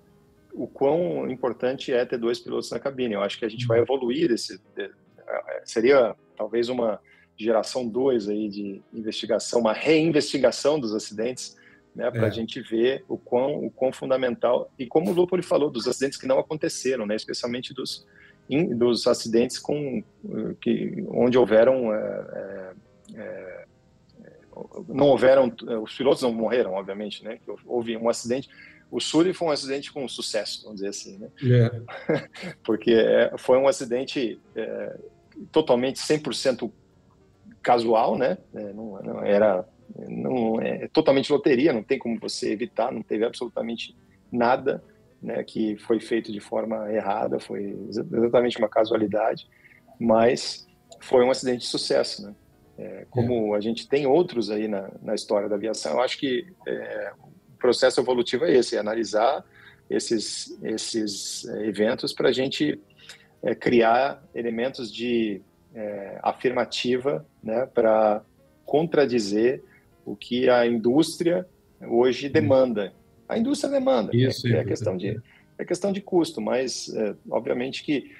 [0.52, 3.14] o quão importante é ter dois pilotos na cabine.
[3.14, 4.60] Eu acho que a gente vai evoluir esse
[5.64, 7.00] seria talvez uma
[7.36, 11.56] geração 2 aí de investigação, uma reinvestigação dos acidentes,
[11.94, 12.30] né, para a é.
[12.30, 16.26] gente ver o quão, o quão fundamental e como o Lupoli falou dos acidentes que
[16.26, 18.06] não aconteceram, né, especialmente dos
[18.48, 20.02] in, dos acidentes com
[20.60, 23.64] que onde houveram é, é, é
[24.88, 25.52] não houveram,
[25.82, 27.38] os pilotos não morreram, obviamente, né?
[27.66, 28.48] Houve um acidente.
[28.90, 31.28] O Sully foi um acidente com sucesso, vamos dizer assim, né?
[31.42, 31.82] Yeah.
[32.08, 32.28] É.
[32.64, 34.98] Porque é, foi um acidente é,
[35.52, 36.70] totalmente 100%
[37.62, 38.38] casual, né?
[38.54, 39.64] É, não, não, era
[40.08, 43.96] não é totalmente loteria, não tem como você evitar, não teve absolutamente
[44.30, 44.82] nada,
[45.22, 45.42] né?
[45.44, 49.46] Que foi feito de forma errada, foi exatamente uma casualidade,
[50.00, 50.66] mas
[51.00, 52.34] foi um acidente de sucesso, né?
[52.78, 56.46] É, como a gente tem outros aí na, na história da aviação, eu acho que
[56.64, 59.44] é, o processo evolutivo é esse, é analisar
[59.90, 62.80] esses, esses é, eventos para a gente
[63.42, 65.42] é, criar elementos de
[65.74, 68.22] é, afirmativa né, para
[68.64, 69.62] contradizer
[70.04, 71.46] o que a indústria
[71.80, 72.92] hoje demanda.
[73.28, 74.14] A indústria demanda.
[74.14, 75.20] Isso, é, é questão de
[75.58, 78.12] é questão de custo, mas é, obviamente que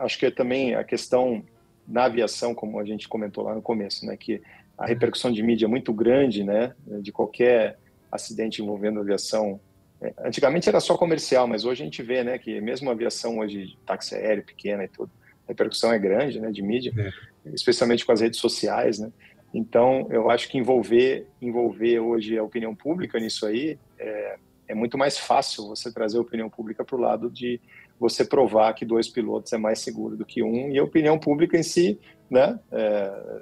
[0.00, 1.42] acho que é também a questão
[1.86, 4.42] na aviação, como a gente comentou lá no começo, né, que
[4.76, 7.78] a repercussão de mídia é muito grande, né, de qualquer
[8.10, 9.60] acidente envolvendo aviação.
[10.00, 13.38] É, antigamente era só comercial, mas hoje a gente vê, né, que mesmo a aviação
[13.38, 15.10] hoje, táxi aéreo pequena e tudo,
[15.46, 17.50] a repercussão é grande, né, de mídia, é.
[17.54, 19.10] especialmente com as redes sociais, né.
[19.54, 24.36] Então, eu acho que envolver, envolver hoje a opinião pública nisso aí é,
[24.68, 27.60] é muito mais fácil você trazer a opinião pública para o lado de
[27.98, 31.56] você provar que dois pilotos é mais seguro do que um e a opinião pública
[31.56, 31.98] em si,
[32.30, 33.40] né, é,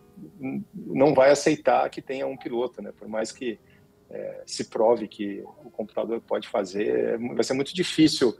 [0.74, 3.58] não vai aceitar que tenha um piloto, né, por mais que
[4.10, 8.34] é, se prove que o computador pode fazer, vai ser muito difícil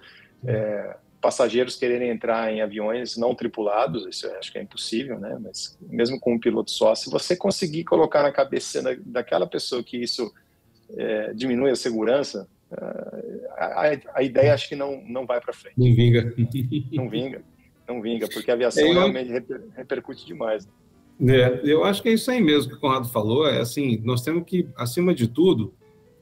[0.47, 5.77] é, passageiros quererem entrar em aviões não tripulados, isso acho que é impossível, né, mas
[5.81, 10.33] mesmo com um piloto só, se você conseguir colocar na cabeça daquela pessoa que isso
[10.97, 12.47] é, diminui a segurança,
[13.57, 15.75] a, a, ideia acho que não, não vai para frente.
[15.77, 16.35] Não vinga.
[16.93, 17.43] Não vinga,
[17.89, 18.93] não vinga, porque a aviação eu...
[18.93, 20.69] realmente reper, repercute demais.
[21.21, 24.23] É, eu acho que é isso aí mesmo que o Conrado falou, é assim, nós
[24.23, 25.73] temos que, acima de tudo,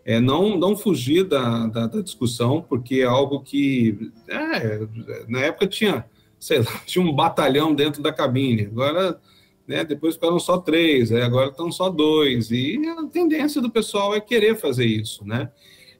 [0.04, 4.86] é não, não fugir da, da, da discussão, porque é algo que, é,
[5.28, 6.04] na época tinha,
[6.38, 9.18] sei lá, tinha um batalhão dentro da cabine, agora,
[9.66, 14.20] né, depois ficaram só três, agora estão só dois, e a tendência do pessoal é
[14.20, 15.50] querer fazer isso, né?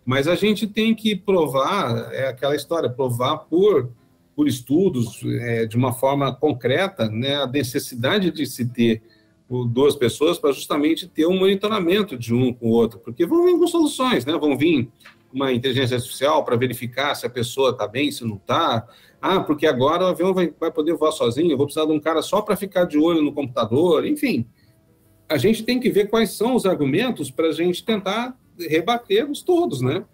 [0.05, 3.91] Mas a gente tem que provar, é aquela história, provar por,
[4.35, 9.03] por estudos, é, de uma forma concreta, né, a necessidade de se ter
[9.69, 13.59] duas pessoas para justamente ter um monitoramento de um com o outro, porque vão vir
[13.59, 14.33] com soluções, né?
[14.39, 14.89] Vão vir
[15.33, 18.87] uma inteligência artificial para verificar se a pessoa está bem, se não está.
[19.21, 22.01] Ah, porque agora o avião vai, vai poder voar sozinho, eu vou precisar de um
[22.01, 24.47] cara só para ficar de olho no computador, enfim.
[25.29, 29.81] A gente tem que ver quais são os argumentos para a gente tentar rebatermos todos,
[29.81, 30.05] né?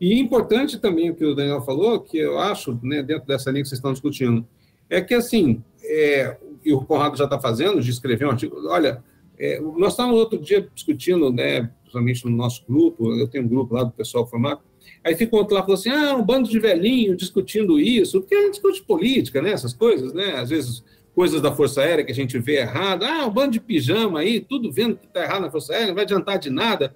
[0.00, 3.62] E importante também o que o Daniel falou, que eu acho, né, dentro dessa linha
[3.62, 4.46] que vocês estão discutindo,
[4.90, 9.02] é que, assim, é, e o Conrado já está fazendo, de escrever um artigo, olha,
[9.38, 13.74] é, nós estávamos outro dia discutindo, né, principalmente no nosso grupo, eu tenho um grupo
[13.74, 14.60] lá do pessoal formado,
[15.02, 18.42] aí fica outro lá falando assim, ah, um bando de velhinho discutindo isso, porque a
[18.42, 20.84] gente discute política, né, essas coisas, né, às vezes
[21.14, 24.40] coisas da Força Aérea que a gente vê errado, ah, um bando de pijama aí,
[24.40, 26.92] tudo vendo que está errado na Força Aérea, não vai adiantar de nada.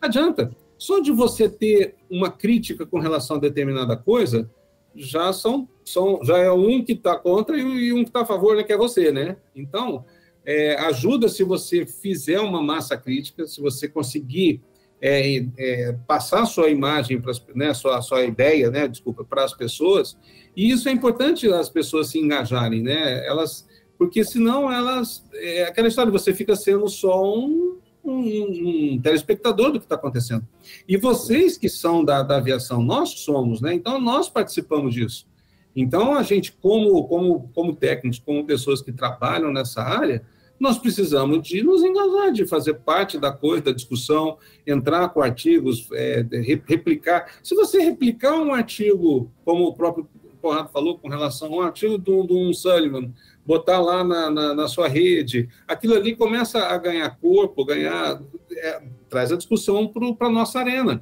[0.00, 0.50] Adianta.
[0.76, 4.48] Só de você ter uma crítica com relação a determinada coisa,
[4.94, 8.56] já são, são já é um que está contra e um que está a favor,
[8.56, 9.36] né, que é você, né?
[9.54, 10.04] Então,
[10.44, 14.62] é, ajuda se você fizer uma massa crítica, se você conseguir
[15.00, 20.16] é, é, passar sua imagem, pras, né, sua, sua ideia, né, desculpa, para as pessoas,
[20.56, 23.26] e isso é importante as pessoas se engajarem, né?
[23.26, 23.66] Elas,
[23.96, 27.78] porque senão elas, é aquela história, você fica sendo só um
[28.10, 30.46] um, um telespectador do que está acontecendo.
[30.86, 33.74] E vocês que são da, da aviação, nós somos, né?
[33.74, 35.26] Então, nós participamos disso.
[35.74, 40.24] Então, a gente, como, como, como técnicos, como pessoas que trabalham nessa área,
[40.58, 45.88] nós precisamos de nos engajar, de fazer parte da coisa, da discussão, entrar com artigos,
[45.92, 46.26] é,
[46.66, 47.38] replicar.
[47.42, 50.08] Se você replicar um artigo, como o próprio
[50.40, 53.12] Conrado falou, com relação a um artigo do, do um Sullivan,
[53.48, 58.20] botar lá na, na, na, sua rede, aquilo ali começa a ganhar corpo, ganhar,
[58.52, 61.00] é, traz a discussão para a nossa arena,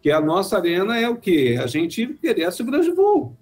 [0.00, 1.58] que a nossa arena é o quê?
[1.60, 3.36] A gente interessa o grande voo.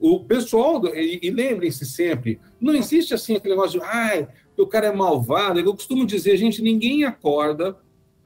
[0.00, 4.86] O pessoal, e, e lembrem-se sempre, não existe assim aquele negócio de, ai, o cara
[4.86, 7.76] é malvado, eu costumo dizer, gente, ninguém acorda,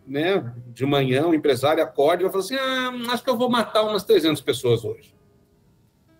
[0.06, 3.50] né, de manhã, o empresário acorda e vai falar assim, ah, acho que eu vou
[3.50, 5.12] matar umas 300 pessoas hoje.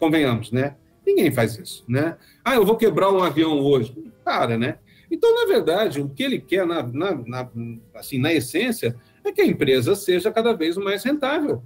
[0.01, 0.75] Convenhamos, né?
[1.07, 2.17] Ninguém faz isso, né?
[2.45, 3.97] Ah, eu vou quebrar um avião hoje.
[4.25, 4.79] Cara, né?
[5.11, 7.51] Então, na verdade, o que ele quer, na, na, na,
[7.95, 11.63] assim, na essência, é que a empresa seja cada vez mais rentável.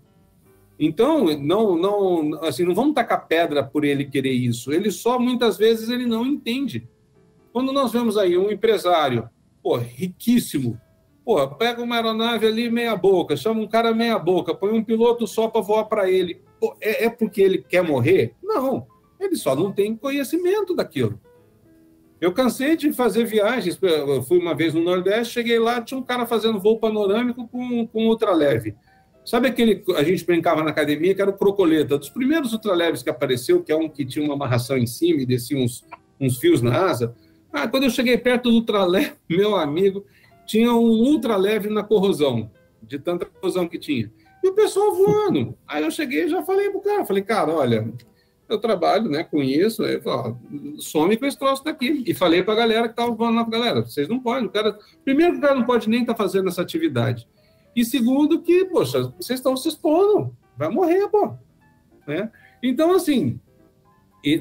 [0.79, 4.73] Então, não, não, assim, não vamos tacar pedra por ele querer isso.
[4.73, 6.87] Ele só, muitas vezes, ele não entende.
[7.53, 9.29] Quando nós vemos aí um empresário,
[9.63, 10.81] pô, riquíssimo,
[11.25, 15.27] pô, pega uma aeronave ali meia boca, chama um cara meia boca, põe um piloto
[15.27, 16.43] só para voar para ele.
[16.59, 18.35] Pô, é, é porque ele quer morrer?
[18.43, 18.87] Não.
[19.21, 21.21] Ele só não tem conhecimento daquilo.
[22.21, 23.79] Eu cansei de fazer viagens.
[23.81, 27.87] Eu fui uma vez no Nordeste, cheguei lá, tinha um cara fazendo voo panorâmico com,
[27.87, 28.75] com ultraleve.
[29.25, 33.11] Sabe aquele a gente brincava na academia que era o crocoleta, dos primeiros ultraleves que
[33.11, 35.85] apareceu, que é um que tinha uma amarração em cima e descia uns,
[36.19, 37.15] uns fios na asa.
[37.53, 40.05] Ah, quando eu cheguei perto do ultraleve, meu amigo,
[40.47, 42.51] tinha um ultraleve na corrosão,
[42.83, 44.11] de tanta corrosão que tinha.
[44.43, 45.55] E o pessoal voando.
[45.69, 47.93] Aí eu cheguei e já falei pro cara, falei, cara, olha,
[48.51, 50.03] eu trabalho né, com isso, eu
[50.79, 52.03] some com esse troço daqui.
[52.07, 55.39] E falei para a galera que estava falando galera, vocês não podem, o cara, primeiro
[55.39, 57.29] o cara não pode nem estar tá fazendo essa atividade.
[57.75, 61.35] E segundo, que, poxa, vocês estão se expondo, vai morrer, pô.
[62.07, 62.31] Né?
[62.63, 63.41] Então, assim,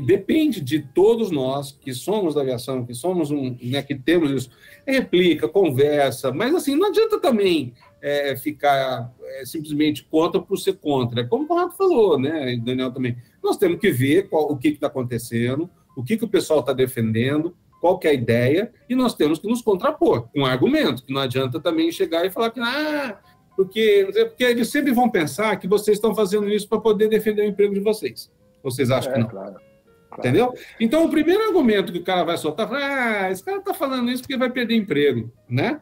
[0.05, 4.51] depende de todos nós que somos da aviação, que somos um, né, que temos isso,
[4.85, 11.25] replica, conversa, mas assim, não adianta também é, ficar é, simplesmente contra por ser contra.
[11.25, 14.87] Como o Conrado falou, né, Daniel também, nós temos que ver qual, o que está
[14.87, 19.13] acontecendo, o que, que o pessoal está defendendo, qual que é a ideia, e nós
[19.15, 23.19] temos que nos contrapor com argumento, que não adianta também chegar e falar que, ah,
[23.55, 27.45] porque, porque eles sempre vão pensar que vocês estão fazendo isso para poder defender o
[27.45, 28.31] emprego de vocês.
[28.63, 29.27] Vocês acham é, que não?
[29.27, 29.55] Claro.
[30.09, 30.21] Claro.
[30.21, 30.53] Entendeu?
[30.79, 34.09] Então, o primeiro argumento que o cara vai soltar é ah, esse cara está falando
[34.09, 35.79] isso porque vai perder emprego, né?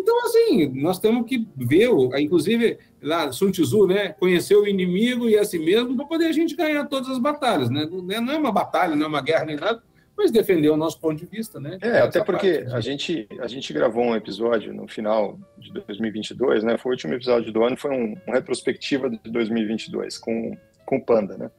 [0.00, 4.14] Então, assim, nós temos que ver, inclusive, lá, Sun Tzu, né?
[4.14, 7.68] Conhecer o inimigo e a si mesmo para poder a gente ganhar todas as batalhas,
[7.68, 7.86] né?
[7.90, 9.82] Não é uma batalha, não é uma guerra nem nada,
[10.16, 11.76] mas defender o nosso ponto de vista, né?
[11.82, 16.64] É, até porque parte, a gente, a gente gravou um episódio no final de 2022,
[16.64, 16.78] né?
[16.78, 20.56] Foi o último episódio do ano, foi um, um retrospectiva de 2022 com,
[20.86, 21.50] com o Panda, né?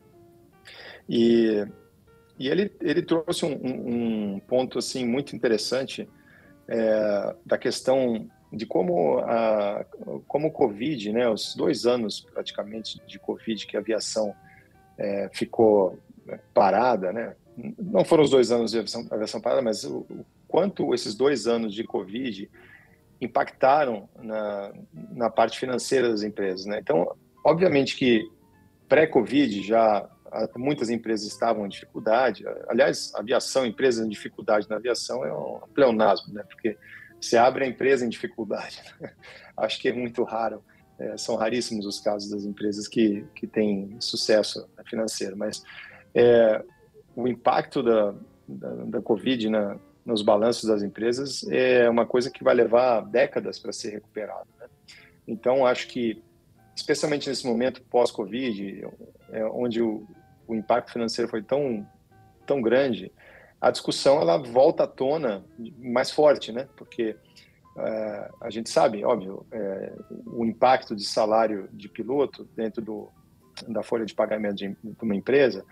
[1.08, 1.64] E
[2.40, 6.10] e ele, ele trouxe um, um, um ponto assim muito interessante
[6.68, 9.86] é, da questão de como a
[10.28, 14.34] como o Covid, né, os dois anos praticamente de Covid que a aviação
[14.98, 15.98] é, ficou
[16.54, 17.36] parada, né?
[17.80, 21.48] Não foram os dois anos de aviação, aviação parada, mas o, o, quanto esses dois
[21.48, 22.50] anos de Covid
[23.20, 24.74] impactaram na,
[25.12, 26.80] na parte financeira das empresas, né?
[26.80, 28.28] Então, obviamente que
[28.88, 30.10] pré-Covid já
[30.56, 32.46] muitas empresas estavam em dificuldade.
[32.68, 36.44] Aliás, aviação, empresas em dificuldade na aviação é um pleonasmo, né?
[36.44, 36.78] Porque
[37.20, 38.82] você abre a empresa em dificuldade.
[39.00, 39.12] Né?
[39.56, 40.64] Acho que é muito raro.
[40.98, 45.38] É, são raríssimos os casos das empresas que, que têm sucesso financeiro.
[45.38, 45.64] Mas
[46.14, 46.64] é,
[47.16, 48.14] o impacto da,
[48.48, 53.60] da, da Covid na, nos balanços das empresas é uma coisa que vai levar décadas
[53.60, 54.48] para ser recuperado.
[54.60, 54.68] Né?
[55.28, 56.22] Então, acho que,
[56.76, 58.88] especialmente nesse momento pós-Covid,
[59.32, 60.08] é, onde o,
[60.52, 61.88] o impacto financeiro foi tão,
[62.46, 63.12] tão grande,
[63.60, 65.46] a discussão ela volta à tona
[65.78, 66.68] mais forte, né?
[66.76, 67.16] Porque
[67.78, 69.94] é, a gente sabe, óbvio, é,
[70.26, 73.10] o impacto de salário de piloto dentro do,
[73.68, 75.64] da folha de pagamento de, de uma empresa,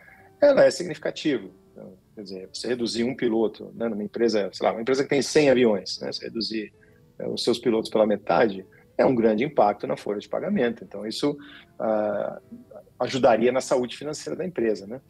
[0.42, 1.50] ela é significativa.
[1.74, 5.10] Então, quer dizer, você reduzir um piloto né, numa empresa, sei lá, uma empresa que
[5.10, 6.74] tem 100 aviões, né, você reduzir
[7.18, 8.66] é, os seus pilotos pela metade,
[8.98, 10.84] é um grande impacto na folha de pagamento.
[10.84, 11.38] Então, isso
[11.80, 12.42] ah,
[13.00, 15.02] ajudaria na saúde financeira da empresa, né?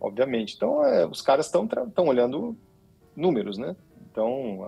[0.00, 0.54] Obviamente.
[0.56, 2.56] Então, é, os caras estão olhando
[3.14, 3.76] números, né?
[4.10, 4.66] Então,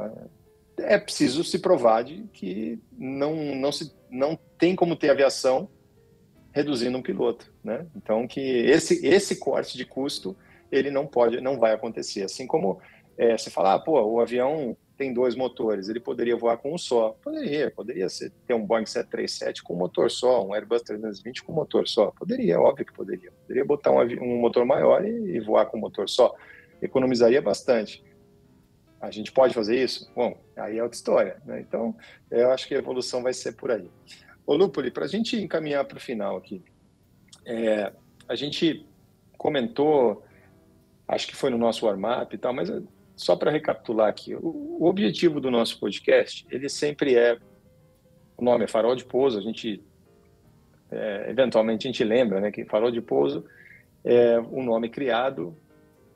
[0.79, 5.69] é, é, preciso se provar de que não, não, se, não tem como ter aviação
[6.53, 7.87] reduzindo um piloto, né?
[7.97, 10.37] Então, que esse, esse corte de custo,
[10.71, 12.25] ele não pode, não vai acontecer.
[12.25, 12.81] Assim como
[13.17, 16.77] é, você fala, ah, pô, o avião tem dois motores, ele poderia voar com um
[16.77, 17.17] só?
[17.23, 21.89] Poderia, poderia ser, ter um Boeing 737 com motor só, um Airbus 320 com motor
[21.89, 22.11] só.
[22.11, 23.33] Poderia, óbvio que poderia.
[23.33, 26.37] Poderia botar um, um motor maior e, e, voar com motor só.
[26.83, 28.05] Economizaria bastante.
[29.01, 30.13] A gente pode fazer isso?
[30.15, 31.41] Bom, aí é outra história.
[31.47, 31.63] Né?
[31.63, 31.97] Então,
[32.31, 33.91] eu acho que a evolução vai ser por aí.
[34.47, 36.63] Ô, Lupoli, para a gente encaminhar para o final aqui,
[37.47, 37.91] é,
[38.29, 38.87] a gente
[39.39, 40.23] comentou,
[41.09, 42.71] acho que foi no nosso warm-up e tal, mas
[43.21, 47.39] só para recapitular aqui, o, objetivo do nosso podcast, ele sempre é,
[48.35, 49.85] o nome é Farol de Pouso, a gente,
[50.91, 53.45] é, eventualmente a gente lembra, né, que Farol de Pouso
[54.03, 55.55] é um nome criado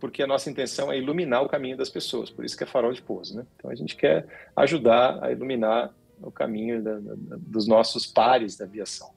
[0.01, 2.93] porque a nossa intenção é iluminar o caminho das pessoas, por isso que é Farol
[2.95, 3.47] de Pouso, né?
[3.57, 4.27] Então a gente quer
[4.57, 9.11] ajudar a iluminar o caminho da, da, dos nossos pares da aviação.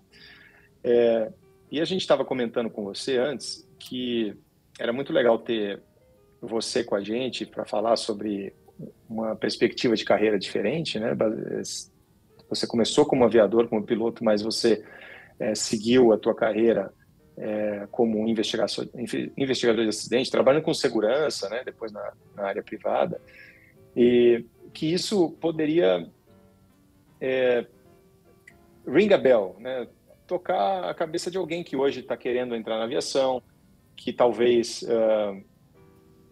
[0.84, 1.32] É,
[1.72, 4.36] e a gente estava comentando com você antes que
[4.78, 5.82] era muito legal ter
[6.42, 8.54] você com a gente para falar sobre
[9.10, 11.16] uma perspectiva de carreira diferente, né?
[12.50, 14.84] Você começou como aviador, como piloto, mas você
[15.40, 16.94] é, seguiu a tua carreira
[17.38, 18.88] é, como investigador,
[19.38, 21.64] investigador de acidente, trabalhando com segurança, né?
[21.64, 23.20] Depois na, na área privada
[23.96, 26.08] e que isso poderia
[27.20, 27.66] é,
[28.88, 29.88] ring a bell, né?
[30.28, 33.42] Tocar a cabeça de alguém que hoje está querendo entrar na aviação,
[33.96, 35.44] que talvez uh,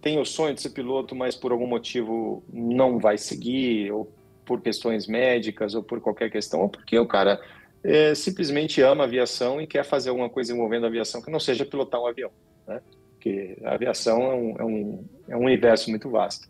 [0.05, 4.13] tem o sonho de ser piloto, mas por algum motivo não vai seguir, ou
[4.45, 7.41] por questões médicas, ou por qualquer questão, ou porque o cara
[7.83, 11.65] é, simplesmente ama aviação e quer fazer alguma coisa envolvendo a aviação que não seja
[11.65, 12.29] pilotar um avião,
[12.67, 12.81] né?
[13.13, 16.47] Porque a aviação é um, é um, é um universo muito vasto.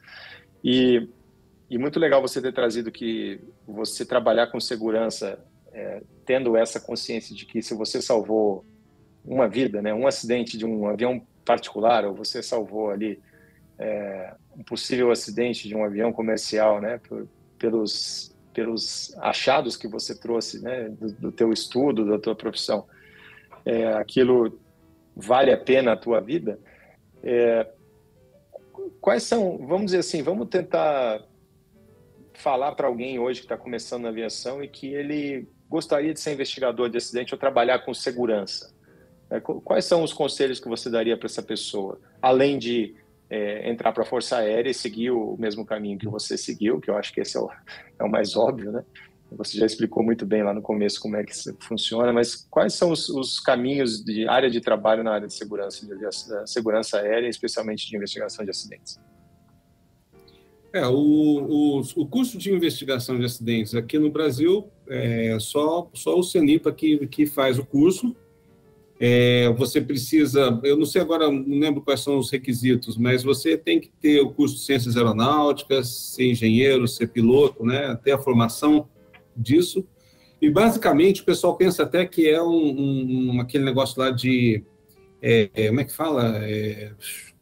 [0.62, 1.08] E,
[1.70, 5.40] e muito legal você ter trazido que você trabalhar com segurança,
[5.72, 8.66] é, tendo essa consciência de que se você salvou
[9.24, 13.18] uma vida, né, um acidente de um avião particular, ou você salvou ali
[13.80, 17.28] é, um possível acidente de um avião comercial, né, por,
[17.58, 22.88] pelos pelos achados que você trouxe, né, do, do teu estudo, da tua profissão,
[23.66, 24.58] é, aquilo
[25.14, 26.58] vale a pena a tua vida,
[27.22, 27.68] é,
[29.02, 31.22] quais são, vamos dizer assim, vamos tentar
[32.34, 36.34] falar para alguém hoje que está começando na aviação e que ele gostaria de ser
[36.34, 38.74] investigador de acidente ou trabalhar com segurança.
[39.30, 42.96] É, quais são os conselhos que você daria para essa pessoa, além de
[43.30, 46.90] é, entrar para a Força Aérea e seguir o mesmo caminho que você seguiu, que
[46.90, 47.50] eu acho que esse é o,
[48.00, 48.84] é o mais óbvio, né?
[49.32, 52.92] Você já explicou muito bem lá no começo como é que funciona, mas quais são
[52.92, 57.90] os, os caminhos de área de trabalho na área de segurança, de segurança aérea, especialmente
[57.90, 59.00] de investigação de acidentes?
[60.72, 66.20] É, o, o, o, curso de investigação de acidentes aqui no Brasil é só, só
[66.20, 68.16] o CENIPA que, que faz o curso,
[69.00, 73.58] é, você precisa, eu não sei agora, não lembro quais são os requisitos, mas você
[73.58, 78.18] tem que ter o curso de ciências aeronáuticas, ser engenheiro, ser piloto, né, ter a
[78.18, 78.88] formação
[79.36, 79.86] disso.
[80.42, 84.64] E basicamente o pessoal pensa até que é um, um aquele negócio lá de,
[85.22, 86.92] é, é, como é que fala, é,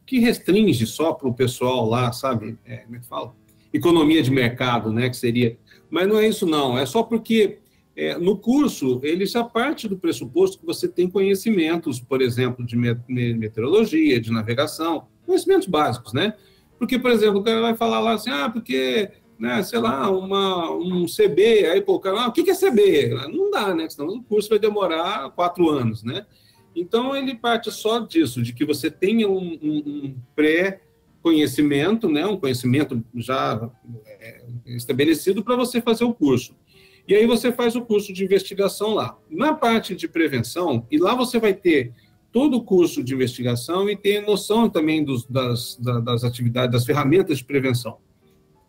[0.06, 2.58] que restringe só para o pessoal lá, sabe?
[2.64, 3.34] É, como é que fala?
[3.72, 5.08] Economia de mercado, né?
[5.08, 5.56] Que seria.
[5.90, 6.78] Mas não é isso não.
[6.78, 7.58] É só porque
[7.96, 12.76] é, no curso, ele já parte do pressuposto que você tem conhecimentos, por exemplo, de
[12.76, 16.34] meteorologia, de navegação, conhecimentos básicos, né?
[16.76, 20.72] Porque, por exemplo, o cara vai falar lá assim, ah, porque, né, sei lá, uma,
[20.72, 23.10] um CB, aí pô, o cara, ah, o que é CB?
[23.32, 23.88] Não dá, né?
[23.88, 26.26] Senão o curso vai demorar quatro anos, né?
[26.74, 32.36] Então, ele parte só disso, de que você tenha um, um, um pré-conhecimento, né, um
[32.36, 33.70] conhecimento já
[34.04, 36.56] é, estabelecido para você fazer o curso.
[37.06, 39.16] E aí você faz o curso de investigação lá.
[39.30, 41.92] Na parte de prevenção, e lá você vai ter
[42.32, 47.38] todo o curso de investigação e ter noção também dos, das, das atividades, das ferramentas
[47.38, 47.98] de prevenção.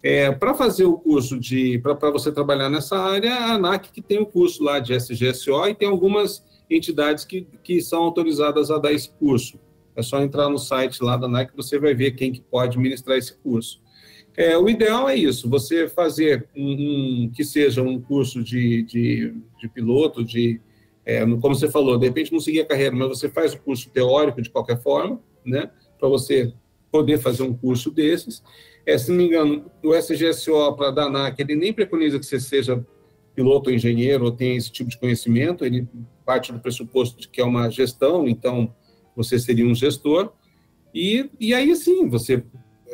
[0.03, 4.19] É, para fazer o curso de, para você trabalhar nessa área, a ANAC que tem
[4.19, 8.93] o curso lá de SGSO e tem algumas entidades que, que são autorizadas a dar
[8.93, 9.59] esse curso.
[9.95, 13.17] É só entrar no site lá da ANAC você vai ver quem que pode ministrar
[13.17, 13.81] esse curso.
[14.37, 19.33] É, o ideal é isso, você fazer um, um que seja um curso de, de,
[19.57, 20.59] de piloto, de,
[21.05, 23.89] é, como você falou, de repente não seguir a carreira, mas você faz o curso
[23.89, 26.53] teórico de qualquer forma, né, para você
[26.91, 28.43] poder fazer um curso desses.
[28.85, 32.39] É, se não me engano, o SGSO para a DANAC, ele nem preconiza que você
[32.39, 32.85] seja
[33.33, 35.87] piloto ou engenheiro ou tenha esse tipo de conhecimento, ele
[36.25, 38.73] parte do pressuposto de que é uma gestão, então
[39.15, 40.33] você seria um gestor,
[40.93, 42.43] e, e aí sim, você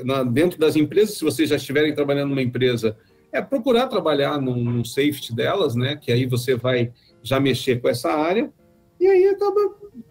[0.03, 2.97] na, dentro das empresas, se vocês já estiverem trabalhando numa empresa,
[3.31, 5.95] é procurar trabalhar no, no safety delas, né?
[5.95, 6.91] Que aí você vai
[7.23, 8.51] já mexer com essa área
[8.99, 9.59] e aí acaba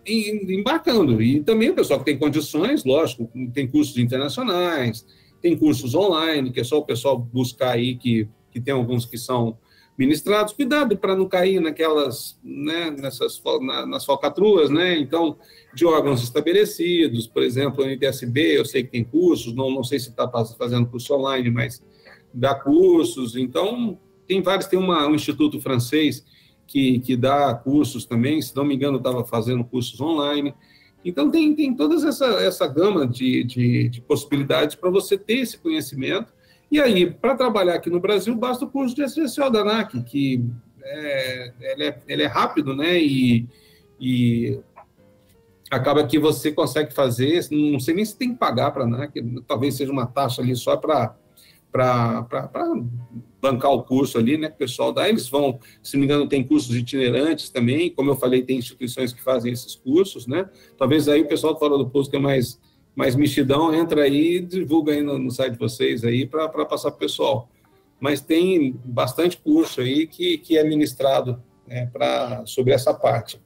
[0.07, 1.23] embarcando.
[1.23, 5.07] E também o pessoal que tem condições, lógico, tem cursos internacionais,
[5.41, 9.19] tem cursos online, que é só o pessoal buscar aí, que, que tem alguns que
[9.19, 9.57] são
[10.01, 10.55] ministrados.
[10.55, 14.99] Cuidado para não cair naquelas, né, nessas, na, nas falcatruas, né?
[14.99, 15.37] Então,
[15.75, 20.01] de órgãos estabelecidos, por exemplo, o NTSB, eu sei que tem cursos, não, não sei
[20.01, 20.27] se está
[20.59, 21.83] fazendo curso online, mas
[22.33, 23.37] dá cursos.
[23.37, 26.25] Então, tem vários, tem uma, um instituto francês
[26.67, 30.55] que, que dá cursos também, se não me engano, estava fazendo cursos online.
[31.05, 35.59] Então, tem, tem toda essa, essa gama de, de, de possibilidades para você ter esse
[35.59, 36.33] conhecimento.
[36.71, 40.45] E aí, para trabalhar aqui no Brasil, basta o curso de SGCO da ANAC, que
[40.83, 42.99] é, ele, é, ele é rápido, né?
[42.99, 43.49] E,
[44.01, 44.61] e
[45.71, 49.09] acaba que você consegue fazer, não sei nem se tem que pagar para né,
[49.47, 51.15] talvez seja uma taxa ali só para
[53.41, 56.43] bancar o curso ali, né, o pessoal dá, eles vão, se não me engano, tem
[56.43, 61.23] cursos itinerantes também, como eu falei, tem instituições que fazem esses cursos, né, talvez aí
[61.23, 62.61] o pessoal fora do posto que é mais,
[63.01, 66.97] mais mexidão, entra aí divulga aí no, no site de vocês aí para passar para
[66.97, 67.49] o pessoal,
[67.99, 73.41] mas tem bastante curso aí que, que é ministrado né, pra, sobre essa parte.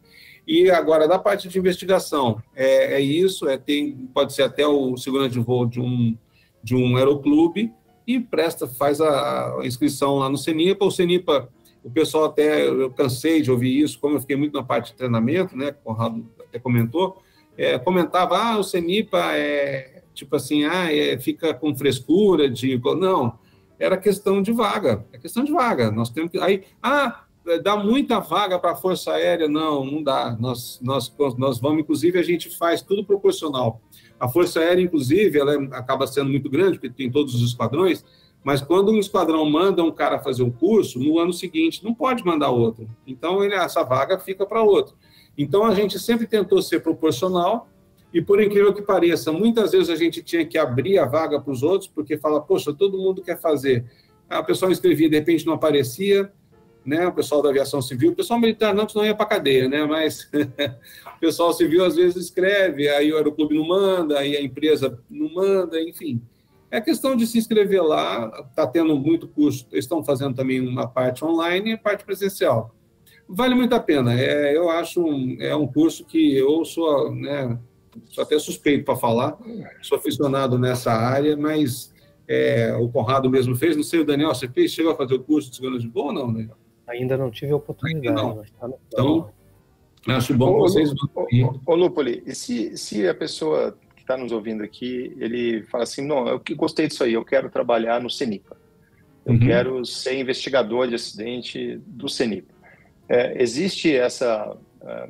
[0.45, 4.97] E agora, da parte de investigação, é, é isso, é, tem, pode ser até o
[4.97, 6.19] segurança de voo de um,
[6.61, 7.73] de um aeroclube
[8.05, 10.85] e presta, faz a, inscrição lá no CENIPA.
[10.85, 11.49] O CENIPA,
[11.85, 14.97] o pessoal até, eu cansei de ouvir isso, como eu fiquei muito na parte de
[14.97, 17.23] treinamento, né, Conrado até comentou,
[17.57, 22.81] é, comentava, ah, o CENIPA é, tipo assim, ah, é, fica com frescura de...
[22.99, 23.39] Não,
[23.79, 25.91] era questão de vaga, é questão de vaga.
[25.91, 26.39] Nós temos que...
[26.39, 27.25] Aí, ah,
[27.63, 29.49] dá muita vaga para a Força Aérea?
[29.49, 30.37] Não, não dá.
[30.39, 33.81] Nós, nós, nós vamos, inclusive, a gente faz tudo proporcional.
[34.19, 38.05] A Força Aérea, inclusive, ela é, acaba sendo muito grande, porque tem todos os esquadrões,
[38.43, 42.25] mas quando um esquadrão manda um cara fazer um curso, no ano seguinte não pode
[42.25, 42.89] mandar outro.
[43.07, 44.95] Então, ele, essa vaga fica para outro.
[45.36, 47.69] Então, a gente sempre tentou ser proporcional,
[48.12, 51.52] e por incrível que pareça, muitas vezes a gente tinha que abrir a vaga para
[51.52, 53.85] os outros, porque fala, poxa, todo mundo quer fazer
[54.28, 56.32] a pessoa inscrevia, de repente não aparecia,
[56.85, 57.06] né?
[57.06, 59.85] O pessoal da aviação civil, o pessoal militar não, senão ia para cadeia, né?
[59.85, 60.31] Mas
[61.16, 65.32] o pessoal civil às vezes escreve, aí o aeroclube não manda, aí a empresa não
[65.32, 66.23] manda, enfim.
[66.70, 71.24] É questão de se inscrever lá, está tendo muito curso, estão fazendo também uma parte
[71.24, 72.74] online e parte presencial.
[73.29, 77.59] Vale muito a pena, é, eu acho um, é um curso que eu sou, né,
[78.09, 79.39] sou até suspeito para falar,
[79.81, 81.93] sou aficionado nessa área, mas
[82.29, 85.23] é, o Conrado mesmo fez, não sei, o Daniel, você fez, chegou a fazer o
[85.23, 86.49] curso de segurança de voo ou não, né?
[86.87, 88.15] Ainda não tive a oportunidade.
[88.15, 88.43] Não.
[88.61, 89.31] Tá então,
[90.09, 90.93] acho bom ô, vocês...
[91.15, 91.27] Ô,
[91.65, 96.29] ô, Lupoli, e se, se a pessoa está nos ouvindo aqui, ele fala assim, não,
[96.29, 98.57] eu gostei disso aí, eu quero trabalhar no CENIPA.
[99.25, 99.41] Eu uhum.
[99.41, 102.54] quero ser investigador de acidente do CENIPA.
[103.09, 105.09] É, existe essa, é,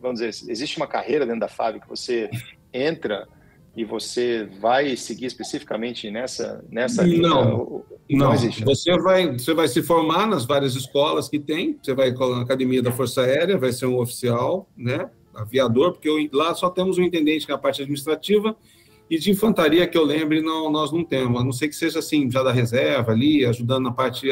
[0.00, 2.30] vamos dizer, existe uma carreira dentro da FAB que você
[2.72, 3.26] entra
[3.76, 7.28] e você vai seguir especificamente nessa nessa linha?
[7.28, 8.64] Não, não, não existe.
[8.64, 11.78] Você vai você vai se formar nas várias escolas que tem.
[11.82, 15.08] Você vai na academia da Força Aérea, vai ser um oficial, né?
[15.34, 18.56] aviador, porque eu, lá só temos um intendente que é a parte administrativa,
[19.08, 21.98] e de infantaria, que eu lembre, não, nós não temos, a não ser que seja
[21.98, 24.28] assim, já da reserva ali, ajudando na parte.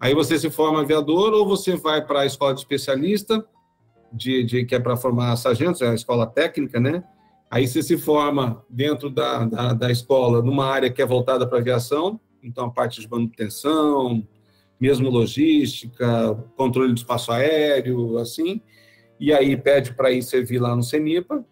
[0.00, 3.44] Aí você se forma aviador, ou você vai para a escola de especialista,
[4.12, 7.02] de, de que é para formar sargentos, é a escola técnica, né?
[7.50, 11.58] Aí você se forma dentro da, da, da escola numa área que é voltada para
[11.58, 14.26] aviação, então a parte de manutenção,
[14.80, 18.60] mesmo logística, controle do espaço aéreo, assim
[19.20, 21.44] e aí pede para ir servir lá no CENIPA,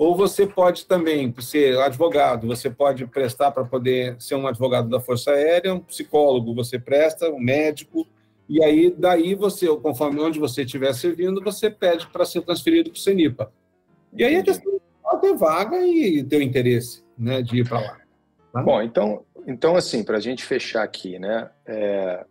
[0.00, 4.98] ou você pode também ser advogado, você pode prestar para poder ser um advogado da
[4.98, 8.06] Força Aérea, um psicólogo você presta, um médico,
[8.48, 12.96] e aí daí você, conforme onde você estiver servindo, você pede para ser transferido para
[12.96, 13.52] o CENIPA.
[14.14, 17.80] E aí é questão de ter vaga e ter o interesse né, de ir para
[17.80, 18.00] lá.
[18.54, 18.62] Tá?
[18.62, 22.24] Bom, então, então assim, para a gente fechar aqui, né, é,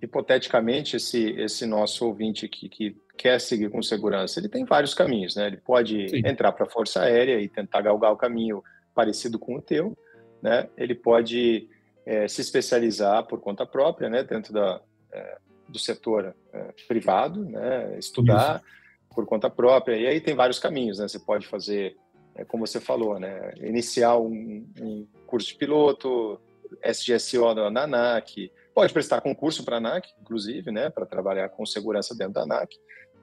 [0.00, 5.36] hipoteticamente, esse, esse nosso ouvinte aqui que quer seguir com segurança, ele tem vários caminhos,
[5.36, 5.46] né?
[5.46, 6.22] Ele pode Sim.
[6.24, 8.62] entrar para a Força Aérea e tentar galgar o caminho
[8.94, 9.96] parecido com o teu,
[10.42, 10.68] né?
[10.76, 11.68] Ele pode
[12.04, 14.22] é, se especializar por conta própria, né?
[14.22, 14.80] Dentro da,
[15.12, 15.38] é,
[15.68, 17.98] do setor é, privado, né?
[17.98, 19.14] Estudar Isso.
[19.14, 19.96] por conta própria.
[19.96, 21.08] E aí tem vários caminhos, né?
[21.08, 21.96] Você pode fazer,
[22.34, 23.52] é, como você falou, né?
[23.56, 26.40] Iniciar um, um curso de piloto,
[26.82, 30.90] SGSO na ANAC, pode prestar concurso para a ANAC, inclusive, né?
[30.90, 32.76] Para trabalhar com segurança dentro da ANAC.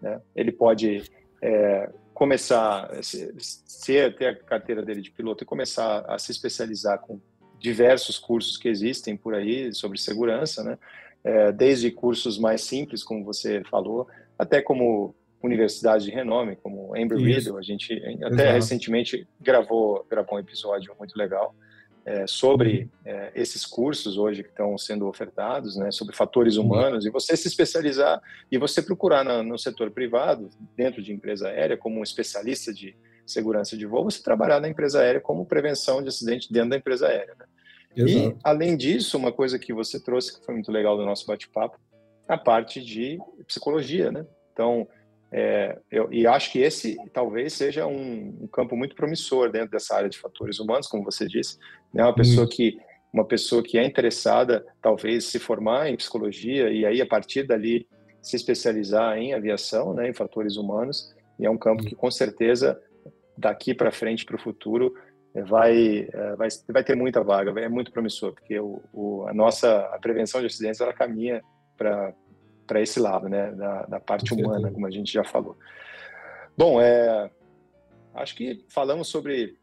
[0.03, 0.21] Né?
[0.35, 1.09] Ele pode
[1.41, 6.99] é, começar a ser, ter a carteira dele de piloto e começar a se especializar
[6.99, 7.21] com
[7.57, 10.77] diversos cursos que existem por aí sobre segurança, né?
[11.23, 17.57] É, desde cursos mais simples, como você falou, até como universidades de renome, como Embry-Riddle.
[17.57, 18.53] A gente até Exato.
[18.53, 21.55] recentemente gravou, gravou um episódio muito legal
[22.05, 27.09] é, sobre é, esses cursos hoje que estão sendo ofertados, né, sobre fatores humanos, e
[27.09, 28.21] você se especializar
[28.51, 32.95] e você procurar na, no setor privado, dentro de empresa aérea, como um especialista de
[33.25, 37.07] segurança de voo, você trabalhar na empresa aérea como prevenção de acidente dentro da empresa
[37.07, 37.35] aérea.
[37.39, 37.45] Né?
[37.95, 41.79] E, além disso, uma coisa que você trouxe que foi muito legal do nosso bate-papo,
[42.27, 44.25] a parte de psicologia, né?
[44.51, 44.87] Então,
[45.35, 49.95] é, eu, e acho que esse talvez seja um, um, campo muito promissor dentro dessa
[49.95, 51.57] área de fatores humanos, como você disse,
[51.91, 52.03] né?
[52.03, 52.77] Uma pessoa que
[53.11, 57.87] uma pessoa que é interessada talvez se formar em psicologia e aí a partir dali
[58.21, 62.79] se especializar em aviação, né, em fatores humanos, e é um campo que com certeza
[63.35, 64.93] daqui para frente para o futuro
[65.47, 69.79] vai, é, vai vai ter muita vaga, é muito promissor porque o, o a nossa
[69.95, 71.41] a prevenção de acidentes ela caminha
[71.75, 72.13] para
[72.65, 75.57] para esse lado, né, da, da parte humana, como a gente já falou.
[76.57, 77.29] Bom, é,
[78.13, 79.57] acho que falamos sobre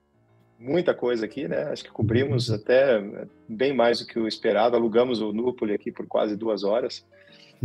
[0.58, 1.64] muita coisa aqui, né?
[1.64, 2.56] Acho que cobrimos uhum.
[2.56, 3.02] até
[3.48, 4.76] bem mais do que o esperado.
[4.76, 7.06] Alugamos o Núpoli aqui por quase duas horas.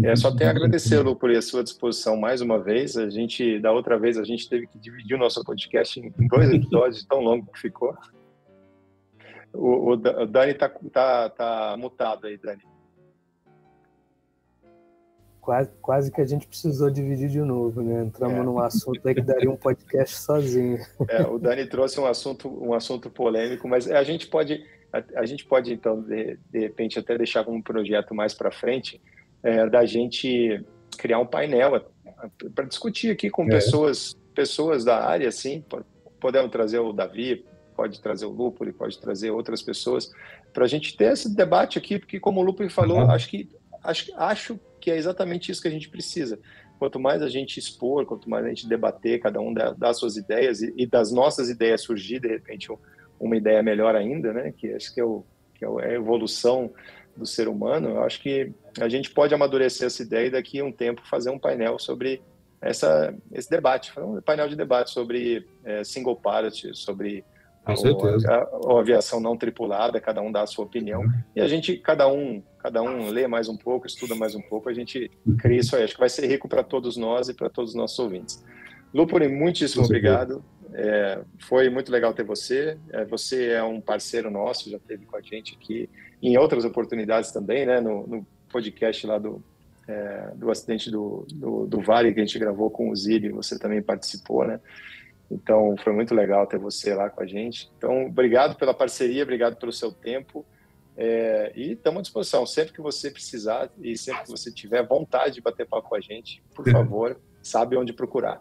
[0.03, 2.97] É só tenho a agradecer, Núpoli, a sua disposição mais uma vez.
[2.97, 6.49] A gente, da outra vez, a gente teve que dividir o nosso podcast em dois
[6.53, 7.95] episódios, tão longo que ficou.
[9.53, 12.61] O, o Dani tá, tá, tá mutado aí, Dani.
[15.45, 18.01] Quase, quase que a gente precisou dividir de novo, né?
[18.03, 18.41] Entramos é.
[18.41, 20.79] num assunto aí que daria um podcast sozinho.
[21.07, 25.25] É, o Dani trouxe um assunto, um assunto polêmico, mas a gente pode, a, a
[25.27, 28.99] gente pode então de, de, repente até deixar como projeto mais para frente
[29.43, 30.65] é, da gente
[30.97, 31.79] criar um painel
[32.55, 33.49] para discutir aqui com é.
[33.49, 35.63] pessoas, pessoas da área, assim,
[36.19, 37.45] podemos trazer o Davi,
[37.75, 40.11] pode trazer o Lúpulo, pode trazer outras pessoas
[40.51, 43.11] para a gente ter esse debate aqui, porque como o Lúpulo falou, uhum.
[43.11, 43.47] acho que
[43.83, 46.39] acho, acho que é exatamente isso que a gente precisa.
[46.77, 50.61] Quanto mais a gente expor, quanto mais a gente debater, cada um das suas ideias
[50.61, 52.67] e, e das nossas ideias surgir, de repente,
[53.19, 54.53] uma ideia melhor ainda, né?
[54.55, 55.23] Que acho que é, o,
[55.55, 56.71] que é a evolução
[57.17, 60.65] do ser humano, eu acho que a gente pode amadurecer essa ideia e daqui a
[60.65, 62.21] um tempo fazer um painel sobre
[62.61, 67.23] essa, esse debate, um painel de debate sobre é, single pilot, sobre
[67.65, 71.11] a, a, aviação não tripulada, cada um dá a sua opinião uhum.
[71.35, 74.69] e a gente, cada um, cada um lê mais um pouco, estuda mais um pouco,
[74.69, 75.09] a gente
[75.39, 75.83] cria isso aí.
[75.83, 78.43] Acho que vai ser rico para todos nós e para todos os nossos ouvintes.
[78.93, 80.43] Lupuri, muitíssimo obrigado.
[80.73, 82.77] É, foi muito legal ter você.
[82.91, 85.89] É, você é um parceiro nosso, já esteve com a gente aqui
[86.21, 87.79] em outras oportunidades também, né?
[87.79, 89.43] No, no podcast lá do,
[89.87, 93.59] é, do acidente do, do, do, Vale que a gente gravou com o Zili, você
[93.59, 94.59] também participou, né?
[95.29, 97.71] Então foi muito legal ter você lá com a gente.
[97.77, 100.45] Então, obrigado pela parceria, obrigado pelo seu tempo.
[100.97, 102.45] É, e estamos à disposição.
[102.45, 106.01] Sempre que você precisar e sempre que você tiver vontade de bater papo com a
[106.01, 108.39] gente, por favor, sabe onde procurar.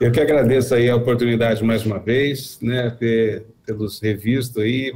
[0.00, 4.92] Eu que agradeço aí a oportunidade mais uma vez, né, ter, tê-los revisto aí,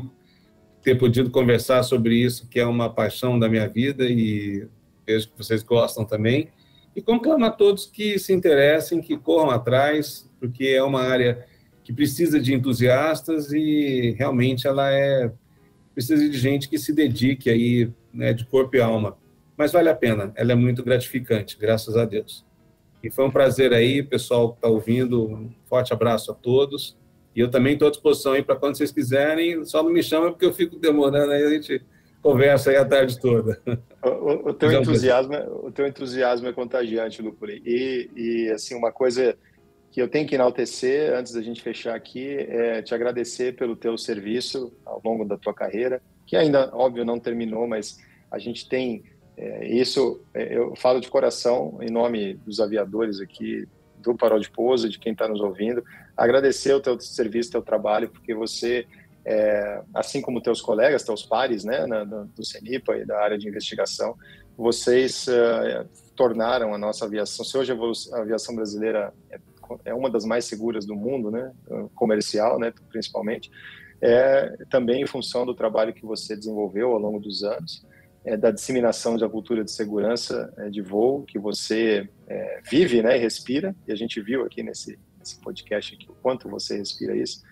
[0.80, 4.68] ter podido conversar sobre isso, que é uma paixão da minha vida e
[5.04, 6.48] vejo que vocês gostam também.
[6.94, 11.46] E conclamo a todos que se interessem, que corram atrás, porque é uma área
[11.82, 15.32] que precisa de entusiastas e realmente ela é
[15.94, 19.16] precisa de gente que se dedique aí, né, de corpo e alma.
[19.56, 22.44] Mas vale a pena, ela é muito gratificante, graças a Deus.
[23.02, 25.26] E foi um prazer aí, pessoal que está ouvindo.
[25.26, 26.96] Um forte abraço a todos.
[27.34, 29.64] E eu também estou à disposição aí para quando vocês quiserem.
[29.64, 31.82] Só não me chama porque eu fico demorando aí, a gente
[32.22, 33.60] conversa aí a tarde toda.
[34.02, 37.62] O, o teu, entusiasmo, é, o teu entusiasmo é contagiante, Lupuri.
[37.64, 39.36] E, e, assim, uma coisa
[39.90, 43.98] que eu tenho que enaltecer antes da gente fechar aqui é te agradecer pelo teu
[43.98, 47.98] serviço ao longo da tua carreira, que ainda, óbvio, não terminou, mas
[48.30, 49.04] a gente tem
[49.36, 53.66] é, isso é, eu falo de coração em nome dos aviadores aqui
[53.98, 55.82] do Parol de Pouso, de quem está nos ouvindo,
[56.16, 58.86] agradecer o teu serviço, teu trabalho, porque você,
[59.24, 63.48] é, assim como teus colegas, teus pares, né, na, do CENIPA e da área de
[63.48, 64.16] investigação,
[64.56, 65.86] vocês é,
[66.16, 67.72] tornaram a nossa aviação, se hoje
[68.12, 69.38] a aviação brasileira é,
[69.84, 71.52] é, uma das mais seguras do mundo, né,
[71.94, 73.50] comercial, né, principalmente,
[74.00, 77.86] é também em função do trabalho que você desenvolveu ao longo dos anos,
[78.24, 83.16] é, da disseminação da cultura de segurança é, de voo que você é, vive né,
[83.16, 87.16] e respira, e a gente viu aqui nesse, nesse podcast aqui, o quanto você respira
[87.16, 87.42] isso.